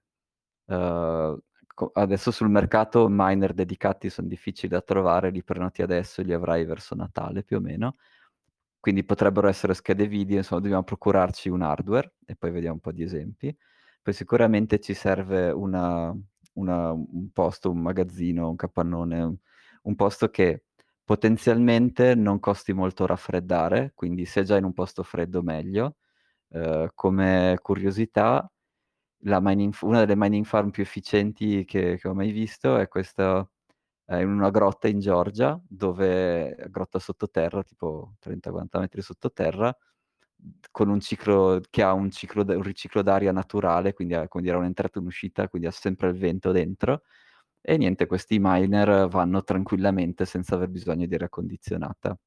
co- 0.66 1.92
adesso 1.94 2.32
sul 2.32 2.50
mercato 2.50 3.08
miner 3.10 3.54
dedicati 3.54 4.10
sono 4.10 4.28
difficili 4.28 4.72
da 4.72 4.82
trovare, 4.82 5.32
li 5.32 5.44
prenoti 5.44 5.82
adesso 5.82 6.22
li 6.22 6.34
avrai 6.34 6.66
verso 6.66 6.96
Natale 6.96 7.44
più 7.44 7.58
o 7.58 7.62
meno. 7.62 7.98
Quindi 8.80 9.04
potrebbero 9.04 9.48
essere 9.48 9.74
schede 9.74 10.08
video, 10.08 10.38
insomma, 10.38 10.62
dobbiamo 10.62 10.84
procurarci 10.84 11.50
un 11.50 11.62
hardware 11.62 12.16
e 12.26 12.36
poi 12.36 12.52
vediamo 12.52 12.76
un 12.76 12.82
po' 12.82 12.92
di 12.92 13.02
esempi. 13.04 13.56
Poi 14.02 14.14
sicuramente 14.14 14.80
ci 14.80 14.94
serve 14.94 15.52
una- 15.52 16.14
una- 16.54 16.91
un 16.91 17.32
posto, 17.32 17.72
un 17.72 17.80
magazzino, 17.82 18.49
un 18.49 18.56
capannone, 18.56 19.38
un, 19.84 19.95
posto 19.95 20.30
che 20.30 20.64
potenzialmente 21.04 22.16
non 22.16 22.39
costi 22.39 22.74
molto 22.74 23.06
raffreddare, 23.06 23.91
quindi 23.95 24.26
se 24.26 24.41
è 24.41 24.43
già 24.43 24.58
in 24.58 24.64
un 24.66 24.74
posto 24.74 25.04
freddo 25.04 25.41
meglio. 25.41 25.97
Eh, 26.49 26.91
come 26.95 27.58
curiosità, 27.62 28.49
la 29.26 29.39
mining- 29.41 29.76
una 29.82 29.99
delle 29.99 30.16
mining 30.16 30.45
farm 30.45 30.70
più 30.72 30.84
efficienti 30.84 31.64
che, 31.66 31.97
che 31.97 32.08
ho 32.08 32.14
mai 32.14 32.32
visto 32.32 32.78
è 32.78 32.88
questa 32.88 33.47
eh, 34.08 34.22
in 34.22 34.30
una 34.30 34.49
grotta 34.51 34.88
in 34.88 34.99
Georgia, 34.99 35.60
dove 35.68 36.56
grotta 36.70 36.99
sottoterra, 36.99 37.64
tipo 37.64 38.16
30-40 38.20 38.80
metri 38.80 39.01
sottoterra, 39.01 39.76
con 40.72 40.90
un 40.90 41.00
ciclo 41.00 41.62
che 41.70 41.82
ha 41.84 41.94
un, 41.94 42.10
ciclo, 42.12 42.44
un 42.44 42.62
riciclo 42.64 43.02
d'aria 43.02 43.32
naturale, 43.32 43.94
quindi 43.94 44.14
ha 44.16 44.28
come 44.28 44.44
dire, 44.44 44.58
un'entrata 44.58 44.98
e 45.00 45.02
un'uscita, 45.02 45.48
quindi 45.50 45.68
ha 45.68 45.72
sempre 45.72 46.10
il 46.10 46.18
vento 46.18 46.52
dentro. 46.52 47.04
E 47.62 47.78
niente, 47.78 48.06
questi 48.08 48.38
miner 48.42 49.08
vanno 49.08 49.44
tranquillamente 49.44 50.26
senza 50.26 50.56
aver 50.56 50.70
bisogno 50.70 51.06
di 51.06 51.16
aria 51.16 51.30
condizionata. 51.30 52.18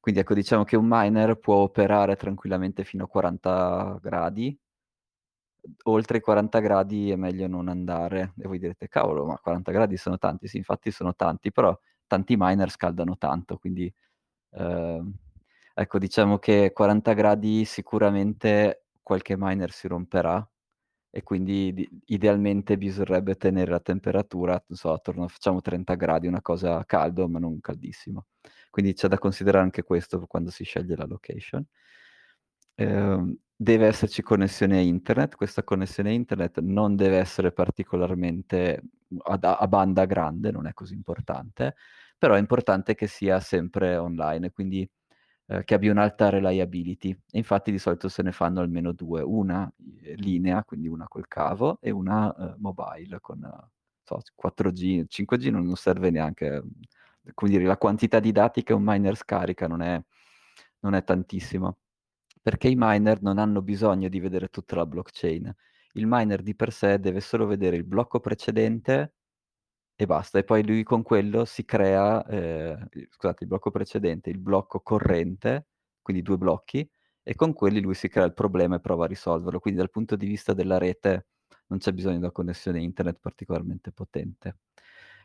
Quindi 0.00 0.20
ecco, 0.20 0.34
diciamo 0.34 0.64
che 0.64 0.76
un 0.76 0.86
miner 0.88 1.36
può 1.38 1.56
operare 1.56 2.16
tranquillamente 2.16 2.84
fino 2.84 3.04
a 3.04 3.08
40 3.08 3.98
gradi, 4.02 4.58
oltre 5.84 6.18
i 6.18 6.20
40 6.20 6.58
gradi 6.60 7.10
è 7.10 7.16
meglio 7.16 7.46
non 7.46 7.68
andare. 7.68 8.32
E 8.38 8.46
voi 8.48 8.58
direte, 8.58 8.88
cavolo, 8.88 9.26
ma 9.26 9.36
40 9.38 9.72
gradi 9.72 9.96
sono 9.96 10.18
tanti? 10.18 10.48
Sì, 10.48 10.56
infatti 10.58 10.90
sono 10.90 11.14
tanti, 11.14 11.52
però 11.52 11.78
tanti 12.06 12.34
miner 12.38 12.70
scaldano 12.70 13.16
tanto, 13.18 13.56
quindi 13.58 13.92
ehm, 14.52 15.12
ecco, 15.82 15.98
diciamo 15.98 16.38
che 16.38 16.72
40 16.72 17.12
gradi 17.14 17.64
sicuramente 17.64 18.84
qualche 19.02 19.34
miner 19.36 19.70
si 19.72 19.88
romperà 19.88 20.46
e 21.10 21.22
quindi 21.22 21.72
di- 21.74 21.88
idealmente 22.06 22.78
bisognerebbe 22.78 23.36
tenere 23.36 23.70
la 23.70 23.80
temperatura, 23.80 24.52
non 24.68 24.78
so, 24.78 24.92
attorno, 24.92 25.28
facciamo 25.28 25.60
30 25.60 25.94
gradi, 25.94 26.26
una 26.28 26.42
cosa 26.42 26.84
caldo, 26.86 27.28
ma 27.28 27.38
non 27.40 27.60
caldissimo. 27.60 28.26
Quindi 28.70 28.94
c'è 28.94 29.08
da 29.08 29.18
considerare 29.18 29.64
anche 29.64 29.82
questo 29.82 30.26
quando 30.26 30.50
si 30.50 30.64
sceglie 30.64 30.96
la 30.96 31.06
location. 31.06 31.64
Ehm, 32.76 33.36
deve 33.56 33.86
esserci 33.86 34.22
connessione 34.22 34.80
internet, 34.82 35.34
questa 35.36 35.62
connessione 35.62 36.12
internet 36.14 36.60
non 36.60 36.96
deve 36.96 37.18
essere 37.18 37.52
particolarmente 37.52 38.82
ad- 39.24 39.44
a, 39.44 39.66
banda 39.68 40.06
grande, 40.06 40.50
non 40.50 40.66
è 40.66 40.72
così 40.72 40.94
importante, 40.94 41.74
però 42.16 42.34
è 42.34 42.38
importante 42.38 42.94
che 42.94 43.06
sia 43.06 43.38
sempre 43.40 43.96
online, 43.96 44.50
quindi 44.50 44.88
eh, 45.50 45.64
che 45.64 45.74
abbia 45.74 45.90
un'alta 45.90 46.28
reliability. 46.28 47.10
E 47.10 47.38
infatti 47.38 47.72
di 47.72 47.78
solito 47.78 48.08
se 48.08 48.22
ne 48.22 48.30
fanno 48.30 48.60
almeno 48.60 48.92
due, 48.92 49.20
una 49.22 49.70
eh, 50.02 50.14
linea, 50.14 50.62
quindi 50.64 50.86
una 50.86 51.08
col 51.08 51.26
cavo, 51.26 51.78
e 51.80 51.90
una 51.90 52.32
eh, 52.34 52.54
mobile 52.58 53.18
con 53.20 53.42
eh, 53.42 53.68
so, 54.04 54.20
4G, 54.36 55.06
5G 55.08 55.50
non 55.50 55.74
serve 55.74 56.10
neanche, 56.10 56.62
come 57.34 57.50
dire, 57.50 57.64
la 57.64 57.76
quantità 57.76 58.20
di 58.20 58.30
dati 58.30 58.62
che 58.62 58.72
un 58.72 58.82
miner 58.84 59.16
scarica 59.16 59.66
non 59.66 59.82
è, 59.82 60.00
non 60.80 60.94
è 60.94 61.02
tantissima 61.02 61.74
perché 62.42 62.68
i 62.68 62.74
miner 62.76 63.20
non 63.22 63.38
hanno 63.38 63.60
bisogno 63.60 64.08
di 64.08 64.18
vedere 64.20 64.48
tutta 64.48 64.76
la 64.76 64.86
blockchain. 64.86 65.54
Il 65.92 66.06
miner 66.06 66.42
di 66.42 66.54
per 66.54 66.72
sé 66.72 66.98
deve 66.98 67.20
solo 67.20 67.46
vedere 67.46 67.76
il 67.76 67.84
blocco 67.84 68.20
precedente 68.20 69.14
e 70.02 70.06
basta, 70.06 70.38
e 70.38 70.44
poi 70.44 70.64
lui 70.66 70.82
con 70.82 71.02
quello 71.02 71.44
si 71.44 71.66
crea, 71.66 72.24
eh, 72.26 72.78
scusate, 73.10 73.44
il 73.44 73.48
blocco 73.50 73.70
precedente, 73.70 74.30
il 74.30 74.38
blocco 74.38 74.80
corrente, 74.80 75.66
quindi 76.00 76.22
due 76.22 76.38
blocchi, 76.38 76.88
e 77.22 77.34
con 77.34 77.52
quelli 77.52 77.82
lui 77.82 77.92
si 77.94 78.08
crea 78.08 78.24
il 78.24 78.32
problema 78.32 78.76
e 78.76 78.80
prova 78.80 79.04
a 79.04 79.08
risolverlo. 79.08 79.60
Quindi 79.60 79.78
dal 79.80 79.90
punto 79.90 80.16
di 80.16 80.26
vista 80.26 80.54
della 80.54 80.78
rete 80.78 81.26
non 81.66 81.78
c'è 81.80 81.92
bisogno 81.92 82.14
di 82.16 82.22
una 82.22 82.30
connessione 82.32 82.80
internet 82.80 83.18
particolarmente 83.20 83.92
potente. 83.92 84.56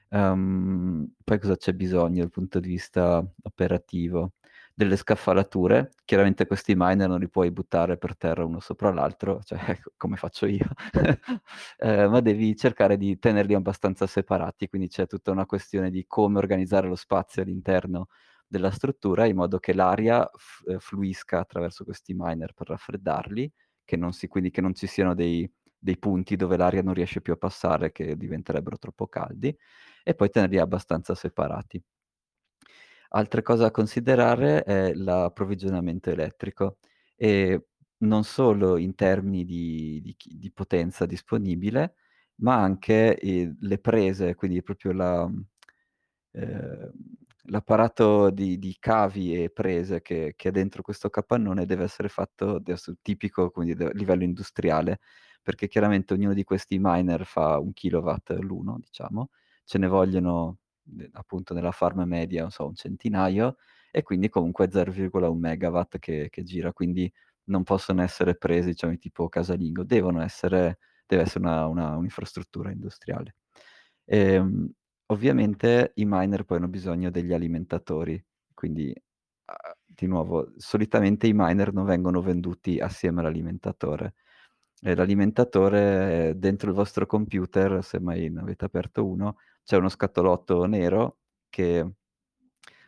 Um, 0.09 1.09
poi 1.23 1.39
cosa 1.39 1.55
c'è 1.55 1.73
bisogno 1.73 2.19
dal 2.21 2.29
punto 2.29 2.59
di 2.59 2.67
vista 2.67 3.25
operativo? 3.43 4.33
Delle 4.77 4.97
scaffalature, 4.97 5.91
chiaramente 6.03 6.45
questi 6.45 6.73
miner 6.75 7.07
non 7.07 7.19
li 7.19 7.29
puoi 7.29 7.49
buttare 7.49 7.97
per 7.97 8.17
terra 8.17 8.43
uno 8.43 8.59
sopra 8.59 8.91
l'altro, 8.91 9.41
cioè 9.41 9.57
come 9.95 10.17
faccio 10.17 10.45
io, 10.47 10.67
eh, 11.77 12.07
ma 12.09 12.19
devi 12.19 12.53
cercare 12.57 12.97
di 12.97 13.17
tenerli 13.17 13.53
abbastanza 13.53 14.05
separati, 14.05 14.67
quindi 14.67 14.89
c'è 14.89 15.07
tutta 15.07 15.31
una 15.31 15.45
questione 15.45 15.89
di 15.91 16.03
come 16.05 16.39
organizzare 16.39 16.89
lo 16.89 16.95
spazio 16.95 17.41
all'interno 17.41 18.07
della 18.45 18.69
struttura 18.69 19.25
in 19.25 19.37
modo 19.37 19.59
che 19.59 19.73
l'aria 19.73 20.29
f- 20.33 20.67
eh, 20.67 20.77
fluisca 20.79 21.39
attraverso 21.39 21.85
questi 21.85 22.13
miner 22.13 22.51
per 22.53 22.67
raffreddarli, 22.67 23.49
che 23.85 23.95
non 23.95 24.11
si, 24.11 24.27
quindi 24.27 24.51
che 24.51 24.59
non 24.59 24.73
ci 24.73 24.87
siano 24.87 25.13
dei, 25.15 25.49
dei 25.77 25.97
punti 25.97 26.35
dove 26.35 26.57
l'aria 26.57 26.81
non 26.81 26.93
riesce 26.93 27.21
più 27.21 27.31
a 27.31 27.37
passare, 27.37 27.93
che 27.93 28.17
diventerebbero 28.17 28.77
troppo 28.77 29.07
caldi, 29.07 29.57
e 30.03 30.15
poi 30.15 30.29
tenerli 30.29 30.57
abbastanza 30.59 31.15
separati. 31.15 31.81
Altre 33.15 33.41
cose 33.43 33.61
da 33.63 33.71
considerare 33.71 34.63
è 34.63 34.93
l'approvvigionamento 34.93 36.09
elettrico, 36.09 36.79
e 37.15 37.67
non 37.99 38.25
solo 38.25 38.75
in 38.75 38.93
termini 38.93 39.45
di 39.45 40.01
di 40.01 40.15
di 40.37 40.51
potenza 40.51 41.05
disponibile, 41.05 41.95
ma 42.41 42.55
anche, 42.61 43.17
ehm, 43.17 43.55
le 43.61 43.77
prese, 43.79 44.35
quindi 44.35 44.61
proprio 44.61 44.91
la 44.91 45.29
ehm, 46.33 46.91
l'apparato 47.49 48.31
di 48.31 48.57
di 48.59 48.75
cavi 48.79 49.41
e 49.43 49.49
prese 49.51 50.01
che 50.01 50.33
che 50.35 50.49
è 50.49 50.51
dentro 50.51 50.81
questo 50.81 51.09
capannone 51.09 51.65
deve 51.65 51.83
essere 51.85 52.09
fatto 52.09 52.55
adesso 52.55 52.95
tipico, 53.01 53.49
quindi 53.51 53.75
de 53.75 53.91
livello 53.93 54.23
industriale, 54.23 54.99
perché 55.41 55.67
chiaramente 55.69 56.13
ognuno 56.13 56.33
di 56.33 56.43
questi 56.43 56.77
miner 56.81 57.25
fa 57.25 57.59
1 57.59 57.71
kilowatt 57.73 58.31
l'uno, 58.41 58.77
diciamo, 58.81 59.29
ce 59.63 59.77
ne 59.77 59.87
vogliono, 59.87 60.57
appunto 61.13 61.53
nella 61.53 61.71
farm 61.71 62.01
media, 62.03 62.41
non 62.41 62.51
so, 62.51 62.65
un 62.67 62.75
centinaio, 62.75 63.57
e 63.91 64.03
quindi 64.03 64.29
comunque 64.29 64.69
0,1 64.71 65.35
megawatt 65.35 65.99
che 65.99 66.27
che 66.29 66.43
gira, 66.43 66.73
quindi 66.73 67.11
non 67.45 67.63
possono 67.63 68.01
essere 68.03 68.35
presi, 68.37 68.69
diciamo, 68.69 68.97
tipo 68.97 69.29
casalingo, 69.29 69.83
devono 69.83 70.21
essere 70.21 70.79
deve 71.07 71.23
essere 71.23 71.45
una 71.45 71.67
una 71.67 71.95
un'infrastruttura 71.97 72.71
industriale. 72.71 73.35
Ehm, 74.05 74.69
ovviamente 75.07 75.91
i 75.95 76.05
miner 76.05 76.43
poi 76.45 76.57
hanno 76.57 76.67
bisogno 76.69 77.09
degli 77.11 77.33
alimentatori, 77.33 78.23
quindi, 78.53 78.93
di 79.85 80.07
nuovo, 80.07 80.51
solitamente 80.57 81.27
i 81.27 81.33
miner 81.35 81.73
non 81.73 81.85
vengono 81.85 82.21
venduti 82.21 82.79
assieme 82.79 83.21
all'alimentatore. 83.21 84.15
E 84.81 84.95
l'alimentatore 84.95 86.29
è 86.31 86.35
dentro 86.35 86.69
il 86.69 86.75
vostro 86.75 87.05
computer, 87.07 87.83
se 87.83 87.99
mai 87.99 88.29
ne 88.29 88.41
avete 88.41 88.65
aperto 88.65 89.05
uno, 89.07 89.37
c'è 89.65 89.77
uno 89.77 89.89
scatolotto 89.89 90.65
nero 90.67 91.17
che, 91.49 91.85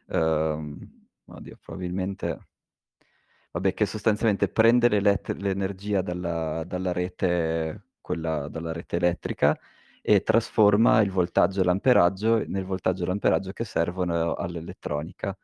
uhm, 0.07 0.79
oddio, 1.27 1.57
probabilmente 1.61 2.39
vabbè, 3.51 3.73
che 3.73 3.85
sostanzialmente 3.85 4.47
prende 4.49 4.89
l'elet 4.89 5.29
l'energia 5.37 6.01
dalla 6.01 6.63
dalla 6.65 6.91
rete 6.91 7.85
quella 8.01 8.47
dalla 8.49 8.71
rete 8.71 8.97
elettrica 8.97 9.57
e 10.01 10.21
trasforma 10.23 11.01
il 11.01 11.11
voltaggio 11.11 11.61
e 11.61 11.63
l'amperaggio 11.65 12.43
nel 12.47 12.63
voltaggio 12.65 13.03
e 13.03 13.07
l'amperaggio 13.07 13.51
che 13.51 13.65
servono 13.65 14.33
all'elettronica. 14.35 15.37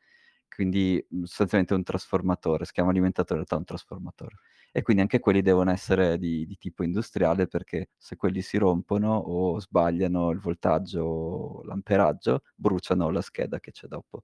Quindi, 0.53 1.05
mhmm, 1.09 1.23
sostanzialmente 1.23 1.73
un 1.73 1.83
trasformatore, 1.83 2.65
si 2.65 2.71
chiama 2.73 2.91
alimentatore, 2.91 3.41
in 3.41 3.45
realtà 3.47 3.57
un 3.57 3.65
trasformatore. 3.65 4.35
E 4.75 4.81
quindi 4.81 5.03
anche 5.03 5.19
quelli 5.19 5.43
devono 5.43 5.69
essere 5.71 6.17
di 6.17 6.47
di 6.47 6.57
tipo 6.57 6.83
industriale, 6.83 7.45
perché 7.45 7.89
se 7.95 8.15
quelli 8.15 8.41
si 8.41 8.57
rompono 8.57 9.13
o 9.15 9.59
sbagliano 9.59 10.31
il 10.31 10.39
voltaggio 10.39 11.01
o 11.03 11.63
l'amperaggio, 11.63 12.41
bruciano 12.55 13.11
la 13.11 13.21
scheda 13.21 13.59
che 13.59 13.69
c'è 13.71 13.85
dopo. 13.85 14.23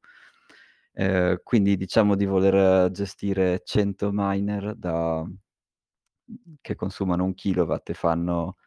Ehm, 0.94 1.42
quindi 1.44 1.78
diciamo 1.78 2.16
di 2.16 2.26
voler 2.26 2.90
gestire 2.92 3.62
100 3.64 4.10
miner 4.12 4.74
da 4.76 5.24
che 6.62 6.76
consumano 6.76 7.24
1 7.26 7.34
kilowatt 7.36 7.90
e 7.92 7.94
fanno, 7.94 8.58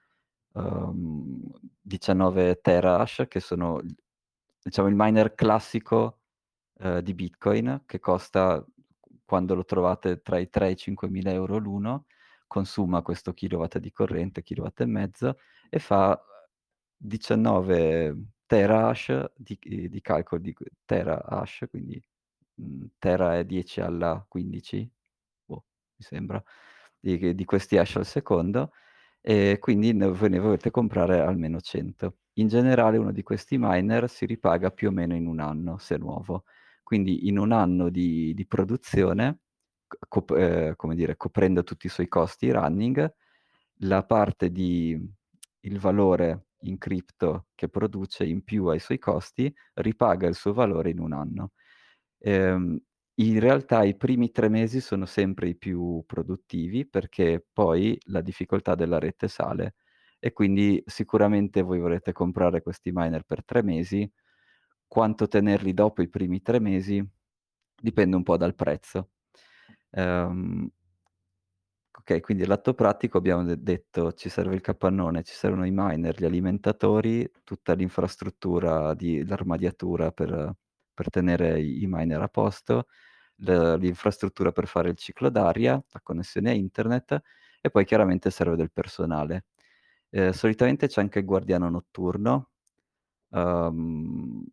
uhm, 0.54 1.42
19 1.80 2.60
terahash, 2.62 3.26
che 3.28 3.40
sono 3.40 3.80
diciamo 4.62 4.88
il 4.88 4.94
miner 4.96 5.34
classico, 5.34 6.20
uhm, 6.80 7.00
di 7.00 7.14
Bitcoin, 7.14 7.82
che 7.86 8.00
costa, 8.00 8.64
quando 9.32 9.54
lo 9.54 9.64
trovate, 9.64 10.20
tra 10.20 10.38
i 10.38 10.50
3 10.50 10.68
e 10.68 10.70
i 10.72 10.76
5000 10.76 11.32
€ 11.32 11.58
l'uno, 11.58 12.04
consuma 12.46 13.00
questo 13.00 13.32
kilowatt 13.32 13.78
di 13.78 13.90
corrente, 13.90 14.42
kilowatt 14.42 14.82
e 14.82 14.86
mezzo, 14.86 15.38
e 15.70 15.78
fa 15.78 16.22
19 16.96 18.14
terahash 18.46 19.32
di 19.34 19.58
c 19.58 19.88
di 19.88 20.00
calcolo 20.02 20.42
di 20.42 20.54
terahash, 20.84 21.64
quindi, 21.70 21.98
mhmm, 22.56 22.86
tera 22.98 23.38
è 23.38 23.44
10 23.46 23.80
alla 23.80 24.22
15? 24.28 24.90
Boh, 25.46 25.64
mi 25.96 26.04
sembra, 26.04 26.42
di 27.00 27.34
di 27.34 27.44
questi 27.46 27.78
hash 27.78 27.96
al 27.96 28.06
secondo, 28.06 28.72
e 29.22 29.56
quindi 29.60 29.94
ne 29.94 30.08
voi 30.08 30.28
ne 30.30 30.40
volete 30.40 30.70
comprare 30.70 31.20
almeno 31.20 31.60
100. 31.60 32.18
In 32.34 32.48
generale 32.48 32.98
uno 32.98 33.12
di 33.12 33.22
questi 33.22 33.56
miner 33.58 34.08
si 34.10 34.26
ripaga 34.26 34.70
più 34.72 34.88
o 34.88 34.92
meno 34.92 35.14
in 35.16 35.26
1 35.26 35.38
anno, 35.40 35.78
se 35.78 35.96
nuovo. 35.98 36.44
Quindi 36.92 37.26
in 37.26 37.38
1 37.38 37.52
anno 37.52 37.88
di 37.88 38.34
di 38.34 38.46
produzione, 38.46 39.38
cop 40.08 40.30
ehm, 40.32 40.74
come 40.76 40.94
dire, 40.94 41.16
coprendo 41.16 41.62
tutti 41.62 41.86
i 41.86 41.88
suoi 41.88 42.06
costi 42.06 42.50
running, 42.52 43.10
la 43.78 44.04
parte 44.04 44.50
di 44.52 44.98
il 45.60 45.78
valore 45.78 46.48
in 46.64 46.76
cripto 46.78 47.46
che 47.54 47.68
produce 47.70 48.24
in 48.26 48.44
più 48.44 48.66
ai 48.66 48.78
suoi 48.78 48.98
costi, 48.98 49.50
ripaga 49.74 50.28
il 50.28 50.34
suo 50.34 50.52
valore 50.52 50.90
in 50.90 50.98
1 51.00 51.12
anno. 51.14 51.52
Ehm, 52.18 52.78
in 53.16 53.40
realtà 53.40 53.84
i 53.84 53.96
primi 53.96 54.30
3 54.30 54.48
mesi 54.50 54.80
sono 54.82 55.06
sempre 55.06 55.48
i 55.48 55.56
più 55.56 56.02
produttivi, 56.06 56.86
perché 56.86 57.42
poi 57.54 57.98
la 58.08 58.20
difficoltà 58.20 58.74
della 58.74 58.98
rete 58.98 59.28
sale 59.28 59.76
e 60.20 60.32
quindi 60.32 60.82
sicuramente 60.86 61.62
voi 61.62 61.78
volete 61.80 62.12
comprare 62.12 62.60
questi 62.62 62.90
miner 62.92 63.22
per 63.24 63.44
3 63.46 63.62
mesi, 63.62 64.08
quanto 64.92 65.26
tenerli 65.28 65.72
dopo 65.74 66.02
i 66.02 66.08
primi 66.08 66.42
3 66.42 66.60
mesi 66.60 67.02
dipende 67.80 68.16
un 68.16 68.22
po' 68.22 68.36
dal 68.36 68.54
prezzo. 68.54 69.12
Ehm 69.92 70.70
Okay, 71.94 72.20
quindi 72.20 72.42
all'atto 72.44 72.72
pratico 72.74 73.18
abbiamo 73.18 73.44
de 73.44 73.62
detto: 73.62 74.12
ci 74.14 74.28
serve 74.30 74.54
il 74.54 74.60
capannone, 74.62 75.22
ci 75.22 75.34
servono 75.34 75.66
i 75.66 75.70
miner, 75.72 76.18
gli 76.18 76.24
alimentatori, 76.24 77.30
tutta 77.44 77.74
l'infrastruttura 77.74 78.94
di 78.94 79.24
l'armadiatura 79.26 80.10
per 80.10 80.54
per 80.94 81.08
tenere 81.10 81.60
i 81.62 81.86
miner 81.86 82.20
a 82.22 82.28
posto, 82.28 82.86
l 83.36 83.76
l'infrastruttura 83.78 84.52
per 84.52 84.66
fare 84.66 84.90
il 84.90 84.96
ciclo 84.96 85.30
d'aria, 85.30 85.72
la 85.90 86.00
connessione 86.02 86.50
a 86.50 86.54
internet 86.54 87.20
e 87.60 87.70
poi 87.70 87.84
chiaramente 87.84 88.30
serve 88.30 88.56
del 88.56 88.72
personale. 88.72 89.44
Ehm, 90.10 90.30
solitamente 90.32 90.88
c'è 90.88 91.00
anche 91.02 91.20
il 91.20 91.24
guardiano 91.26 91.68
notturno, 91.70 92.50
uhm, 93.30 94.44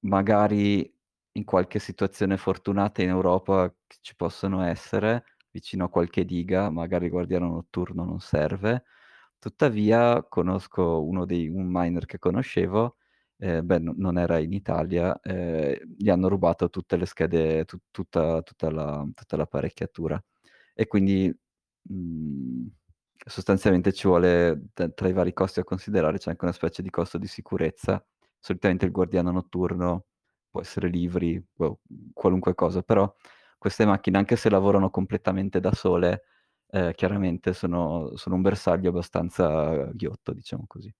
magari 0.00 0.92
in 1.32 1.44
qualche 1.44 1.78
situazione 1.78 2.36
fortunata 2.36 3.02
in 3.02 3.08
Europa 3.10 3.72
ci 4.02 4.14
possono 4.16 4.62
essere, 4.62 5.24
vicino 5.50 5.84
a 5.86 5.88
qualche 5.90 6.24
diga, 6.24 6.70
magari 6.70 7.06
il 7.06 7.10
guardiano 7.12 7.48
notturno 7.50 8.04
non 8.04 8.20
serve. 8.20 8.84
Tuttavia 9.38 10.24
conosco 10.28 11.04
uno 11.04 11.24
dei 11.24 11.48
un 11.48 11.66
miner 11.70 12.06
che 12.06 12.18
conoscevo, 12.18 12.96
ehm, 13.38 13.64
beh, 13.66 13.78
no 13.78 13.94
non 13.96 14.18
era 14.18 14.38
in 14.38 14.52
Italia, 14.52 15.18
ehm, 15.22 15.76
gli 15.96 16.08
hanno 16.10 16.28
rubato 16.28 16.68
tutte 16.70 16.96
le 16.96 17.06
schede, 17.06 17.64
tu 17.64 17.78
tutta 17.90 18.42
tutta 18.42 18.70
la 18.70 19.06
tutta 19.14 19.36
l'apparecchiatura. 19.36 20.20
E 20.74 20.86
quindi, 20.88 21.32
mhmm, 21.82 22.66
sostanzialmente 23.26 23.92
ci 23.92 24.06
vuole 24.08 24.60
tra 24.74 25.08
i 25.08 25.12
vari 25.12 25.32
costi 25.32 25.60
da 25.60 25.64
considerare 25.64 26.18
c'è 26.18 26.30
anche 26.30 26.44
una 26.44 26.52
specie 26.54 26.82
di 26.82 26.90
costo 26.90 27.18
di 27.18 27.26
sicurezza. 27.28 28.04
Solitamente 28.44 28.84
il 28.86 28.92
guardiano 28.92 29.30
notturno 29.32 30.06
può 30.50 30.60
essere 30.60 30.88
libri, 30.88 31.42
boh, 31.54 31.80
qualunque 32.12 32.54
cosa, 32.54 32.82
però 32.82 33.12
queste 33.58 33.84
macchine, 33.84 34.16
anche 34.18 34.36
se 34.36 34.48
lavorano 34.48 34.90
completamente 34.90 35.58
da 35.60 35.72
sole, 35.72 36.22
ehm, 36.70 36.92
chiaramente 36.94 37.52
sono 37.52 38.12
sono 38.16 38.36
un 38.36 38.42
bersaglio 38.42 38.90
abbastanza 38.90 39.86
ghiotto, 39.92 40.32
diciamo 40.32 40.64
così. 40.66 40.92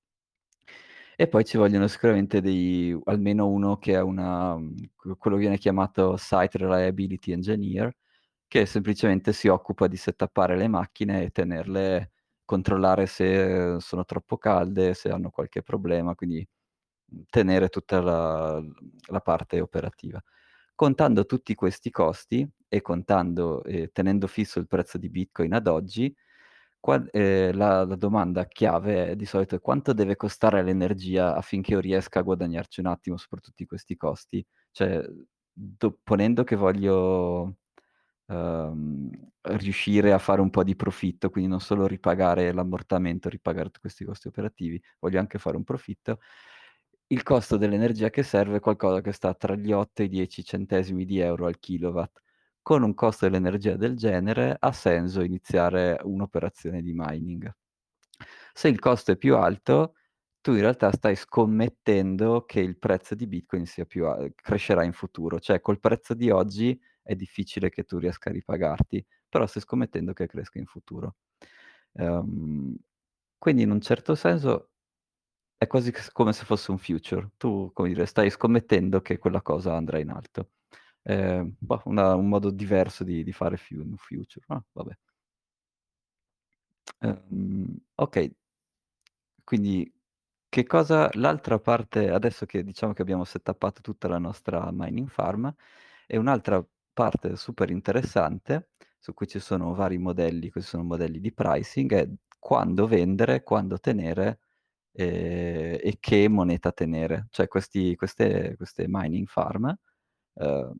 E 1.20 1.26
poi 1.26 1.44
ci 1.44 1.56
vogliono 1.56 1.88
sicuramente 1.88 2.40
dei 2.40 2.96
almeno 3.06 3.48
uno 3.48 3.76
che 3.78 3.96
ha 3.96 4.04
una 4.04 4.56
q 4.94 5.16
quello 5.18 5.36
viene 5.36 5.58
chiamato 5.58 6.16
Site 6.16 6.58
Reliability 6.58 7.32
Engineer, 7.32 7.92
che 8.46 8.66
semplicemente 8.66 9.32
si 9.32 9.48
occupa 9.48 9.88
di 9.88 9.96
settappare 9.96 10.56
le 10.56 10.68
macchine 10.68 11.24
e 11.24 11.30
tenerle 11.30 12.12
controllare 12.44 13.06
se 13.06 13.78
sono 13.80 14.04
troppo 14.04 14.38
calde, 14.38 14.94
se 14.94 15.10
hanno 15.10 15.30
qualche 15.30 15.60
problema, 15.62 16.14
quindi, 16.14 16.46
tenere 17.30 17.68
tutta 17.68 18.00
la 18.00 18.62
la 19.10 19.20
parte 19.20 19.60
operativa. 19.60 20.22
Contando 20.74 21.26
tutti 21.26 21.54
questi 21.54 21.90
costi 21.90 22.48
e 22.68 22.80
contando 22.82 23.64
e 23.64 23.90
tenendo 23.92 24.26
fisso 24.28 24.58
il 24.60 24.66
prezzo 24.68 24.98
di 24.98 25.08
Bitcoin 25.10 25.54
ad 25.54 25.66
oggi, 25.68 26.14
qua 26.80 27.02
ehm, 27.10 27.56
la 27.56 27.84
la 27.84 27.96
domanda 27.96 28.46
chiave 28.46 29.08
è 29.08 29.16
di 29.16 29.24
solito 29.26 29.56
è: 29.56 29.60
quanto 29.60 29.92
deve 29.94 30.16
costare 30.16 30.62
l'energia 30.62 31.34
affinché 31.36 31.72
io 31.72 31.80
riesca 31.80 32.20
a 32.20 32.22
guadagnarci 32.22 32.80
un 32.80 32.86
attimo 32.86 33.16
per 33.28 33.40
tutti 33.40 33.66
questi 33.66 33.96
costi? 33.96 34.44
Cioè, 34.72 35.02
do 35.52 35.98
ponendo 36.04 36.44
che 36.44 36.56
voglio, 36.56 37.56
uhm, 38.26 39.10
riuscire 39.42 40.12
a 40.12 40.18
fare 40.18 40.40
un 40.42 40.50
po' 40.50 40.62
di 40.64 40.76
profitto, 40.76 41.30
quindi 41.30 41.50
non 41.50 41.60
solo 41.60 41.86
ripagare 41.86 42.52
l'ammortamento, 42.52 43.28
ripagare 43.30 43.66
tutti 43.66 43.80
questi 43.80 44.04
costi 44.04 44.28
operativi, 44.28 44.80
voglio 45.00 45.18
anche 45.20 45.38
fare 45.38 45.56
un 45.56 45.64
profitto, 45.64 46.20
il 47.08 47.22
costo 47.22 47.56
dell'energia 47.56 48.10
che 48.10 48.22
serve 48.22 48.56
è 48.56 48.60
qualcosa 48.60 49.00
che 49.00 49.12
sta 49.12 49.34
tra 49.34 49.54
gli 49.54 49.72
8 49.72 50.02
e 50.02 50.06
i 50.06 50.08
10 50.08 50.44
centesimi 50.44 51.04
di 51.04 51.18
euro 51.20 51.46
al 51.46 51.58
kilowatt. 51.58 52.20
Con 52.62 52.82
un 52.82 52.94
costo 52.94 53.26
dell'energia 53.26 53.76
del 53.76 53.96
genere 53.96 54.56
ha 54.58 54.72
senso 54.72 55.22
iniziare 55.22 55.98
un'operazione 56.02 56.82
di 56.82 56.92
mining. 56.94 57.50
Se 58.52 58.68
il 58.68 58.78
costo 58.78 59.12
è 59.12 59.16
più 59.16 59.36
alto, 59.36 59.94
tu 60.40 60.52
in 60.52 60.60
realtà 60.60 60.90
stai 60.92 61.16
scommettendo 61.16 62.44
che 62.44 62.60
il 62.60 62.78
prezzo 62.78 63.14
di 63.14 63.26
Bitcoin 63.26 63.64
a 63.64 64.30
crescerà 64.34 64.84
in 64.84 64.92
futuro. 64.92 65.38
Cioè 65.40 65.60
col 65.60 65.80
prezzo 65.80 66.14
di 66.14 66.30
oggi 66.30 66.78
è 67.02 67.14
difficile 67.14 67.70
che 67.70 67.84
tu 67.84 67.98
riesca 67.98 68.30
a 68.30 68.32
ripagarti, 68.32 69.04
però 69.28 69.46
stai 69.46 69.62
scommettendo 69.62 70.12
che 70.12 70.26
cresca 70.26 70.58
in 70.58 70.66
futuro. 70.66 71.16
Ehm, 71.94 72.76
quindi 73.38 73.62
in 73.62 73.70
un 73.70 73.80
certo 73.80 74.14
senso 74.14 74.67
è 75.58 75.66
quasi 75.66 75.92
come 76.12 76.32
se 76.32 76.44
fosse 76.44 76.70
un 76.70 76.78
future. 76.78 77.30
Tu, 77.36 77.70
come 77.74 77.88
dire, 77.88 78.06
stai 78.06 78.30
scommettendo 78.30 79.02
che 79.02 79.18
quella 79.18 79.42
cosa 79.42 79.74
andrà 79.76 79.98
in 79.98 80.10
alto. 80.10 80.50
Ehm, 81.04 81.56
boh, 81.58 81.82
una 81.86 82.14
un 82.14 82.28
modo 82.28 82.50
diverso 82.50 83.04
di 83.04 83.24
di 83.24 83.32
fare 83.32 83.56
fu 83.58 83.76
future, 83.96 84.44
ah, 84.48 84.62
vabbè. 84.72 84.92
Ehm, 87.02 87.80
okay. 87.96 88.32
Quindi 89.44 89.90
che 90.48 90.64
cosa 90.66 91.08
l'altra 91.14 91.58
parte 91.58 92.10
adesso 92.10 92.46
che 92.46 92.62
diciamo 92.64 92.92
che 92.92 93.02
abbiamo 93.02 93.24
setappato 93.24 93.80
tutta 93.82 94.08
la 94.08 94.18
nostra 94.18 94.68
mining 94.72 95.08
farm, 95.08 95.52
e 96.06 96.16
un'altra 96.18 96.64
parte 96.92 97.36
super 97.36 97.70
interessante, 97.70 98.70
su 98.98 99.14
cui 99.14 99.26
ci 99.28 99.38
sono 99.40 99.74
vari 99.74 99.98
modelli, 99.98 100.50
questi 100.50 100.70
sono 100.70 100.84
modelli 100.84 101.20
di 101.20 101.32
pricing, 101.32 101.92
è 101.94 102.08
quando 102.38 102.86
vendere, 102.86 103.42
quando 103.42 103.78
tenere, 103.78 104.40
ehm, 104.98 105.78
e 105.82 105.96
che 106.00 106.28
moneta 106.28 106.72
tenere. 106.72 107.26
Cioè 107.30 107.48
questi 107.48 107.94
queste 107.96 108.54
queste 108.56 108.86
mining 108.88 109.26
farm, 109.28 109.74
uhm, 110.34 110.74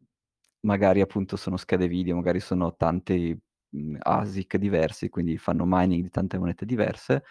magari 0.63 1.01
appunto 1.03 1.37
sono 1.37 1.57
schede 1.57 1.89
video, 1.89 2.17
magari 2.17 2.41
sono 2.41 2.75
tanti, 2.77 3.37
mhmm, 3.71 3.99
ASIC 4.01 4.57
diversi, 4.59 5.09
quindi 5.11 5.39
fanno 5.39 5.65
mining 5.67 6.03
di 6.05 6.11
tante 6.11 6.39
monete 6.39 6.67
diverse, 6.67 7.25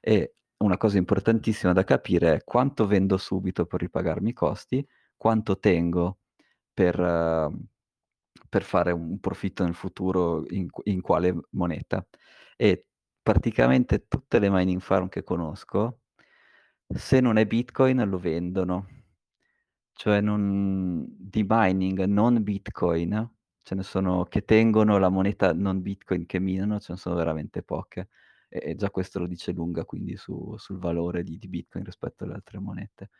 e 0.00 0.34
una 0.58 0.76
cosa 0.78 0.98
importantissima 0.98 1.72
da 1.72 1.84
capire 1.84 2.34
è 2.36 2.44
quanto 2.44 2.86
vendo 2.86 3.16
subito 3.18 3.66
per 3.66 3.80
ripagarmi 3.80 4.30
i 4.30 4.32
costi, 4.34 4.86
quanto 5.16 5.58
tengo 5.58 6.18
per 6.74 6.96
per 8.48 8.62
fare 8.64 8.92
un 8.92 9.18
profitto 9.20 9.64
nel 9.64 9.74
futuro 9.74 10.44
in 10.50 10.68
in 10.84 11.00
quale 11.02 11.34
moneta. 11.52 12.06
E 12.56 12.86
praticamente 13.22 14.06
tutte 14.08 14.38
le 14.40 14.50
mining 14.50 14.80
farm 14.80 15.08
che 15.08 15.22
conosco, 15.24 16.01
se 16.94 17.20
non 17.20 17.36
è 17.38 17.46
Bitcoin 17.46 18.06
lo 18.08 18.18
vendono. 18.18 18.86
Cioè 19.94 20.20
non 20.20 21.06
di 21.08 21.44
mining 21.46 22.04
non 22.04 22.42
Bitcoin, 22.42 23.30
ce 23.62 23.74
ne 23.74 23.82
sono 23.82 24.24
che 24.24 24.44
tengono 24.44 24.98
la 24.98 25.08
moneta 25.08 25.52
non 25.52 25.82
Bitcoin 25.82 26.26
che 26.26 26.38
minano, 26.40 26.80
ce 26.80 26.92
ne 26.92 26.98
sono 26.98 27.14
veramente 27.14 27.62
poche. 27.62 28.08
E 28.48 28.74
già 28.74 28.90
questo 28.90 29.18
lo 29.20 29.26
dice 29.26 29.52
lunga 29.52 29.84
quindi 29.84 30.16
su 30.16 30.54
sul 30.58 30.78
valore 30.78 31.22
di 31.22 31.38
di 31.38 31.48
Bitcoin 31.48 31.84
rispetto 31.84 32.24
alle 32.24 32.34
altre 32.34 32.58
monete. 32.58 33.10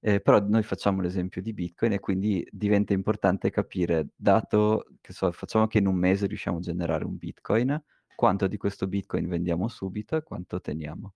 Ehm, 0.00 0.20
però 0.20 0.40
noi 0.40 0.62
facciamo 0.62 1.00
l'esempio 1.00 1.42
di 1.42 1.52
Bitcoin 1.52 1.92
e 1.92 2.00
quindi 2.00 2.46
diventa 2.50 2.92
importante 2.92 3.50
capire, 3.50 4.08
dato 4.14 4.86
che 5.00 5.12
so, 5.12 5.30
facciamo 5.32 5.66
che 5.66 5.78
in 5.78 5.86
un 5.86 5.96
mese 5.96 6.26
riusciamo 6.26 6.58
a 6.58 6.60
generare 6.60 7.04
un 7.04 7.16
Bitcoin, 7.16 7.82
quanto 8.14 8.46
di 8.46 8.56
questo 8.56 8.86
Bitcoin 8.86 9.28
vendiamo 9.28 9.68
subito 9.68 10.16
e 10.16 10.22
quanto 10.22 10.60
teniamo. 10.60 11.14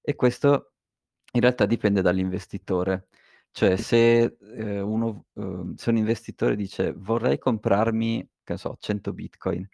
E 0.00 0.14
questo 0.14 0.72
in 1.32 1.40
realtà 1.40 1.66
dipende 1.66 2.02
dall'investitore. 2.02 3.08
Cioè 3.52 3.76
se, 3.76 4.36
ehm, 4.56 4.88
uno 4.88 5.26
uhm, 5.34 5.74
se 5.74 5.90
un 5.90 5.96
investitore 5.96 6.56
dice: 6.56 6.92
"Vorrei 6.96 7.38
comprarmi", 7.38 8.28
che 8.44 8.56
so, 8.56 8.76
100 8.78 9.12
Bitcoin, 9.12 9.68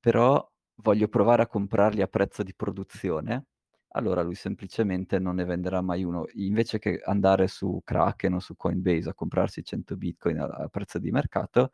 però 0.00 0.46
voglio 0.76 1.08
provare 1.08 1.42
a 1.42 1.46
comprarli 1.46 2.02
a 2.02 2.06
prezzo 2.08 2.42
di 2.42 2.54
produzione, 2.54 3.46
allora 3.94 4.22
lui 4.22 4.34
semplicemente 4.34 5.18
non 5.18 5.36
ne 5.36 5.44
venderà 5.44 5.80
mai 5.82 6.02
uno. 6.04 6.26
Invece 6.34 6.78
che 6.78 7.00
andare 7.04 7.46
su 7.48 7.80
Kraken 7.84 8.34
o 8.34 8.40
su 8.40 8.56
Coinbase 8.56 9.10
a 9.10 9.14
comprarsi 9.14 9.62
100 9.64 9.96
Bitcoin 9.96 10.38
a 10.40 10.46
a 10.46 10.68
prezzo 10.68 10.98
di 10.98 11.10
mercato, 11.10 11.72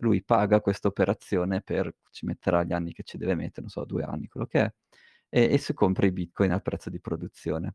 lui 0.00 0.22
paga 0.24 0.60
questa 0.60 0.88
operazione 0.88 1.60
per 1.62 1.92
ci 2.10 2.24
metterà 2.26 2.62
gli 2.64 2.72
anni 2.72 2.92
che 2.92 3.02
ci 3.02 3.18
deve 3.18 3.34
mettere, 3.34 3.62
non 3.62 3.70
so, 3.70 3.84
2 3.84 4.02
anni, 4.04 4.28
quello 4.28 4.46
che 4.46 4.60
è, 4.60 4.72
e 5.30 5.52
e 5.54 5.58
si 5.58 5.74
compra 5.74 6.06
i 6.06 6.12
Bitcoin 6.12 6.52
al 6.52 6.62
prezzo 6.62 6.90
di 6.90 7.00
produzione, 7.00 7.74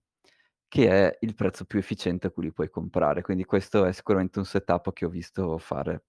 che 0.74 0.90
è 0.90 1.18
il 1.22 1.36
prezzo 1.36 1.66
più 1.66 1.78
efficiente 1.78 2.26
a 2.26 2.32
cui 2.32 2.46
li 2.46 2.52
puoi 2.52 2.68
comprare. 2.72 3.22
Quindi 3.22 3.46
questo 3.46 3.86
è 3.86 3.92
sicuramente 3.94 4.40
un 4.40 4.46
setup 4.46 4.92
che 4.92 5.06
ho 5.06 5.10
visto 5.10 5.56
fare. 5.60 6.02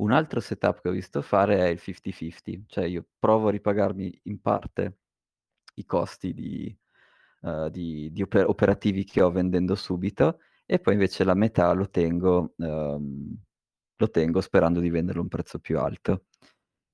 Un 0.00 0.12
altro 0.12 0.38
setup 0.38 0.80
che 0.80 0.88
ho 0.88 0.92
visto 0.92 1.22
fare 1.22 1.56
è 1.58 1.66
il 1.66 1.80
50/50, 1.80 2.64
cioè 2.68 2.84
io 2.86 3.04
provo 3.18 3.48
a 3.48 3.50
ripagarmi 3.50 4.20
in 4.24 4.40
parte 4.40 4.98
i 5.74 5.84
costi 5.84 6.32
di 6.34 6.76
uhm, 7.42 7.68
di 7.68 8.10
di 8.12 8.22
ope 8.22 8.42
operativi 8.42 9.02
che 9.04 9.22
ho 9.22 9.30
vendendo 9.32 9.74
subito, 9.74 10.38
e 10.66 10.78
poi 10.78 10.94
invece 10.94 11.24
la 11.24 11.34
metà 11.34 11.72
lo 11.72 11.90
tengo 11.90 12.54
uhm, 12.58 13.36
lo 13.96 14.10
tengo 14.10 14.40
sperando 14.40 14.78
di 14.80 14.90
venderlo 14.90 15.20
a 15.20 15.24
un 15.24 15.28
prezzo 15.30 15.58
più 15.58 15.78
alto. 15.80 16.26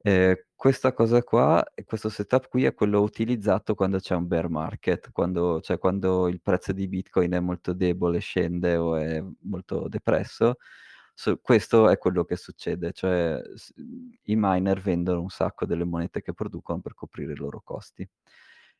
Ehm, 0.06 0.34
questa 0.54 0.92
cosa 0.92 1.22
qua 1.22 1.64
questo 1.86 2.10
setup 2.10 2.48
qui 2.48 2.64
è 2.66 2.74
quello 2.74 3.00
utilizzato 3.00 3.74
quando 3.74 3.98
c'è 3.98 4.14
un 4.14 4.26
bear 4.26 4.50
market, 4.50 5.10
quando 5.12 5.60
cioè 5.62 5.78
quando 5.78 6.28
il 6.28 6.42
prezzo 6.42 6.72
di 6.72 6.86
Bitcoin 6.88 7.32
è 7.32 7.40
molto 7.40 7.72
debole, 7.72 8.18
scende 8.18 8.76
o 8.76 8.96
è 8.96 9.22
molto 9.44 9.88
depresso, 9.88 10.56
su 11.14 11.40
questo 11.40 11.88
è 11.88 11.96
quello 11.96 12.24
che 12.24 12.36
succede, 12.36 12.92
cioè 12.92 13.40
i 14.24 14.34
miner 14.36 14.78
vendono 14.80 15.22
un 15.22 15.30
sacco 15.30 15.64
delle 15.64 15.84
monete 15.84 16.20
che 16.20 16.34
producono 16.34 16.80
per 16.80 16.92
coprire 16.94 17.32
i 17.32 17.36
loro 17.36 17.62
costi. 17.64 18.06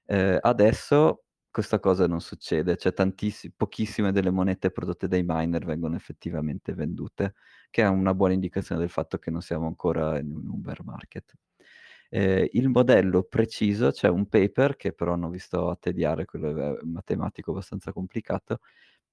Ehm, 0.07 0.39
adesso 0.43 1.24
questa 1.55 1.79
cosa 1.79 2.09
non 2.09 2.21
succede, 2.21 2.77
cioè 2.77 2.93
tantissi 2.93 3.53
pochissime 3.53 4.11
delle 4.13 4.31
monete 4.31 4.73
prodotte 4.73 5.07
dai 5.07 5.23
miner 5.25 5.65
vengono 5.65 5.95
effettivamente 5.95 6.75
vendute, 6.75 7.35
che 7.71 7.83
è 7.83 7.87
una 7.89 8.13
buona 8.15 8.35
indicazione 8.35 8.81
del 8.81 8.91
fatto 8.91 9.19
che 9.19 9.31
non 9.31 9.41
siamo 9.41 9.67
ancora 9.69 10.19
in 10.19 10.33
un 10.35 10.61
bear 10.61 10.83
market. 10.85 11.35
Ehm, 12.11 12.49
il 12.53 12.69
modello 12.69 13.23
preciso 13.25 13.91
c'è 13.93 14.09
un 14.09 14.27
paper 14.29 14.77
che 14.77 14.93
però 14.93 15.15
non 15.17 15.31
vi 15.31 15.39
sto 15.39 15.71
a 15.71 15.77
tediare, 15.77 16.25
quello 16.25 16.79
è 16.81 16.85
matematico 16.85 17.53
abbastanza 17.53 17.93
complicato, 17.93 18.59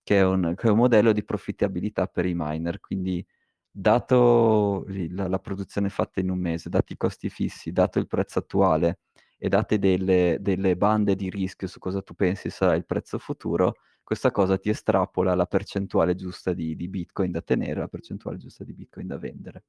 che 0.03 0.17
è 0.19 0.23
un 0.25 0.53
che 0.57 0.67
è 0.67 0.71
un 0.71 0.77
modello 0.77 1.11
di 1.13 1.23
profittabilità 1.23 2.07
per 2.07 2.25
i 2.25 2.33
miner. 2.35 2.79
Quindi 2.79 3.25
dato 3.69 4.85
la 5.11 5.27
la 5.27 5.39
produzione 5.39 5.89
fatta 5.89 6.19
in 6.19 6.29
un 6.31 6.39
mese, 6.39 6.69
dati 6.69 6.93
i 6.93 6.97
costi 6.97 7.29
fissi, 7.29 7.71
dato 7.71 7.99
il 7.99 8.07
prezzo 8.07 8.39
attuale 8.39 8.99
e 9.43 9.49
date 9.49 9.79
delle 9.79 10.37
delle 10.39 10.77
bande 10.77 11.15
di 11.15 11.29
rischio 11.31 11.67
su 11.67 11.79
cosa 11.79 12.01
tu 12.03 12.13
pensi 12.13 12.49
sarà 12.51 12.75
il 12.75 12.85
prezzo 12.85 13.17
futuro, 13.17 13.73
questa 14.03 14.29
cosa 14.31 14.57
ti 14.59 14.69
estrapola 14.69 15.33
la 15.35 15.45
percentuale 15.47 16.13
giusta 16.15 16.53
di 16.53 16.75
di 16.75 16.87
Bitcoin 16.87 17.31
da 17.31 17.41
tenere, 17.41 17.79
la 17.79 17.87
percentuale 17.87 18.37
giusta 18.37 18.63
di 18.63 18.73
Bitcoin 18.73 19.07
da 19.07 19.17
vendere. 19.17 19.63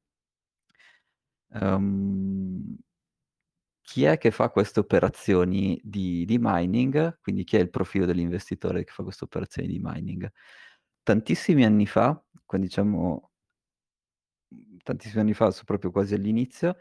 Uhm, 1.55 2.79
chi 3.83 4.05
è 4.05 4.17
che 4.19 4.31
fa 4.31 4.51
queste 4.51 4.81
operazioni 4.81 5.81
di 5.83 6.25
di 6.25 6.39
mining? 6.41 7.19
Quindi 7.21 7.45
chi 7.45 7.57
è 7.57 7.61
il 7.61 7.71
profilo 7.71 8.07
dell'investitore 8.07 8.85
che 8.85 8.93
fa 8.93 9.03
queste 9.03 9.25
operazioni 9.25 9.69
di 9.69 9.79
mining? 9.83 10.31
Tantissimi 11.03 11.65
anni 11.65 11.87
fa, 11.87 12.23
quan 12.47 12.61
diciamo 12.61 13.31
tantissimi 14.83 15.21
anni 15.23 15.35
fa, 15.35 15.51
so 15.51 15.65
proprio 15.65 15.91
quasi 15.91 16.15
all'inizio, 16.15 16.77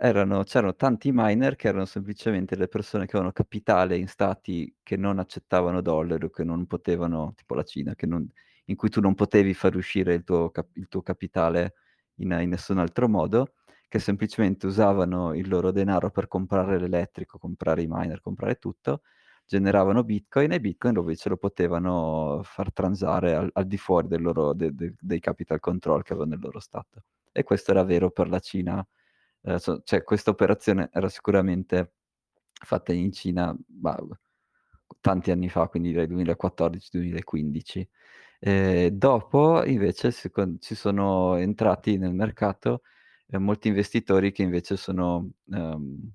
erano 0.00 0.44
c'erano 0.44 0.74
tanti 0.76 1.10
miner 1.12 1.56
che 1.56 1.68
erano 1.68 1.84
semplicemente 1.84 2.56
le 2.56 2.68
persone 2.68 3.04
che 3.04 3.12
avevano 3.12 3.32
capitale 3.32 3.96
in 3.96 4.06
stati 4.08 4.72
che 4.82 4.96
non 4.96 5.18
accettavano 5.18 5.80
dollari 5.80 6.24
o 6.26 6.30
che 6.30 6.44
non 6.44 6.66
potevano 6.66 7.32
tipo 7.36 7.54
la 7.54 7.62
Cina, 7.64 7.94
non 8.06 8.28
in 8.66 8.76
cui 8.76 8.90
tu 8.90 9.00
non 9.00 9.14
potevi 9.14 9.54
far 9.54 9.74
uscire 9.76 10.14
il 10.14 10.24
tuo 10.24 10.50
cap 10.50 10.68
il 10.76 10.88
tuo 10.88 11.02
capitale 11.02 11.74
in 12.16 12.32
in 12.40 12.48
nessun 12.50 12.78
altro 12.78 13.08
modo, 13.08 13.54
che 13.88 13.98
semplicemente 13.98 14.66
usavano 14.66 15.34
il 15.34 15.48
loro 15.48 15.70
denaro 15.72 16.10
per 16.10 16.28
comprare 16.28 16.78
l'elettrico, 16.78 17.38
comprare 17.38 17.82
i 17.82 17.86
miner, 17.88 18.20
comprare 18.20 18.56
tutto, 18.56 19.02
generavano 19.46 20.04
Bitcoin 20.04 20.52
e 20.52 20.60
Bitcoin 20.60 20.96
invece 20.96 21.28
lo 21.28 21.36
potevano 21.38 22.40
far 22.44 22.72
transare 22.72 23.34
al 23.34 23.50
al 23.52 23.66
di 23.66 23.78
fuori 23.78 24.18
loro 24.20 24.52
de 24.54 24.72
de 24.74 24.94
dei 25.00 25.20
capital 25.20 25.60
control 25.60 26.02
che 26.02 26.12
avevano 26.12 26.34
nel 26.34 26.40
loro 26.44 26.60
stato. 26.60 27.02
E 27.32 27.42
questo 27.42 27.70
era 27.72 27.82
vero 27.84 28.10
per 28.10 28.28
la 28.28 28.38
Cina, 28.40 28.86
ehm, 29.42 29.56
so 29.56 29.82
cioè 29.84 30.02
questa 30.04 30.30
operazione 30.30 30.90
era 30.92 31.08
sicuramente 31.08 31.92
fatta 32.64 32.92
in 32.92 33.12
Cina, 33.12 33.54
bah, 33.66 33.98
tanti 35.00 35.30
anni 35.30 35.48
fa, 35.48 35.68
quindi 35.68 35.92
dai 35.92 36.06
2014-2015. 36.08 37.88
Ehm, 38.40 38.88
dopo 38.90 39.64
invece 39.64 40.10
secon 40.12 40.58
ci 40.60 40.74
sono 40.74 41.36
entrati 41.36 41.98
nel 41.98 42.14
mercato, 42.14 42.82
ehm, 43.28 43.42
molti 43.42 43.68
investitori 43.68 44.32
che 44.32 44.42
invece 44.42 44.76
sono 44.76 45.30
uhm, 45.46 46.12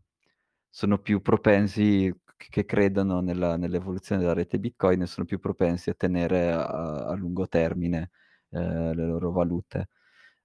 sono 0.69 0.97
più 0.99 1.21
propensi 1.21 2.13
che 2.37 2.65
credono 2.65 3.21
nella 3.21 3.57
nell'evoluzione 3.57 4.21
della 4.21 4.33
rete 4.33 4.59
Bitcoin 4.59 5.01
e 5.03 5.05
sono 5.07 5.25
più 5.27 5.39
propensi 5.39 5.89
a 5.89 5.93
tenere 5.95 6.51
a 6.51 6.65
a 7.07 7.13
lungo 7.15 7.47
termine, 7.47 8.11
ehm, 8.51 8.93
le 8.95 9.05
loro 9.05 9.31
valute. 9.31 9.89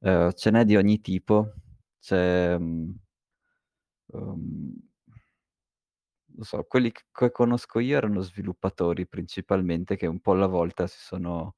Uhm, 0.00 0.32
ce 0.34 0.50
n'è 0.50 0.64
di 0.64 0.76
ogni 0.76 1.00
tipo, 1.00 1.54
mhmm, 2.16 2.94
uhm 4.14 4.82
non 6.36 6.44
so, 6.44 6.62
quelli 6.64 6.92
che 6.92 7.30
conosco 7.32 7.78
io 7.80 7.96
erano 7.96 8.20
sviluppatori 8.20 9.06
principalmente 9.06 9.96
che 9.96 10.06
un 10.06 10.20
po' 10.20 10.32
alla 10.32 10.46
volta 10.46 10.86
si 10.86 10.98
sono, 11.00 11.56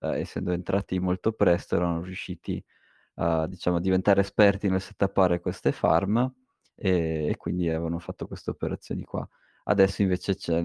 ehm, 0.00 0.12
essendo 0.14 0.52
entrati 0.52 0.98
molto 1.00 1.32
presto, 1.32 1.76
erano 1.76 2.02
riusciti 2.02 2.62
a, 3.16 3.46
diciamo, 3.48 3.80
diventare 3.80 4.20
esperti 4.22 4.68
nel 4.68 4.80
settappare 4.82 5.40
queste 5.40 5.72
farm, 5.72 6.32
e 6.76 7.28
e 7.30 7.36
quindi 7.36 7.68
avevano 7.68 7.98
fatto 8.00 8.26
queste 8.26 8.50
operazioni 8.50 9.04
qua. 9.04 9.26
Adesso 9.64 10.02
invece 10.02 10.36
c'è 10.36 10.62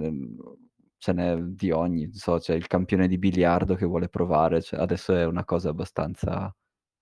ce 1.00 1.14
n'è 1.14 1.38
di 1.38 1.72
ogni, 1.72 2.04
non 2.06 2.14
so, 2.14 2.38
c'è 2.40 2.56
il 2.56 2.68
campione 2.68 3.08
di 3.08 3.18
biliardo 3.20 3.76
che 3.76 3.86
vuole 3.86 4.10
provare, 4.10 4.62
cioè 4.62 4.78
adesso 4.82 5.14
è 5.16 5.26
una 5.26 5.46
cosa 5.46 5.70
abbastanza, 5.70 6.54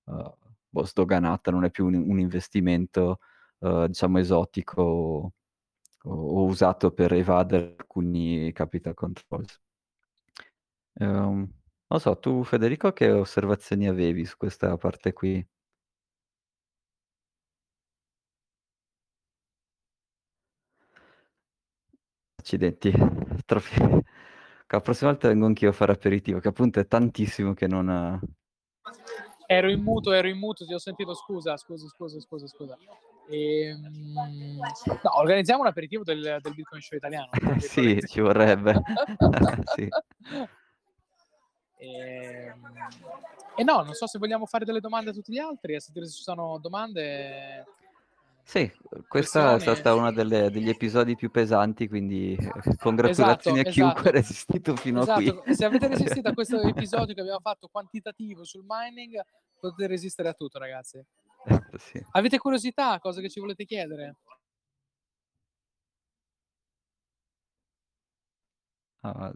uhm, 0.05 0.33
boh, 0.75 0.85
sdoganata, 0.85 1.51
non 1.51 1.63
è 1.65 1.71
più 1.71 1.85
un 1.87 1.95
un 1.95 2.19
investimento, 2.19 3.19
uhm, 3.59 3.85
diciamo 3.87 4.19
esotico 4.19 4.81
o 4.81 5.31
o 6.07 6.43
usato 6.45 6.91
per 6.91 7.13
evadere 7.13 7.75
alcuni 7.79 8.51
capital 8.53 8.93
controls. 8.93 9.59
Ehm, 10.99 11.47
non 11.87 11.99
so, 11.99 12.17
tu 12.19 12.43
Federico 12.43 12.91
che 12.91 13.09
osservazioni 13.11 13.87
avevi 13.87 14.25
su 14.25 14.35
questa 14.37 14.75
parte 14.77 15.13
qui? 15.13 15.45
Accidenti, 22.37 22.91
troppi 23.45 24.03
la 24.67 24.81
prossima 24.81 25.11
volta 25.11 25.27
vengo 25.27 25.45
anch'io 25.45 25.69
a 25.69 25.73
fare 25.73 25.91
aperitivo, 25.93 26.39
che 26.39 26.47
appunto 26.49 26.79
è 26.79 26.87
tantissimo 26.87 27.53
che 27.53 27.67
non 27.67 28.19
Ero 29.47 29.69
in 29.69 29.81
muto, 29.81 30.11
ero 30.11 30.27
in 30.27 30.37
muto, 30.37 30.65
ti 30.65 30.73
ho 30.73 30.79
sentito, 30.79 31.13
scusa, 31.13 31.55
scusa, 31.57 31.87
scusa, 31.87 32.19
scusa, 32.19 32.47
scusa. 32.47 32.77
Ehm, 33.29 34.13
no, 35.01 35.17
organizziamo 35.19 35.61
un 35.61 35.67
aperitivo 35.67 36.03
del 36.03 36.37
del 36.41 36.53
Bitcoin 36.53 36.81
Show 36.81 36.97
italiano. 36.97 37.29
Sì, 37.59 37.99
ci 38.05 38.21
vorrebbe. 38.21 38.81
Sì. 39.75 39.87
Ehm, 41.77 42.73
e 43.55 43.63
no, 43.63 43.81
non 43.83 43.93
so 43.93 44.07
se 44.07 44.17
vogliamo 44.17 44.45
fare 44.45 44.65
delle 44.65 44.79
domande 44.79 45.11
a 45.11 45.13
tutti 45.13 45.31
gli 45.31 45.37
altri, 45.37 45.75
a 45.75 45.79
sentire 45.79 46.07
se 46.07 46.13
ci 46.13 46.23
sono 46.23 46.57
domande. 46.59 47.65
Sì, 48.47 48.71
questa 49.07 49.55
è 49.55 49.59
stata 49.59 50.11
delle 50.11 50.51
degli 50.51 50.69
episodi 50.69 51.15
più 51.15 51.31
pesanti, 51.31 51.87
quindi 51.87 52.37
congratulazioni 52.79 53.59
Esatto, 53.59 53.69
a 53.69 53.71
chiunque 53.71 53.99
esatto. 54.01 54.09
ha 54.09 54.11
resistito 54.11 54.75
fino 54.75 55.01
a 55.01 55.13
qui. 55.13 55.25
Esatto, 55.25 55.53
se 55.53 55.65
avete 55.65 55.87
resistito 55.87 56.29
a 56.29 56.33
questo 56.35 56.61
episodio 56.61 57.13
che 57.15 57.21
abbiamo 57.21 57.39
fatto 57.39 57.67
quantitativo 57.67 58.43
sul 58.43 58.63
mining, 58.65 59.19
potete 59.59 59.87
resistere 59.87 60.29
a 60.29 60.33
tutto 60.33 60.59
ragazzi. 60.59 61.03
Sì. 61.77 62.05
Avete 62.11 62.37
curiosità, 62.37 62.99
cose 62.99 63.19
che 63.21 63.29
ci 63.29 63.39
volete 63.39 63.65
chiedere? 63.65 64.15
Ah, 69.03 69.33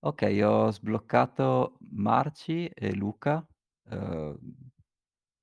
Okay, 0.00 0.42
ho 0.42 0.70
sbloccato 0.70 1.78
Marci 1.92 2.66
e 2.68 2.92
Luca, 2.94 3.42
uhm, 3.90 4.38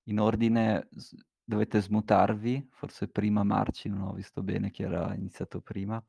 in 0.04 0.20
ordine 0.20 0.88
s 0.96 1.16
dovete 1.44 1.82
smutarvi, 1.82 2.70
forse 2.72 3.08
prima 3.08 3.44
Marci, 3.44 3.90
non 3.90 4.04
ho 4.04 4.14
visto 4.14 4.42
bene 4.42 4.72
chi 4.72 4.84
era 4.84 5.14
iniziato 5.14 5.60
prima. 5.62 6.02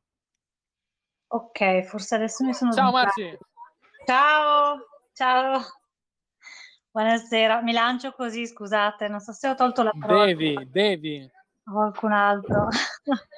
Okay, 1.27 1.83
forse 1.85 2.15
adesso 2.15 2.45
mi 2.45 2.53
sono 2.55 2.73
Ciao 2.73 2.91
smutata. 2.91 3.21
Marci. 3.21 3.39
Ciao, 4.05 4.79
ciao. 5.13 5.61
Buonasera, 6.91 7.63
mi 7.63 7.73
lancio 7.73 8.13
così, 8.13 8.47
scusate, 8.47 9.09
non 9.09 9.21
so 9.21 9.33
se 9.33 9.49
ho 9.49 9.55
tolto 9.55 9.83
la 9.83 9.93
parola 9.99 10.27
Devi, 10.27 10.71
devi. 10.71 11.31
a 11.65 11.71
qualcun 11.73 12.13
altro. 12.13 12.69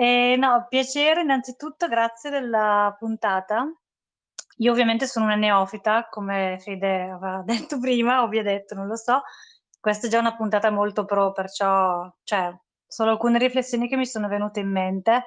Ehm, 0.00 0.38
no, 0.38 0.66
piacere 0.68 1.22
innanzitutto, 1.22 1.88
grazie 1.88 2.30
della 2.30 2.94
puntata. 2.96 3.66
Io 4.58 4.72
ovviamente 4.72 5.06
sono 5.06 5.26
una 5.26 5.34
neofita, 5.36 6.08
come 6.10 6.58
Fede 6.60 7.02
aveva 7.10 7.42
detto 7.46 7.78
prima, 7.78 8.22
o 8.22 8.28
vi 8.28 8.38
ha 8.38 8.42
detto, 8.42 8.74
non 8.74 8.86
lo 8.86 8.96
so. 8.96 9.22
Questa 9.80 10.06
è 10.06 10.10
già 10.10 10.18
una 10.18 10.34
puntata 10.36 10.70
molto 10.70 11.04
pro, 11.04 11.32
perciò 11.32 12.10
cioè, 12.24 12.52
solo 12.86 13.10
alcune 13.12 13.38
riflessioni 13.38 13.88
che 13.88 13.96
mi 13.96 14.06
sono 14.06 14.28
venute 14.28 14.60
in 14.60 14.70
mente. 14.70 15.24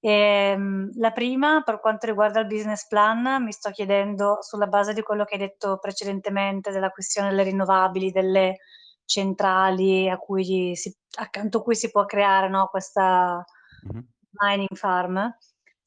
Ehm, 0.00 0.90
la 0.96 1.12
prima, 1.12 1.62
per 1.64 1.80
quanto 1.80 2.06
riguarda 2.06 2.40
il 2.40 2.46
business 2.46 2.86
plan, 2.88 3.42
mi 3.42 3.52
sto 3.52 3.70
chiedendo, 3.70 4.38
sulla 4.42 4.66
base 4.66 4.92
di 4.94 5.02
quello 5.02 5.24
che 5.24 5.34
hai 5.34 5.40
detto 5.40 5.78
precedentemente, 5.78 6.70
della 6.72 6.90
questione 6.90 7.28
delle 7.30 7.44
rinnovabili, 7.44 8.10
delle 8.10 8.56
centrali 9.04 10.08
a 10.10 10.18
cui 10.18 10.74
si 10.76 10.94
accanto 11.18 11.58
a 11.58 11.62
cui 11.62 11.74
si 11.76 11.90
può 11.90 12.04
creare, 12.04 12.48
no, 12.48 12.66
questa 12.68 13.44
Mh-mh. 13.82 14.04
mining 14.40 14.74
farm, 14.76 15.34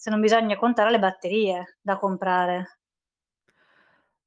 se 0.01 0.09
non 0.09 0.19
bisogna 0.19 0.55
contare 0.57 0.89
le 0.89 0.97
batterie 0.97 1.77
da 1.79 1.95
comprare. 1.99 2.79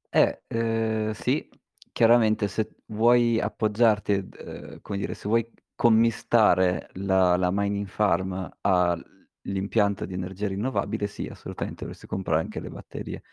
Eh, 0.09 0.43
ehm, 0.47 1.11
sì, 1.11 1.49
chiaramente 1.91 2.47
se 2.47 2.69
vuoi 2.87 3.39
appoggiarti 3.39 4.13
ehm, 4.37 4.79
come 4.81 4.97
dire, 4.97 5.13
se 5.13 5.27
vuoi 5.27 5.49
commistare 5.75 6.89
la 6.93 7.35
la 7.35 7.49
mining 7.51 7.87
farm 7.87 8.49
all'impianto 8.61 10.05
di 10.05 10.13
energia 10.13 10.47
rinnovabile, 10.47 11.07
sì, 11.07 11.27
assolutamente 11.27 11.81
dovresti 11.83 12.07
comprare 12.07 12.41
anche 12.41 12.59
le 12.61 12.69
batterie. 12.69 13.23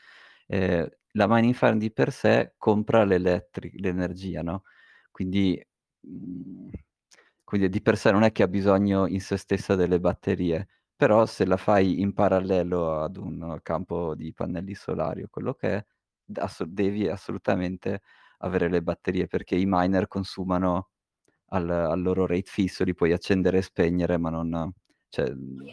Ehm, 0.48 0.88
la 1.12 1.26
mining 1.28 1.54
farm 1.54 1.78
di 1.78 1.92
per 1.92 2.10
sé 2.12 2.54
compra 2.56 3.04
l'energia, 3.04 4.42
no, 4.42 4.62
quindi 5.12 5.64
mhmm, 6.00 6.70
quindi 7.44 7.68
di 7.68 7.82
per 7.82 7.96
sé 7.98 8.10
non 8.12 8.22
è 8.24 8.32
che 8.32 8.42
ha 8.42 8.48
bisogno 8.48 9.06
in 9.06 9.20
sé 9.20 9.36
stessa 9.36 9.74
delle 9.76 10.00
batterie, 10.00 10.68
però 10.96 11.26
se 11.26 11.44
la 11.46 11.56
fai 11.56 12.00
in 12.00 12.12
parallelo 12.14 13.00
ad 13.02 13.16
un 13.16 13.58
campo 13.62 14.14
di 14.14 14.32
pannelli 14.34 14.74
solari 14.74 15.22
o 15.22 15.28
quello 15.30 15.54
che 15.54 15.76
è, 15.76 15.86
d 16.24 16.38
asso 16.38 16.64
devi 16.66 17.08
assolutamente 17.08 18.02
avere 18.38 18.68
le 18.70 18.82
batterie, 18.82 19.26
perché 19.26 19.56
i 19.56 19.64
miner 19.66 20.08
consumano 20.08 20.90
al 21.50 21.70
al 21.70 22.02
loro 22.02 22.26
rate 22.26 22.50
fisso, 22.50 22.84
li 22.84 22.94
puoi 22.94 23.12
accendere 23.12 23.58
e 23.58 23.62
spegnere, 23.62 24.18
ma 24.18 24.30
non 24.30 24.72
cioè, 25.10 25.30
mhmm 25.34 25.72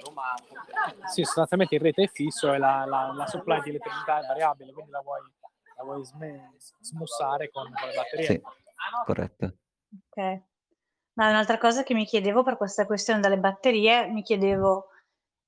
Sì, 1.14 1.24
sostanzialmente 1.24 1.76
il 1.76 1.82
rete 1.82 2.04
è 2.04 2.08
fisso 2.08 2.54
e 2.54 2.58
la 2.58 2.86
la 2.86 3.12
la 3.14 3.26
supply 3.28 3.62
di 3.62 3.70
elettricità 3.70 4.20
è 4.20 4.26
variabile, 4.26 4.72
quindi 4.74 4.92
la 4.92 5.02
vuoi 5.02 5.22
la 5.78 5.84
vuoi 5.84 6.04
sme 6.06 6.52
smussare 6.82 7.50
con 7.50 7.64
con 7.74 7.88
le 7.90 7.96
batterie. 7.96 8.28
Sì, 8.28 8.42
corretto. 9.02 9.60
Okay. 10.10 10.44
Ma 11.14 11.30
un'altra 11.30 11.58
cosa 11.58 11.84
che 11.84 11.94
mi 11.94 12.06
chiedevo 12.06 12.44
per 12.44 12.58
questa 12.58 12.86
questione 12.86 13.20
delle 13.22 13.40
batterie, 13.40 14.08
mi 14.08 14.24
chiedevo: 14.24 14.88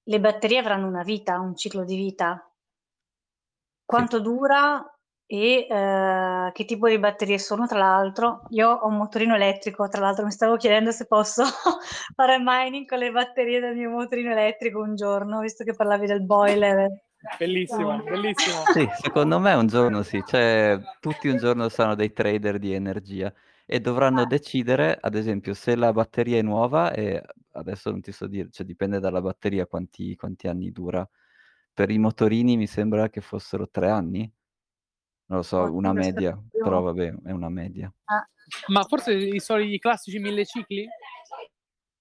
le 0.03 0.19
batterie 0.19 0.59
avranno 0.59 0.87
una 0.87 1.03
vita, 1.03 1.39
un 1.39 1.55
ciclo 1.55 1.83
di 1.83 1.95
vita? 1.95 2.43
Sì. 2.43 3.85
Quanto 3.85 4.19
dura 4.19 4.85
e, 5.25 5.67
ehm, 5.69 6.51
che 6.51 6.65
tipo 6.65 6.87
di 6.87 6.99
batterie 6.99 7.39
sono 7.39 7.67
tra 7.67 7.79
l'altro? 7.79 8.43
Io 8.49 8.69
ho 8.69 8.87
un 8.87 8.97
motorino 8.97 9.35
elettrico, 9.35 9.87
tra 9.87 10.01
l'altro 10.01 10.25
mi 10.25 10.31
stavo 10.31 10.57
chiedendo 10.57 10.91
se 10.91 11.05
posso 11.05 11.43
fare 12.15 12.37
mining 12.39 12.87
con 12.87 12.99
le 12.99 13.11
batterie 13.11 13.59
del 13.59 13.75
mio 13.75 13.89
motorino 13.89 14.31
elettrico 14.31 14.79
un 14.79 14.95
giorno, 14.95 15.39
visto 15.39 15.63
che 15.63 15.73
parlavi 15.73 16.07
del 16.07 16.23
boiler. 16.23 17.03
Bellissimo, 17.37 18.01
bellissimo. 18.01 18.63
Sì, 18.73 18.89
secondo 18.99 19.39
me 19.39 19.53
un 19.53 19.67
giorno 19.67 20.01
sì, 20.01 20.23
cioè 20.25 20.79
tutti 20.99 21.27
un 21.27 21.37
giorno 21.37 21.69
saranno 21.69 21.95
dei 21.95 22.11
trader 22.11 22.57
di 22.57 22.73
energia 22.73 23.31
e 23.73 23.79
dovranno 23.79 24.25
Ah. 24.25 24.25
decidere, 24.25 24.97
ad 24.99 25.15
esempio, 25.15 25.53
se 25.53 25.75
la 25.77 25.93
batteria 25.93 26.37
è 26.39 26.41
nuova 26.41 26.91
e 26.91 27.23
adesso 27.53 27.89
non 27.89 28.01
ti 28.01 28.11
so 28.11 28.27
dire, 28.27 28.49
cioè 28.51 28.65
dipende 28.65 28.99
dalla 28.99 29.21
batteria 29.21 29.65
quanti 29.65 30.13
quanti 30.17 30.49
anni 30.49 30.71
dura. 30.73 31.07
Per 31.73 31.89
i 31.89 31.97
motorini 31.97 32.57
mi 32.57 32.67
sembra 32.67 33.09
che 33.09 33.21
fossero 33.21 33.69
3 33.69 33.89
anni? 33.89 34.29
Non 35.27 35.39
lo 35.39 35.43
so, 35.43 35.73
una 35.73 35.93
media, 35.93 36.37
però 36.59 36.81
vabbè, 36.81 37.13
è 37.23 37.31
una 37.31 37.47
media. 37.49 37.93
Ah. 38.09 38.25
Ma 38.67 38.83
forse 38.83 39.13
i 39.13 39.39
soliti 39.39 39.79
classici 39.79 40.19
1000 40.19 40.43
cicli? 40.45 40.85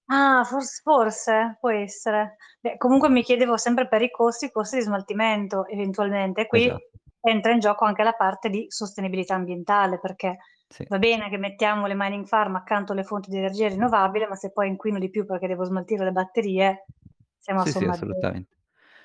Ah, 0.09 0.43
fors 0.43 0.81
forse, 0.81 1.57
può 1.59 1.69
essere. 1.71 2.35
Beh, 2.59 2.77
comunque 2.77 3.09
mi 3.09 3.23
chiedevo 3.23 3.55
sempre 3.57 3.87
per 3.87 4.01
i 4.01 4.11
costi, 4.11 4.45
i 4.45 4.51
costi 4.51 4.77
di 4.77 4.83
smaltimento 4.83 5.65
eventualmente. 5.67 6.47
Qui 6.47 6.65
Esatto. 6.65 6.99
entra 7.21 7.51
in 7.53 7.59
gioco 7.59 7.85
anche 7.85 8.03
la 8.03 8.13
parte 8.13 8.49
di 8.49 8.65
sostenibilità 8.69 9.35
ambientale, 9.35 9.99
perché 9.99 10.37
Sì. 10.71 10.87
va 10.87 10.97
bene 10.99 11.29
che 11.29 11.37
mettiamo 11.37 11.87
le 11.87 11.95
mining 11.95 12.25
farm 12.27 12.55
accanto 12.55 12.93
alle 12.93 13.03
fonti 13.03 13.29
di 13.29 13.37
energia 13.37 13.67
rinnovabile, 13.69 14.27
ma 14.27 14.35
se 14.35 14.51
poi 14.51 14.67
inquino 14.69 14.99
di 14.99 15.09
più 15.09 15.25
perché 15.25 15.47
devo 15.47 15.63
smaltire 15.65 16.03
le 16.05 16.11
batterie, 16.11 16.89
siamo 17.39 17.61
a 17.61 17.65
Sì, 17.65 17.85
assolutamente. 17.85 18.57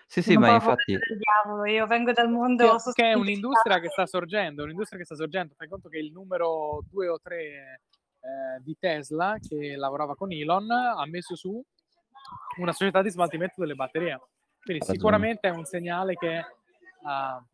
Sì, 0.07 0.23
sì, 0.23 0.37
ma 0.37 0.51
infatti 0.51 0.99
diavolo, 1.19 1.65
io 1.67 1.87
vengo 1.87 2.13
dal 2.13 2.31
Che 2.59 2.71
mondo 2.71 2.79
che 2.91 3.11
è 3.11 3.13
sostenibilità. 3.13 3.13
un'industria 3.13 3.79
che 3.81 3.91
sta 3.91 4.07
sorgendo, 4.07 4.63
un'industria 4.63 4.99
che 4.99 5.05
sta 5.05 5.15
sorgendo. 5.15 5.53
Fai 5.55 5.69
conto 5.69 5.91
che 5.91 5.99
il 5.99 6.11
numero 6.11 6.83
2 6.89 7.07
o 7.09 7.19
3, 7.21 7.83
ehm, 8.21 8.63
di 8.63 8.75
Tesla, 8.79 9.37
che 9.47 9.77
lavorava 9.77 10.15
con 10.15 10.33
Elon, 10.33 10.71
ha 10.71 11.05
messo 11.07 11.37
su 11.37 11.63
una 12.59 12.73
società 12.73 13.03
di 13.03 13.11
smaltimento 13.11 13.61
delle 13.61 13.75
batterie. 13.75 14.19
Quindi 14.63 14.83
sicuramente 14.85 15.49
è 15.49 15.51
un 15.51 15.65
segnale 15.67 16.15
che, 16.15 16.43
uhm, 17.03 17.47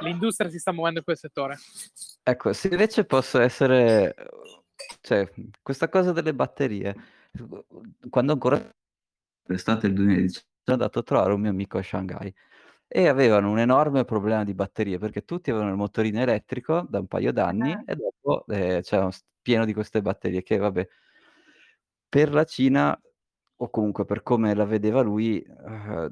l'industria 0.00 0.50
si 0.50 0.58
sta 0.58 0.72
muovendo 0.72 0.98
in 0.98 1.04
quel 1.04 1.16
settore. 1.16 1.56
Ecco, 2.22 2.52
se 2.52 2.68
invece 2.68 3.04
posso 3.04 3.40
essere, 3.40 4.14
cioè, 5.00 5.30
questa 5.62 5.88
cosa 5.88 6.12
delle 6.12 6.34
batterie, 6.34 6.94
quando 8.10 8.32
ancora 8.32 8.62
l'estate 9.46 9.86
del 9.88 9.94
2010 9.96 10.34
sono 10.64 10.76
andato 10.76 10.98
a 11.00 11.02
trovare 11.02 11.32
un 11.32 11.40
mio 11.40 11.50
amico 11.50 11.78
a 11.78 11.82
Shanghai 11.82 12.32
e 12.86 13.08
avevano 13.08 13.50
un 13.50 13.58
enorme 13.58 14.04
problema 14.04 14.44
di 14.44 14.54
batterie 14.54 14.98
perché 14.98 15.24
tutti 15.24 15.50
avevano 15.50 15.70
il 15.70 15.76
motorino 15.76 16.20
elettrico 16.20 16.86
da 16.88 16.98
un 17.00 17.06
paio 17.06 17.32
d'anni 17.32 17.72
Ah. 17.72 17.82
e 17.86 17.96
dopo 17.96 18.44
eh, 18.48 18.80
c'erano 18.82 19.10
s- 19.10 19.24
pieno 19.40 19.64
di 19.64 19.72
queste 19.72 20.02
batterie 20.02 20.42
che 20.42 20.58
vabbè 20.58 20.88
per 22.08 22.32
la 22.32 22.44
Cina 22.44 22.98
o 23.56 23.70
comunque 23.70 24.04
per 24.04 24.22
come 24.22 24.54
la 24.54 24.66
vedeva 24.66 25.00
lui 25.00 25.40
eh, 25.42 26.10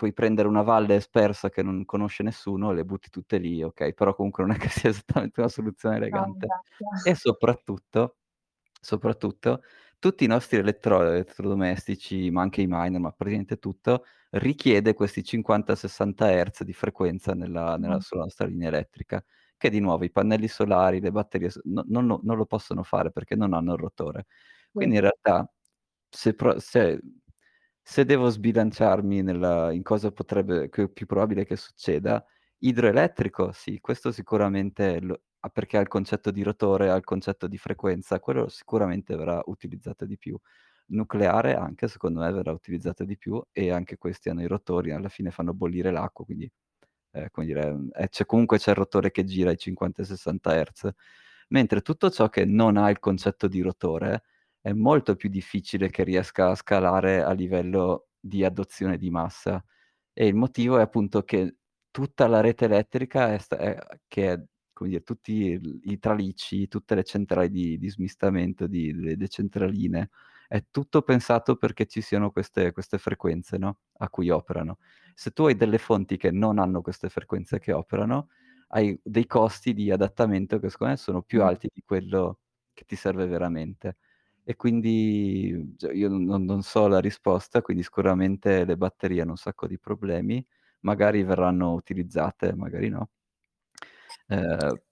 puoi 0.00 0.14
prendere 0.14 0.48
una 0.48 0.62
valle 0.62 0.98
spersa 1.00 1.50
che 1.50 1.62
non 1.62 1.84
conosce 1.84 2.22
nessuno 2.22 2.70
e 2.70 2.74
le 2.74 2.84
butti 2.86 3.10
tutte 3.10 3.36
lì 3.36 3.62
ok 3.62 3.92
però 3.92 4.14
comunque 4.14 4.42
non 4.44 4.54
è 4.56 4.58
che 4.58 4.70
sia 4.70 4.88
esattamente 5.28 5.40
una 5.40 5.50
soluzione 5.50 5.98
No, 5.98 6.00
elegante 6.06 6.46
esatto. 6.46 7.08
e 7.10 7.14
soprattutto 7.14 8.16
soprattutto 8.80 9.60
tutti 9.98 10.24
i 10.24 10.26
nostri 10.26 10.56
elettro- 10.56 11.02
elettrodomestici, 11.02 12.30
ma 12.30 12.40
anche 12.40 12.62
i 12.62 12.66
miner, 12.66 12.98
ma 13.00 13.12
praticamente 13.12 13.58
tutto, 13.58 14.04
richiede 14.30 14.94
questi 14.94 15.22
50-60 15.22 16.26
Hz 16.30 16.62
di 16.64 16.72
frequenza 16.72 17.34
nella, 17.34 17.76
nella- 17.76 17.96
Mm. 17.96 17.98
sulla 17.98 18.22
nostra 18.22 18.46
linea 18.46 18.68
elettrica, 18.68 19.22
che 19.58 19.68
di 19.68 19.78
nuovo 19.80 20.04
i 20.04 20.10
pannelli 20.10 20.48
solari, 20.48 21.00
le 21.00 21.10
batterie 21.12 21.50
no- 21.64 21.84
non, 21.88 22.06
lo- 22.06 22.20
non 22.22 22.38
lo 22.38 22.46
possono 22.46 22.82
fare 22.82 23.10
perché 23.10 23.36
non 23.36 23.52
hanno 23.52 23.74
il 23.74 23.78
rotore. 23.78 24.24
Quindi 24.72 24.94
in 24.94 25.02
realtà, 25.02 25.46
se, 26.08 26.34
pro- 26.34 26.58
se- 26.58 26.98
se 27.92 28.04
devo 28.04 28.28
sbilanciarmi 28.28 29.22
nella- 29.22 29.72
in 29.72 29.82
cosa 29.82 30.10
potrebbe, 30.12 30.68
che 30.68 30.84
è 30.84 30.88
più 30.88 31.06
probabile 31.06 31.44
che 31.44 31.56
succeda, 31.56 32.24
idroelettrico, 32.58 33.52
sì, 33.52 33.80
questo 33.80 34.12
sicuramente 34.12 35.00
lo- 35.00 35.20
ah, 35.40 35.48
perché 35.50 35.76
ha 35.78 35.80
il 35.80 35.88
concetto 35.88 36.30
di 36.30 36.42
rotore, 36.42 36.90
ha 36.90 36.94
il 36.96 37.04
concetto 37.04 37.46
di 37.48 37.58
frequenza, 37.58 38.20
quello 38.20 38.48
sicuramente 38.48 39.16
verrà 39.16 39.40
utilizzato 39.46 40.04
di 40.04 40.16
più. 40.18 40.38
Nucleare 40.92 41.54
anche, 41.56 41.88
secondo 41.88 42.20
me, 42.20 42.30
verrà 42.32 42.52
utilizzato 42.52 43.04
di 43.04 43.16
più 43.16 43.42
e 43.52 43.70
anche 43.70 43.96
questi 43.96 44.28
hanno 44.28 44.42
i 44.42 44.46
rotori, 44.46 44.90
alla 44.92 45.08
fine 45.08 45.30
fanno 45.30 45.54
bollire 45.54 45.90
l'acqua, 45.92 46.24
quindi 46.24 46.50
eh, 47.12 47.30
come 47.30 47.46
dire, 47.46 47.76
eh, 47.92 48.08
c'è, 48.08 48.24
comunque 48.26 48.58
c'è 48.58 48.70
il 48.70 48.76
rotore 48.76 49.10
che 49.10 49.24
gira 49.24 49.50
ai 49.50 49.56
50-60 49.58 50.54
Hz, 50.54 50.90
mentre 51.48 51.80
tutto 51.82 52.10
ciò 52.10 52.28
che 52.28 52.44
non 52.44 52.76
ha 52.76 52.90
il 52.90 52.98
concetto 53.00 53.48
di 53.48 53.60
rotore 53.60 54.22
è 54.60 54.72
molto 54.72 55.16
più 55.16 55.28
difficile 55.28 55.90
che 55.90 56.04
riesca 56.04 56.50
a 56.50 56.54
scalare 56.54 57.22
a 57.22 57.32
livello 57.32 58.08
di 58.20 58.44
adozione 58.44 58.98
di 58.98 59.10
massa. 59.10 59.62
E 60.12 60.26
il 60.26 60.34
motivo 60.34 60.78
è 60.78 60.82
appunto 60.82 61.22
che 61.22 61.56
tutta 61.90 62.26
la 62.26 62.40
rete 62.40 62.66
elettrica 62.66 63.32
è, 63.32 63.38
sta- 63.38 63.58
è- 63.58 63.78
che 64.08 64.32
è, 64.32 64.42
come 64.72 64.90
dire, 64.90 65.02
tutti 65.02 65.32
i, 65.52 65.60
i 65.92 65.98
tralicci, 65.98 66.68
tutte 66.68 66.94
le 66.94 67.04
centrali 67.04 67.50
di, 67.50 67.78
di 67.78 67.88
smistamento, 67.90 68.66
di, 68.66 68.92
le, 68.92 69.16
le 69.16 69.28
centraline, 69.28 70.10
è 70.48 70.64
tutto 70.70 71.02
pensato 71.02 71.56
perché 71.56 71.86
ci 71.86 72.00
siano 72.00 72.30
queste, 72.30 72.72
queste 72.72 72.98
frequenze, 72.98 73.56
no? 73.58 73.78
A 73.98 74.08
cui 74.10 74.30
operano. 74.30 74.78
Se 75.14 75.30
tu 75.30 75.44
hai 75.46 75.54
delle 75.56 75.78
fonti 75.78 76.16
che 76.16 76.30
non 76.30 76.58
hanno 76.58 76.82
queste 76.82 77.08
frequenze 77.08 77.58
che 77.60 77.72
operano, 77.72 78.28
hai 78.68 78.98
dei 79.02 79.26
costi 79.26 79.72
di 79.74 79.90
adattamento 79.90 80.58
che 80.58 80.70
secondo 80.70 80.92
me 80.94 80.98
sono 80.98 81.22
più 81.22 81.42
alti 81.42 81.68
di 81.72 81.82
quello 81.84 82.40
che 82.72 82.84
ti 82.84 82.96
serve 82.96 83.26
veramente. 83.26 83.96
E 84.50 84.56
quindi 84.56 85.74
cioè, 85.76 85.92
io 85.94 86.08
non, 86.08 86.44
non 86.44 86.62
so 86.62 86.88
la 86.88 86.98
risposta, 87.00 87.62
quindi 87.62 87.82
sicuramente 87.84 88.64
le 88.64 88.76
batterie 88.76 89.20
hanno 89.22 89.30
un 89.32 89.36
sacco 89.36 89.66
di 89.68 89.78
problemi, 89.78 90.44
magari 90.80 91.22
verranno 91.22 91.72
utilizzate, 91.74 92.52
magari 92.54 92.88
no. 92.88 93.10
Eh, 94.28 94.82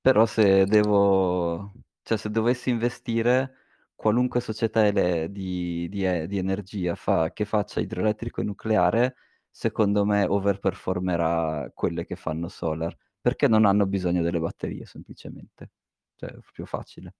però 0.00 0.26
se 0.26 0.64
devo, 0.66 1.72
cioè 2.02 2.18
se 2.18 2.30
dovessi 2.30 2.70
investire, 2.70 3.54
qualunque 3.94 4.40
società 4.40 4.86
ele- 4.86 5.30
di, 5.30 5.88
di 5.90 6.26
di 6.26 6.38
energia 6.38 6.94
fa- 6.94 7.32
che 7.32 7.44
faccia 7.44 7.80
idroelettrico 7.80 8.40
e 8.40 8.44
nucleare, 8.44 9.14
secondo 9.50 10.04
me 10.06 10.24
overperformerà 10.26 11.70
quelle 11.74 12.04
che 12.06 12.16
fanno 12.16 12.48
solar, 12.48 12.96
perché 13.20 13.48
non 13.48 13.64
hanno 13.66 13.86
bisogno 13.86 14.22
delle 14.22 14.38
batterie, 14.40 14.86
semplicemente. 14.86 15.70
Cioè, 16.16 16.30
è 16.30 16.38
più 16.52 16.64
facile. 16.66 17.14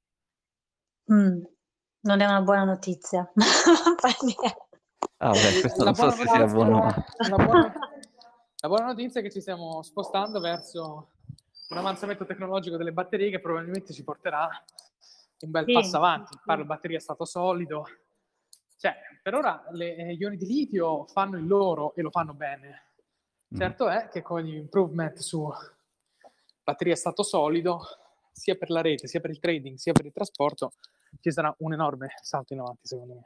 Non 2.03 2.21
è 2.21 2.27
una 2.27 2.41
buona 2.43 2.65
notizia. 2.65 3.31
Ah, 5.23 5.33
beh, 5.33 5.61
questo 5.61 5.85
La 5.85 5.91
non 5.91 5.95
so 5.95 6.03
buona 6.07 6.17
se 6.17 6.23
sia 6.27 6.39
notizia- 6.39 6.55
buono. 6.55 7.05
la 7.29 7.37
buona- 7.45 7.75
La 8.63 8.69
buona 8.69 8.85
notizia 8.87 9.21
è 9.21 9.23
che 9.23 9.31
ci 9.31 9.41
stiamo 9.43 9.83
spostando 9.83 10.41
verso 10.41 11.11
un 11.69 11.77
avanzamento 11.77 12.25
tecnologico 12.25 12.79
delle 12.79 12.93
batterie 12.93 13.29
che 13.31 13.39
probabilmente 13.41 13.93
ci 13.93 14.03
porterà 14.03 14.49
un 15.41 15.51
bel 15.51 15.65
Sì. 15.67 15.73
passo 15.75 15.97
avanti. 15.99 16.39
Parlo 16.43 16.65
batterie 16.65 16.97
a 16.97 17.01
stato 17.01 17.27
solido. 17.27 17.87
Cioè, 18.79 18.95
per 19.23 19.35
ora 19.35 19.63
le 19.73 19.95
eh, 19.97 20.13
ioni 20.15 20.37
di 20.39 20.47
litio 20.47 21.05
fanno 21.09 21.37
il 21.37 21.47
loro 21.47 21.95
e 21.95 22.01
lo 22.03 22.11
fanno 22.11 22.33
bene. 22.33 22.85
Mm. 23.55 23.59
Certo 23.59 23.89
è 23.89 24.09
che 24.09 24.23
con 24.23 24.41
gli 24.41 24.55
improvement 24.55 25.19
su 25.19 25.47
batterie 26.65 26.95
a 26.95 26.97
stato 26.97 27.23
solido, 27.23 27.81
sia 28.33 28.55
per 28.55 28.71
la 28.71 28.81
rete, 28.81 29.07
sia 29.07 29.21
per 29.21 29.31
il 29.31 29.39
trading, 29.39 29.77
sia 29.77 29.93
per 29.93 30.07
il 30.07 30.13
trasporto, 30.13 30.73
ci 31.21 31.33
sarà 31.33 31.55
un 31.59 31.73
enorme 31.73 32.09
salto 32.23 32.53
in 32.53 32.61
avanti, 32.61 32.87
secondo 32.87 33.15
me. 33.15 33.23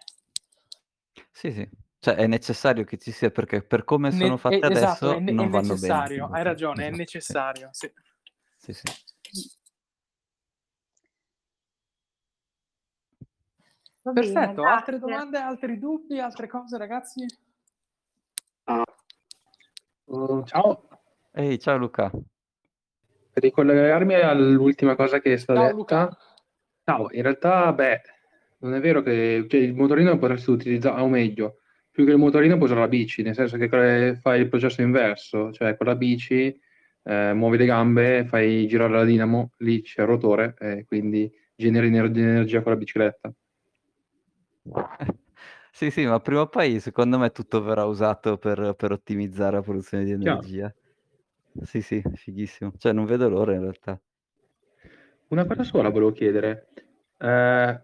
Sì, 1.30 1.52
sì. 1.52 1.68
Cioè 1.98 2.14
è 2.16 2.26
necessario 2.26 2.84
che 2.84 2.98
ci 2.98 3.12
sia 3.12 3.30
perché 3.30 3.62
per 3.62 3.84
come 3.84 4.10
sono 4.12 4.32
Ne- 4.32 4.38
fatte 4.38 4.56
eh, 4.56 4.66
adesso 4.66 4.86
esatto, 4.86 5.16
è, 5.16 5.20
ne- 5.20 5.32
non 5.32 5.46
è 5.46 5.50
vanno 5.50 5.72
necessario, 5.74 6.24
bene. 6.26 6.36
hai 6.36 6.44
ragione, 6.44 6.74
è 6.74 6.88
Esatto, 6.88 6.94
sì. 6.94 7.00
necessario. 7.00 7.68
sì. 7.72 7.92
Sì, 8.58 8.72
sì. 8.72 8.88
Bene, 14.02 14.20
Perfetto, 14.20 14.62
altre 14.64 14.98
grazie. 14.98 14.98
domande, 14.98 15.38
altri 15.38 15.78
dubbi, 15.78 16.20
altre 16.20 16.46
cose 16.46 16.76
ragazzi? 16.76 17.24
Ciao, 20.44 20.88
Ehi, 21.32 21.58
ciao 21.58 21.76
Luca. 21.78 22.10
per 22.10 23.42
ricollegarmi 23.42 24.14
all'ultima 24.14 24.94
cosa 24.94 25.20
che 25.20 25.32
è 25.32 25.36
stata 25.38 25.60
Ciao, 25.60 25.68
detta. 25.68 26.02
Luca. 26.04 26.18
Ciao, 26.86 27.08
in 27.12 27.22
realtà, 27.22 27.72
beh, 27.72 28.00
non 28.58 28.74
è 28.74 28.80
vero 28.80 29.00
che 29.02 29.46
cioè, 29.48 29.60
il 29.60 29.74
motorino 29.74 30.18
potresti 30.18 30.50
utilizzare, 30.50 31.00
o 31.00 31.08
meglio, 31.08 31.60
più 31.90 32.04
che 32.04 32.10
il 32.12 32.18
motorino 32.18 32.54
puoi 32.56 32.66
usare 32.66 32.80
la 32.80 32.88
bici, 32.88 33.22
nel 33.22 33.34
senso 33.34 33.56
che 33.56 33.68
fai 34.20 34.40
il 34.40 34.48
processo 34.48 34.82
inverso, 34.82 35.50
cioè 35.52 35.76
con 35.76 35.86
la 35.86 35.96
bici 35.96 36.54
eh, 37.04 37.32
muovi 37.34 37.56
le 37.56 37.64
gambe, 37.66 38.26
fai 38.26 38.66
girare 38.66 38.92
la 38.92 39.04
dinamo, 39.04 39.52
lì 39.58 39.80
c'è 39.82 40.02
il 40.02 40.08
rotore, 40.08 40.54
e 40.58 40.84
quindi 40.86 41.30
generi 41.54 41.86
ener- 41.86 42.14
energia 42.16 42.60
con 42.62 42.72
la 42.72 42.78
bicicletta. 42.78 43.32
Sì, 45.72 45.90
sì, 45.90 46.06
ma 46.06 46.20
prima 46.20 46.42
o 46.42 46.48
poi 46.48 46.78
secondo 46.78 47.18
me 47.18 47.30
tutto 47.30 47.60
verrà 47.60 47.84
usato 47.84 48.38
per, 48.38 48.74
per 48.76 48.92
ottimizzare 48.92 49.56
la 49.56 49.62
produzione 49.62 50.04
di 50.04 50.12
Chiaro. 50.20 50.40
energia. 50.40 50.72
Sì, 51.64 51.82
sì, 51.82 52.00
fighissimo. 52.14 52.72
Cioè 52.78 52.92
non 52.92 53.04
vedo 53.06 53.28
l'ora 53.28 53.54
in 53.54 53.60
realtà. 53.60 54.00
Una 55.34 55.46
cosa 55.46 55.64
sola 55.64 55.88
volevo 55.88 56.12
chiedere. 56.12 56.68
Eh, 57.18 57.80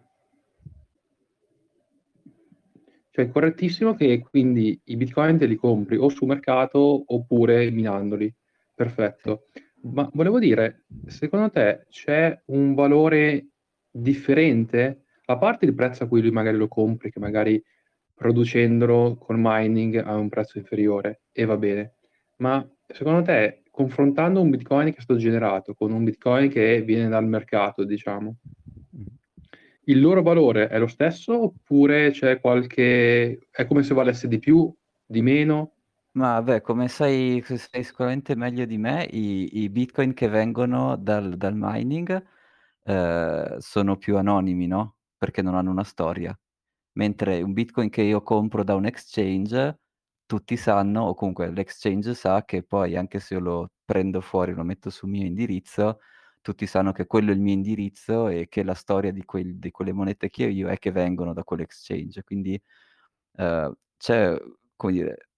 cioè, 3.10 3.24
è 3.24 3.28
correttissimo 3.28 3.94
che 3.96 4.20
quindi 4.20 4.80
i 4.84 4.94
bitcoin 4.94 5.36
te 5.36 5.46
li 5.46 5.56
compri 5.56 5.96
o 5.96 6.08
sul 6.10 6.28
mercato 6.28 7.02
oppure 7.08 7.68
minandoli. 7.72 8.32
Perfetto. 8.72 9.46
Ma 9.82 10.08
volevo 10.12 10.38
dire, 10.38 10.84
secondo 11.06 11.50
te 11.50 11.86
c'è 11.90 12.40
un 12.46 12.74
valore 12.74 13.48
differente, 13.90 15.06
a 15.24 15.36
parte 15.36 15.64
il 15.64 15.74
prezzo 15.74 16.04
a 16.04 16.06
cui 16.06 16.20
lui 16.20 16.30
magari 16.30 16.56
lo 16.56 16.68
compri, 16.68 17.10
che 17.10 17.18
magari 17.18 17.60
producendolo 18.14 19.16
con 19.16 19.40
mining 19.40 19.96
ha 19.96 20.14
un 20.14 20.28
prezzo 20.28 20.58
inferiore 20.58 21.22
e 21.32 21.44
va 21.46 21.56
bene, 21.56 21.94
ma 22.36 22.64
secondo 22.86 23.22
te, 23.22 23.59
confrontando 23.80 24.42
un 24.42 24.50
bitcoin 24.50 24.92
che 24.92 24.98
è 24.98 25.00
stato 25.00 25.18
generato 25.18 25.72
con 25.72 25.90
un 25.90 26.04
bitcoin 26.04 26.50
che 26.50 26.82
viene 26.82 27.08
dal 27.08 27.26
mercato, 27.26 27.84
diciamo, 27.84 28.36
il 29.84 30.00
loro 30.00 30.20
valore 30.20 30.68
è 30.68 30.78
lo 30.78 30.86
stesso 30.86 31.44
oppure 31.44 32.10
c'è 32.10 32.40
qualche... 32.40 33.48
è 33.50 33.66
come 33.66 33.82
se 33.82 33.94
valesse 33.94 34.28
di 34.28 34.38
più, 34.38 34.70
di 35.06 35.22
meno? 35.22 35.76
Ma 36.12 36.42
beh, 36.42 36.60
come 36.60 36.88
sai, 36.88 37.42
sai 37.42 37.82
sicuramente 37.82 38.36
meglio 38.36 38.66
di 38.66 38.76
me, 38.76 39.04
i, 39.10 39.62
i 39.62 39.70
bitcoin 39.70 40.12
che 40.12 40.28
vengono 40.28 40.96
dal, 40.96 41.38
dal 41.38 41.54
mining 41.56 42.22
eh, 42.84 43.56
sono 43.60 43.96
più 43.96 44.18
anonimi, 44.18 44.66
no? 44.66 44.96
Perché 45.16 45.40
non 45.40 45.54
hanno 45.54 45.70
una 45.70 45.84
storia. 45.84 46.38
Mentre 46.98 47.40
un 47.40 47.54
bitcoin 47.54 47.88
che 47.88 48.02
io 48.02 48.20
compro 48.22 48.62
da 48.62 48.74
un 48.74 48.84
exchange, 48.84 49.79
tutti 50.30 50.56
sanno, 50.56 51.02
o 51.02 51.14
comunque 51.14 51.50
l'exchange 51.50 52.14
sa 52.14 52.44
che 52.44 52.62
poi 52.62 52.96
anche 52.96 53.18
se 53.18 53.34
io 53.34 53.40
lo 53.40 53.70
prendo 53.84 54.20
fuori, 54.20 54.52
lo 54.54 54.62
metto 54.62 54.88
sul 54.88 55.08
mio 55.08 55.24
indirizzo, 55.26 55.98
tutti 56.40 56.66
sanno 56.68 56.92
che 56.92 57.06
quello 57.06 57.32
è 57.32 57.34
il 57.34 57.40
mio 57.40 57.52
indirizzo 57.52 58.28
e 58.28 58.46
che 58.48 58.62
la 58.62 58.74
storia 58.74 59.10
di, 59.12 59.24
quel- 59.24 59.58
di 59.58 59.70
quelle 59.72 59.92
monete 59.92 60.28
che 60.30 60.44
ho 60.46 60.48
io 60.48 60.68
è 60.68 60.78
che 60.78 60.92
vengono 60.92 61.32
da 61.32 61.42
quell'exchange. 61.42 62.22
Quindi 62.22 62.60
eh, 63.36 63.72
c'è, 63.96 64.36
come 64.76 64.92
dire, 64.92 65.28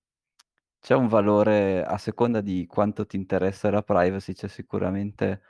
c'è 0.80 0.94
un 0.94 1.08
valore 1.08 1.84
a 1.84 1.96
seconda 1.98 2.40
di 2.40 2.66
quanto 2.66 3.06
ti 3.06 3.16
interessa 3.16 3.70
la 3.70 3.82
privacy, 3.82 4.32
c'è 4.34 4.48
sicuramente, 4.48 5.42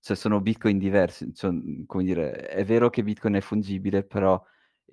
cioè 0.00 0.16
sono 0.16 0.40
bitcoin 0.40 0.78
diversi, 0.78 1.32
cioè, 1.34 1.52
come 1.86 2.04
dire, 2.04 2.32
è 2.48 2.64
vero 2.64 2.90
che 2.90 3.02
bitcoin 3.02 3.34
è 3.34 3.40
fungibile, 3.40 4.04
però 4.04 4.42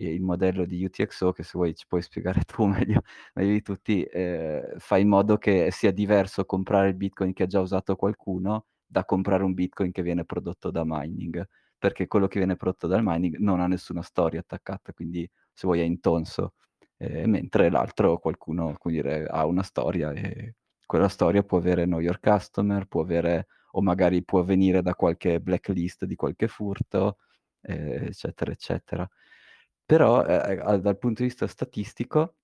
il 0.09 0.21
modello 0.21 0.65
di 0.65 0.83
UTXO, 0.83 1.31
che 1.31 1.43
se 1.43 1.51
vuoi 1.53 1.75
ci 1.75 1.85
puoi 1.87 2.01
spiegare 2.01 2.41
tu 2.45 2.65
meglio, 2.65 3.01
meglio 3.33 3.51
di 3.51 3.61
tutti, 3.61 4.03
eh, 4.03 4.73
fa 4.77 4.97
in 4.97 5.07
modo 5.07 5.37
che 5.37 5.69
sia 5.71 5.91
diverso 5.91 6.45
comprare 6.45 6.89
il 6.89 6.95
bitcoin 6.95 7.33
che 7.33 7.43
ha 7.43 7.45
già 7.47 7.59
usato 7.59 7.95
qualcuno 7.95 8.65
da 8.85 9.05
comprare 9.05 9.43
un 9.43 9.53
bitcoin 9.53 9.91
che 9.91 10.01
viene 10.01 10.25
prodotto 10.25 10.69
da 10.71 10.83
mining, 10.85 11.45
perché 11.77 12.07
quello 12.07 12.27
che 12.27 12.39
viene 12.39 12.55
prodotto 12.57 12.87
dal 12.87 13.01
mining 13.03 13.37
non 13.37 13.59
ha 13.61 13.67
nessuna 13.67 14.01
storia 14.01 14.39
attaccata, 14.41 14.93
quindi 14.93 15.29
se 15.53 15.65
vuoi 15.67 15.79
è 15.79 15.83
intonso, 15.83 16.53
eh, 16.97 17.25
mentre 17.27 17.69
l'altro 17.69 18.17
qualcuno, 18.19 18.75
dire, 18.83 19.25
ha 19.27 19.45
una 19.45 19.63
storia 19.63 20.11
e 20.11 20.55
quella 20.85 21.07
storia 21.07 21.41
può 21.43 21.57
avere 21.57 21.85
know 21.85 21.99
your 21.99 22.19
customer, 22.19 22.85
può 22.85 23.01
avere, 23.01 23.47
o 23.71 23.81
magari 23.81 24.23
può 24.23 24.43
venire 24.43 24.81
da 24.81 24.93
qualche 24.95 25.39
blacklist 25.39 26.05
di 26.05 26.15
qualche 26.15 26.47
furto, 26.47 27.17
eh, 27.61 28.05
eccetera, 28.07 28.51
eccetera. 28.51 29.07
Però 29.91 30.23
eh, 30.25 30.53
eh 30.53 30.79
dal 30.79 30.97
punto 30.97 31.21
di 31.21 31.27
vista 31.27 31.47
statistico, 31.47 32.35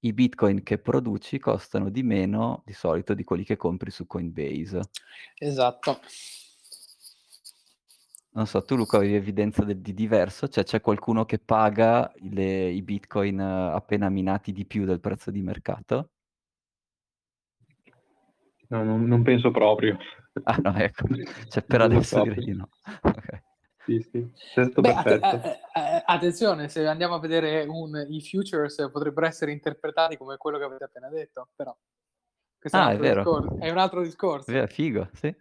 i 0.00 0.12
bitcoin 0.12 0.64
che 0.64 0.78
produci 0.78 1.38
costano 1.38 1.90
di 1.90 2.02
meno 2.02 2.64
di 2.66 2.72
solito 2.72 3.14
di 3.14 3.22
quelli 3.22 3.44
che 3.44 3.54
compri 3.54 3.92
su 3.92 4.04
Coinbase. 4.04 4.80
Esatto. 5.38 6.00
Non 8.30 8.48
so, 8.48 8.64
tu 8.64 8.74
Luca 8.74 8.96
avevi 8.96 9.14
evidenza 9.14 9.62
de- 9.62 9.80
di 9.80 9.94
diverso? 9.94 10.48
Cioè 10.48 10.64
c'è 10.64 10.80
qualcuno 10.80 11.24
che 11.24 11.38
paga 11.38 12.10
le- 12.16 12.70
i 12.70 12.82
bitcoin 12.82 13.38
eh, 13.38 13.70
appena 13.74 14.08
minati 14.08 14.50
di 14.50 14.66
più 14.66 14.84
del 14.84 14.98
prezzo 14.98 15.30
di 15.30 15.40
mercato? 15.40 16.10
No, 18.70 18.82
non, 18.82 19.04
non 19.04 19.22
penso 19.22 19.52
proprio. 19.52 19.96
Ah 20.42 20.56
no, 20.60 20.74
ecco, 20.74 21.06
cioè 21.48 21.62
per 21.62 21.78
Non 21.78 21.92
adesso 21.92 22.16
so. 22.16 22.22
direi 22.24 22.44
di 22.44 22.54
no. 22.54 22.68
Ok. 23.02 23.50
Sì, 23.84 24.00
sì, 24.10 24.20
Beh, 24.54 24.92
att- 24.92 25.02
perfetto. 25.02 25.36
eh, 25.36 25.50
eh, 25.74 26.02
attenzione, 26.06 26.68
se 26.68 26.86
andiamo 26.86 27.14
a 27.14 27.18
vedere 27.18 27.64
un, 27.64 28.06
i 28.08 28.20
futures 28.22 28.76
potrebbero 28.92 29.26
essere 29.26 29.50
interpretati 29.52 30.16
come 30.16 30.36
quello 30.36 30.58
che 30.58 30.64
avete 30.64 30.84
appena 30.84 31.08
detto, 31.08 31.48
però 31.56 31.76
questo 32.58 32.78
Ah, 32.78 32.90
è, 32.90 32.94
è 32.94 32.98
un 32.98 33.04
altro 33.04 33.08
vero. 33.08 33.22
discorso, 33.22 33.60
è 33.64 33.70
un 33.70 33.78
altro 33.78 34.02
discorso, 34.02 34.52
Via, 34.52 34.66
figo, 34.66 35.08
sì. 35.14 35.26
un 35.26 35.34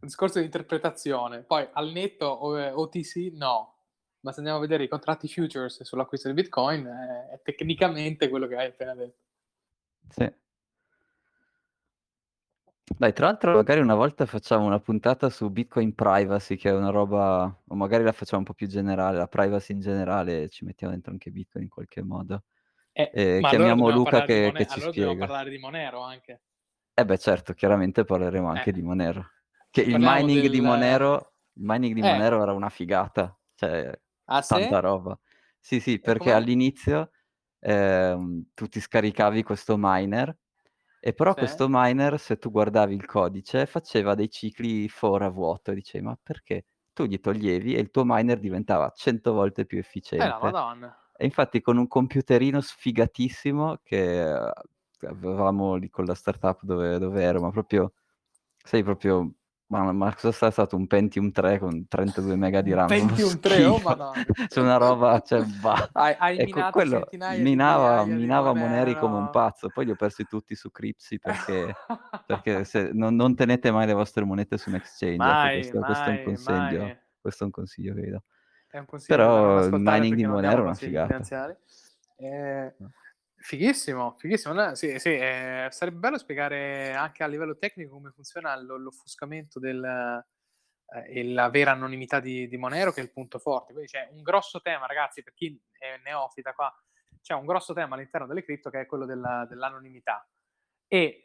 discorso 0.00 0.38
di 0.40 0.44
interpretazione. 0.46 1.42
Poi 1.42 1.68
al 1.72 1.92
netto 1.92 2.26
o- 2.26 2.58
eh, 2.58 2.72
OTC 2.72 3.30
no, 3.34 3.74
ma 4.20 4.32
se 4.32 4.38
andiamo 4.38 4.58
a 4.58 4.62
vedere 4.62 4.82
i 4.84 4.88
contratti 4.88 5.28
futures 5.28 5.82
sull'acquisto 5.82 6.26
di 6.28 6.34
Bitcoin 6.34 6.86
eh, 6.86 7.34
è 7.34 7.40
tecnicamente 7.42 8.28
quello 8.28 8.48
che 8.48 8.56
hai 8.56 8.66
appena 8.66 8.94
detto. 8.96 9.18
Sì. 10.08 10.32
Dai, 12.88 13.12
tra 13.12 13.26
l'altro 13.26 13.52
magari 13.52 13.80
una 13.80 13.96
volta 13.96 14.26
facciamo 14.26 14.64
una 14.64 14.78
puntata 14.78 15.28
su 15.28 15.50
Bitcoin 15.50 15.92
privacy, 15.94 16.54
che 16.56 16.68
è 16.70 16.72
una 16.72 16.90
roba, 16.90 17.44
o 17.66 17.74
magari 17.74 18.04
la 18.04 18.12
facciamo 18.12 18.38
un 18.38 18.44
po' 18.46 18.54
più 18.54 18.68
generale, 18.68 19.18
la 19.18 19.26
privacy 19.26 19.72
in 19.72 19.80
generale, 19.80 20.48
ci 20.48 20.64
mettiamo 20.64 20.92
dentro 20.92 21.10
anche 21.10 21.30
Bitcoin 21.32 21.64
in 21.64 21.68
qualche 21.70 22.02
modo. 22.02 22.44
Eh, 22.98 23.10
E 23.10 23.42
allora 23.42 23.68
chiamiamo 23.72 23.90
dobbiamo 23.90 24.08
Luca 24.08 24.22
di 24.30 24.38
che, 24.38 24.40
Mone- 24.40 24.64
che 24.64 24.66
ci 24.66 24.80
allora 24.80 24.90
dobbiamo 24.90 25.16
spiega. 25.16 25.16
parlare 25.16 25.50
di 25.50 25.58
Monero 25.58 26.00
anche. 26.00 26.40
Eh 26.98 27.04
beh, 27.04 27.18
certo, 27.18 27.52
chiaramente 27.52 28.04
parleremo 28.04 28.48
anche 28.48 28.72
Eh. 28.72 28.72
di 28.72 28.80
Monero. 28.80 29.32
Che 29.68 29.82
il 29.82 29.98
mining 30.00 30.46
di 30.46 30.60
del- 30.60 30.62
Monero, 30.62 31.34
il 31.52 31.62
mining 31.62 31.92
di 31.94 32.02
Eh. 32.02 32.02
Monero 32.02 32.40
era 32.40 32.52
una 32.54 32.70
figata, 32.70 33.38
cioè 33.54 33.92
Ah, 34.28 34.42
sì? 34.42 34.66
tanta 34.70 34.80
roba. 34.80 35.18
Sì, 35.60 35.78
sì, 35.80 36.00
perché 36.00 36.32
com'è? 36.32 36.32
all'inizio 36.32 37.10
ehm, 37.60 38.46
tu 38.54 38.66
ti 38.68 38.80
scaricavi 38.80 39.42
questo 39.42 39.74
miner, 39.78 40.34
e 41.06 41.12
però 41.14 41.36
Sì. 41.36 41.36
questo 41.36 41.66
miner, 41.68 42.18
se 42.18 42.36
tu 42.38 42.50
guardavi 42.50 42.94
il 42.94 43.06
codice, 43.06 43.66
faceva 43.66 44.14
dei 44.14 44.28
cicli 44.30 44.88
for 44.88 45.22
a 45.22 45.28
vuoto 45.28 45.70
e 45.70 45.74
dicevi, 45.74 46.04
ma 46.04 46.18
perché? 46.22 46.66
Tu 46.92 47.04
gli 47.04 47.20
toglievi 47.20 47.74
e 47.74 47.80
il 47.80 47.90
tuo 47.90 48.02
miner 48.04 48.38
diventava 48.40 48.90
100 48.94 49.32
volte 49.32 49.66
più 49.66 49.78
Eh, 50.18 50.26
la 50.26 50.38
efficiente. 50.38 50.38
madonna. 50.38 50.94
E 51.16 51.24
infatti 51.24 51.60
con 51.60 51.76
un 51.78 51.86
computerino 51.88 52.60
sfigatissimo 52.60 53.78
che 53.84 54.22
eh, 54.34 54.52
avevamo 55.08 55.76
lì 55.76 55.88
con 55.90 56.04
la 56.06 56.14
startup 56.14 56.62
dove, 56.64 56.98
dove 56.98 57.22
ero, 57.22 57.40
ma 57.40 57.50
proprio, 57.50 57.92
sai, 58.64 58.82
proprio, 58.82 59.32
ma, 59.68 59.90
ma 59.92 60.14
cosa 60.14 60.30
sarà 60.32 60.50
stato 60.52 60.76
un 60.76 60.86
Pentium 60.86 61.32
3 61.32 61.58
con 61.58 61.88
32 61.88 62.36
mega 62.36 62.60
di 62.60 62.72
RAM? 62.72 62.86
Pentium 62.86 63.40
3, 63.40 63.64
oh 63.64 63.78
madonna. 63.78 64.12
C'è 64.48 64.60
una 64.60 64.76
roba, 64.76 65.20
cioè, 65.20 65.42
bah. 65.42 65.88
Hai, 65.92 66.14
hai 66.18 66.38
Ecco, 66.38 66.70
quello 66.70 67.08
minava, 67.38 68.04
minava 68.04 68.54
Moneri 68.54 68.96
come 68.96 69.16
un 69.16 69.30
pazzo, 69.30 69.68
poi 69.68 69.86
li 69.86 69.90
ho 69.90 69.96
persi 69.96 70.24
tutti 70.24 70.54
su 70.54 70.70
Cripsy 70.70 71.18
perché, 71.18 71.74
perché 72.26 72.64
se, 72.64 72.90
non, 72.92 73.16
non 73.16 73.34
tenete 73.34 73.70
mai 73.70 73.86
le 73.86 73.94
vostre 73.94 74.24
monete 74.24 74.56
su 74.56 74.68
un 74.68 74.76
exchange, 74.76 75.16
mai, 75.16 75.60
questo, 75.60 75.80
questo 75.80 76.04
è 76.04 76.08
un 76.08 76.14
mai, 76.14 76.24
consiglio, 76.24 76.82
mai. 76.82 76.98
questo 77.20 77.42
è 77.42 77.46
un 77.46 77.52
consiglio 77.52 77.94
che 77.94 78.00
vi 78.00 78.10
do. 78.10 78.22
È 78.68 78.78
un 78.78 78.86
consiglio 78.86 79.16
Però 79.16 79.64
il 79.64 79.72
mining 79.72 80.14
di 80.14 80.26
Monero 80.26 80.58
è 80.58 80.64
una 80.64 80.74
figata. 80.74 81.20
Eh, 82.18 82.74
No. 82.78 82.90
Fighissimo, 83.46 84.16
fighissimo. 84.18 84.52
No, 84.54 84.74
sì, 84.74 84.98
sì, 84.98 85.10
eh, 85.10 85.68
sarebbe 85.70 85.98
bello 85.98 86.18
spiegare 86.18 86.92
anche 86.94 87.22
a 87.22 87.26
livello 87.28 87.56
tecnico 87.56 87.92
come 87.94 88.10
funziona 88.10 88.56
lo- 88.60 88.76
l'offuscamento 88.76 89.60
del, 89.60 89.84
eh, 90.94 91.20
e 91.20 91.24
la 91.32 91.48
vera 91.50 91.70
anonimità 91.72 92.20
di, 92.20 92.48
di 92.48 92.56
Monero, 92.56 92.92
che 92.92 93.00
è 93.00 93.04
il 93.04 93.12
punto 93.12 93.38
forte. 93.38 93.72
Quindi 93.72 93.90
c'è 93.90 94.08
un 94.12 94.22
grosso 94.22 94.60
tema, 94.60 94.86
ragazzi, 94.86 95.22
per 95.22 95.32
chi 95.34 95.58
è 95.78 96.00
neofita 96.04 96.52
qua, 96.54 96.72
c'è 97.22 97.34
un 97.34 97.46
grosso 97.46 97.72
tema 97.72 97.94
all'interno 97.94 98.26
delle 98.26 98.44
cripto 98.44 98.70
che 98.70 98.80
è 98.82 98.86
quello 98.86 99.06
della- 99.06 99.46
dell'anonimità. 99.48 100.28
E 100.88 101.24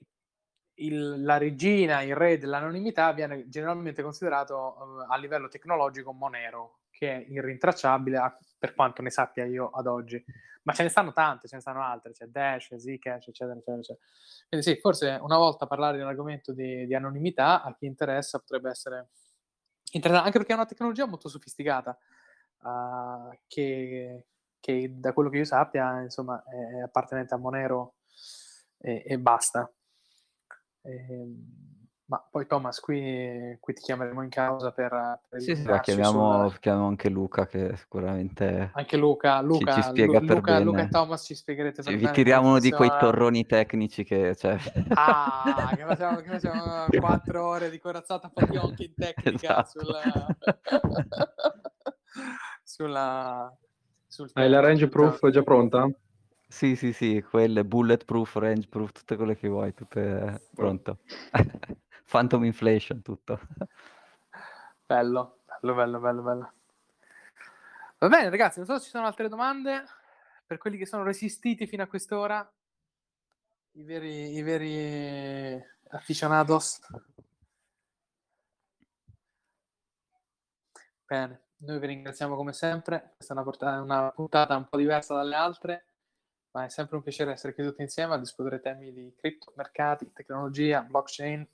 il- 0.76 1.24
la 1.24 1.38
regina, 1.38 2.02
il 2.02 2.16
re 2.16 2.38
dell'anonimità 2.38 3.12
viene 3.14 3.48
generalmente 3.50 4.02
considerato 4.04 5.02
eh, 5.02 5.06
a 5.10 5.18
livello 5.18 5.48
tecnologico 5.48 6.12
Monero, 6.14 6.80
che 6.92 7.12
è 7.16 7.26
irrintracciabile 7.30 8.18
a- 8.18 8.38
per 8.62 8.76
quanto 8.76 9.02
ne 9.02 9.10
sappia 9.10 9.44
io 9.44 9.72
ad 9.72 9.88
oggi. 9.88 10.24
Ma 10.62 10.74
ce 10.74 10.84
ne 10.84 10.90
stanno 10.90 11.14
tante, 11.14 11.48
ce 11.48 11.56
ne 11.56 11.62
stanno 11.62 11.82
altre, 11.82 12.12
c'è 12.12 12.28
Dash, 12.28 12.76
Zcash, 12.76 13.30
eccetera, 13.30 13.58
eccetera, 13.58 13.80
eccetera. 13.80 14.06
Quindi 14.48 14.68
sì, 14.68 14.80
forse 14.80 15.18
una 15.20 15.38
volta 15.38 15.66
parlare 15.66 15.98
di 15.98 16.04
un 16.04 16.10
argomento 16.10 16.54
di, 16.54 16.86
di 16.86 16.94
anonimità 16.94 17.64
a 17.64 17.74
chi 17.74 17.88
interessa 17.88 18.38
potrebbe 18.38 18.70
essere 18.70 19.08
interessante, 19.94 20.28
anche 20.28 20.38
perché 20.38 20.54
è 20.54 20.56
una 20.56 20.68
tecnologia 20.68 21.08
molto 21.08 21.28
sofisticata, 21.28 21.98
eh, 22.64 23.40
che, 23.48 24.28
che 24.60 24.92
da 24.94 25.12
quello 25.14 25.32
che 25.32 25.38
io 25.38 25.46
sappia, 25.46 26.00
insomma, 26.02 26.44
è 26.44 26.82
appartenente 26.82 27.34
a 27.34 27.38
Monero 27.38 27.96
e, 28.78 29.02
e 29.04 29.18
basta. 29.18 29.68
Ehm, 30.84 31.81
ma 32.12 32.22
poi 32.30 32.46
Thomas, 32.46 32.78
qui, 32.82 33.56
qui 33.62 33.74
ti 33.74 33.82
chiameremo 33.84 34.22
in 34.22 34.30
causa 34.30 34.74
per, 34.74 34.90
per 35.30 35.40
Sì, 35.40 35.56
sì, 35.56 35.62
illuminarci 35.62 35.94
chiamiamo, 35.94 36.50
sul- 36.50 36.60
chiamiamo 36.60 36.88
anche 36.88 37.10
Luca 37.10 37.48
che 37.48 37.78
sicuramente 37.78 38.72
Anche 38.74 38.98
Luca, 38.98 39.40
Luca, 39.40 39.76
ci 39.76 39.82
spiega 39.82 40.20
Lu- 40.20 40.26
per 40.26 40.36
Luca, 40.36 40.60
Luca 40.60 40.78
bene. 40.78 40.90
e 40.90 40.92
Thomas 40.92 41.24
ci 41.24 41.36
spiegherete 41.36 41.82
per 41.82 41.96
vi 41.96 42.12
tiriamo 42.12 42.50
uno 42.50 42.60
di 42.60 42.70
quei 42.72 42.92
torroni 43.00 43.46
tecnici 43.46 44.04
che... 44.04 44.36
Cioè... 44.36 44.58
Ah, 44.94 45.72
che 45.74 45.86
facciamo, 45.86 46.18
che 46.18 46.28
facciamo 46.28 46.90
quattro 47.00 47.48
ore 47.48 47.70
di 47.70 47.80
corazzata 47.80 48.28
Potionchi 48.28 48.84
in 48.84 48.96
tecnica 48.98 49.64
Esatto. 49.64 49.80
sulla... 49.80 50.36
sulla... 52.62 53.58
sul 54.06 54.30
Hai 54.34 54.50
la 54.50 54.60
range 54.60 54.90
proof 54.90 55.30
già 55.30 55.44
pronta? 55.44 55.90
Sì, 56.50 56.76
sì, 56.76 56.92
sì, 56.92 57.24
quelle 57.30 57.64
bulletproof, 57.64 58.36
range 58.36 58.68
proof, 58.68 58.92
tutte 58.92 59.16
quelle 59.16 59.38
che 59.38 59.48
vuoi, 59.48 59.74
tutte 59.74 60.50
pronto. 60.54 60.98
Phantom 62.12 62.44
inflation, 62.44 63.02
tutto. 63.02 63.40
Bello, 64.86 65.44
bello, 65.62 65.74
bello, 65.74 66.00
bello, 66.02 66.22
bello. 66.22 66.54
Va 68.00 68.10
bene, 68.10 68.30
ragazzi, 68.30 68.58
non 68.58 68.68
so 68.68 68.78
se 68.78 68.84
ci 68.84 68.90
sono 68.90 69.06
altre 69.06 69.30
domande 69.30 69.86
per 70.46 70.58
quelli 70.58 70.76
che 70.76 70.86
sono 70.86 71.04
resistiti 71.04 71.66
fino 71.66 71.84
a 71.84 71.88
quest'ora, 71.88 72.52
i 73.76 73.84
veri, 73.84 74.36
i 74.36 74.42
veri 74.42 75.66
aficionados. 75.92 76.82
Bene, 81.06 81.42
noi 81.60 81.80
vi 81.80 81.88
ringraziamo 81.88 82.36
come 82.36 82.52
sempre. 82.52 83.14
Questa 83.16 83.34
è 83.34 83.38
una, 83.38 83.46
porta- 83.46 83.82
una 83.82 84.12
puntata 84.12 84.58
un 84.58 84.68
po' 84.68 84.76
diversa 84.76 85.16
dalle 85.16 85.36
altre, 85.36 85.86
ma 86.52 86.66
è 86.66 86.70
sempre 86.70 86.98
un 86.98 87.04
piacere 87.04 87.32
essere 87.32 87.54
qui 87.54 87.64
tutti 87.64 87.82
insieme 87.82 88.16
a 88.16 88.20
discutere 88.20 88.60
temi 88.60 88.92
di 88.92 89.16
cripto, 89.18 89.54
mercati, 89.56 90.12
tecnologia, 90.12 90.82
blockchain. 90.82 91.48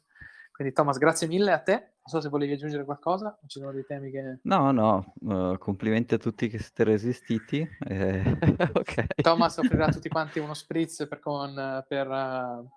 Quindi, 0.57 0.73
Thomas, 0.73 0.97
grazie 0.97 1.27
mille 1.27 1.51
a 1.51 1.59
te. 1.59 1.71
Non 1.73 2.07
so 2.07 2.19
se 2.19 2.29
volevi 2.29 2.53
aggiungere 2.53 2.83
qualcosa, 2.83 3.37
ci 3.45 3.59
sono 3.59 3.71
dei 3.71 3.85
temi 3.85 4.09
che. 4.09 4.39
No, 4.41 4.71
no, 4.71 5.13
eh, 5.29 5.55
complimenti 5.59 6.15
a 6.15 6.17
tutti 6.17 6.47
che 6.47 6.57
siete 6.57 6.83
resistiti. 6.83 7.59
eh, 7.87 8.23
ok. 8.73 9.21
Thomas 9.21 9.57
offrirà 9.57 9.85
a 9.85 9.91
tutti 9.91 10.09
quanti 10.09 10.39
uno 10.39 10.55
spritz 10.55 11.07
per, 11.07 11.19
con- 11.19 11.85
per, 11.87 12.67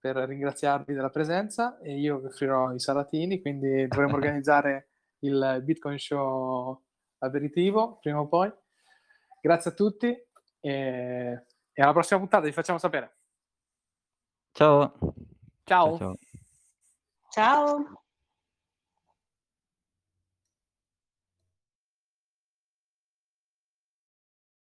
per 0.00 0.16
ringraziarvi 0.16 0.92
della 0.92 1.10
presenza 1.10 1.78
e 1.78 2.00
io 2.00 2.18
vi 2.18 2.26
offrirò 2.26 2.72
i 2.74 2.80
salatini, 2.80 3.40
quindi 3.40 3.86
dovremo 3.86 4.14
organizzare 4.18 4.88
il 5.20 5.60
Bitcoin 5.62 6.00
Show 6.00 6.82
aperitivo 7.18 7.98
prima 8.00 8.18
o 8.18 8.26
poi. 8.26 8.52
Grazie 9.40 9.70
a 9.70 9.74
tutti 9.74 10.08
e, 10.08 11.44
e 11.72 11.80
alla 11.80 11.92
prossima 11.92 12.18
puntata 12.18 12.44
vi 12.44 12.52
facciamo 12.52 12.78
sapere. 12.78 13.18
Ciao. 14.50 14.94
Ciao. 15.62 15.96
ciao. 15.96 15.96
Ciao. 15.96 16.16
Chao. 17.34 17.99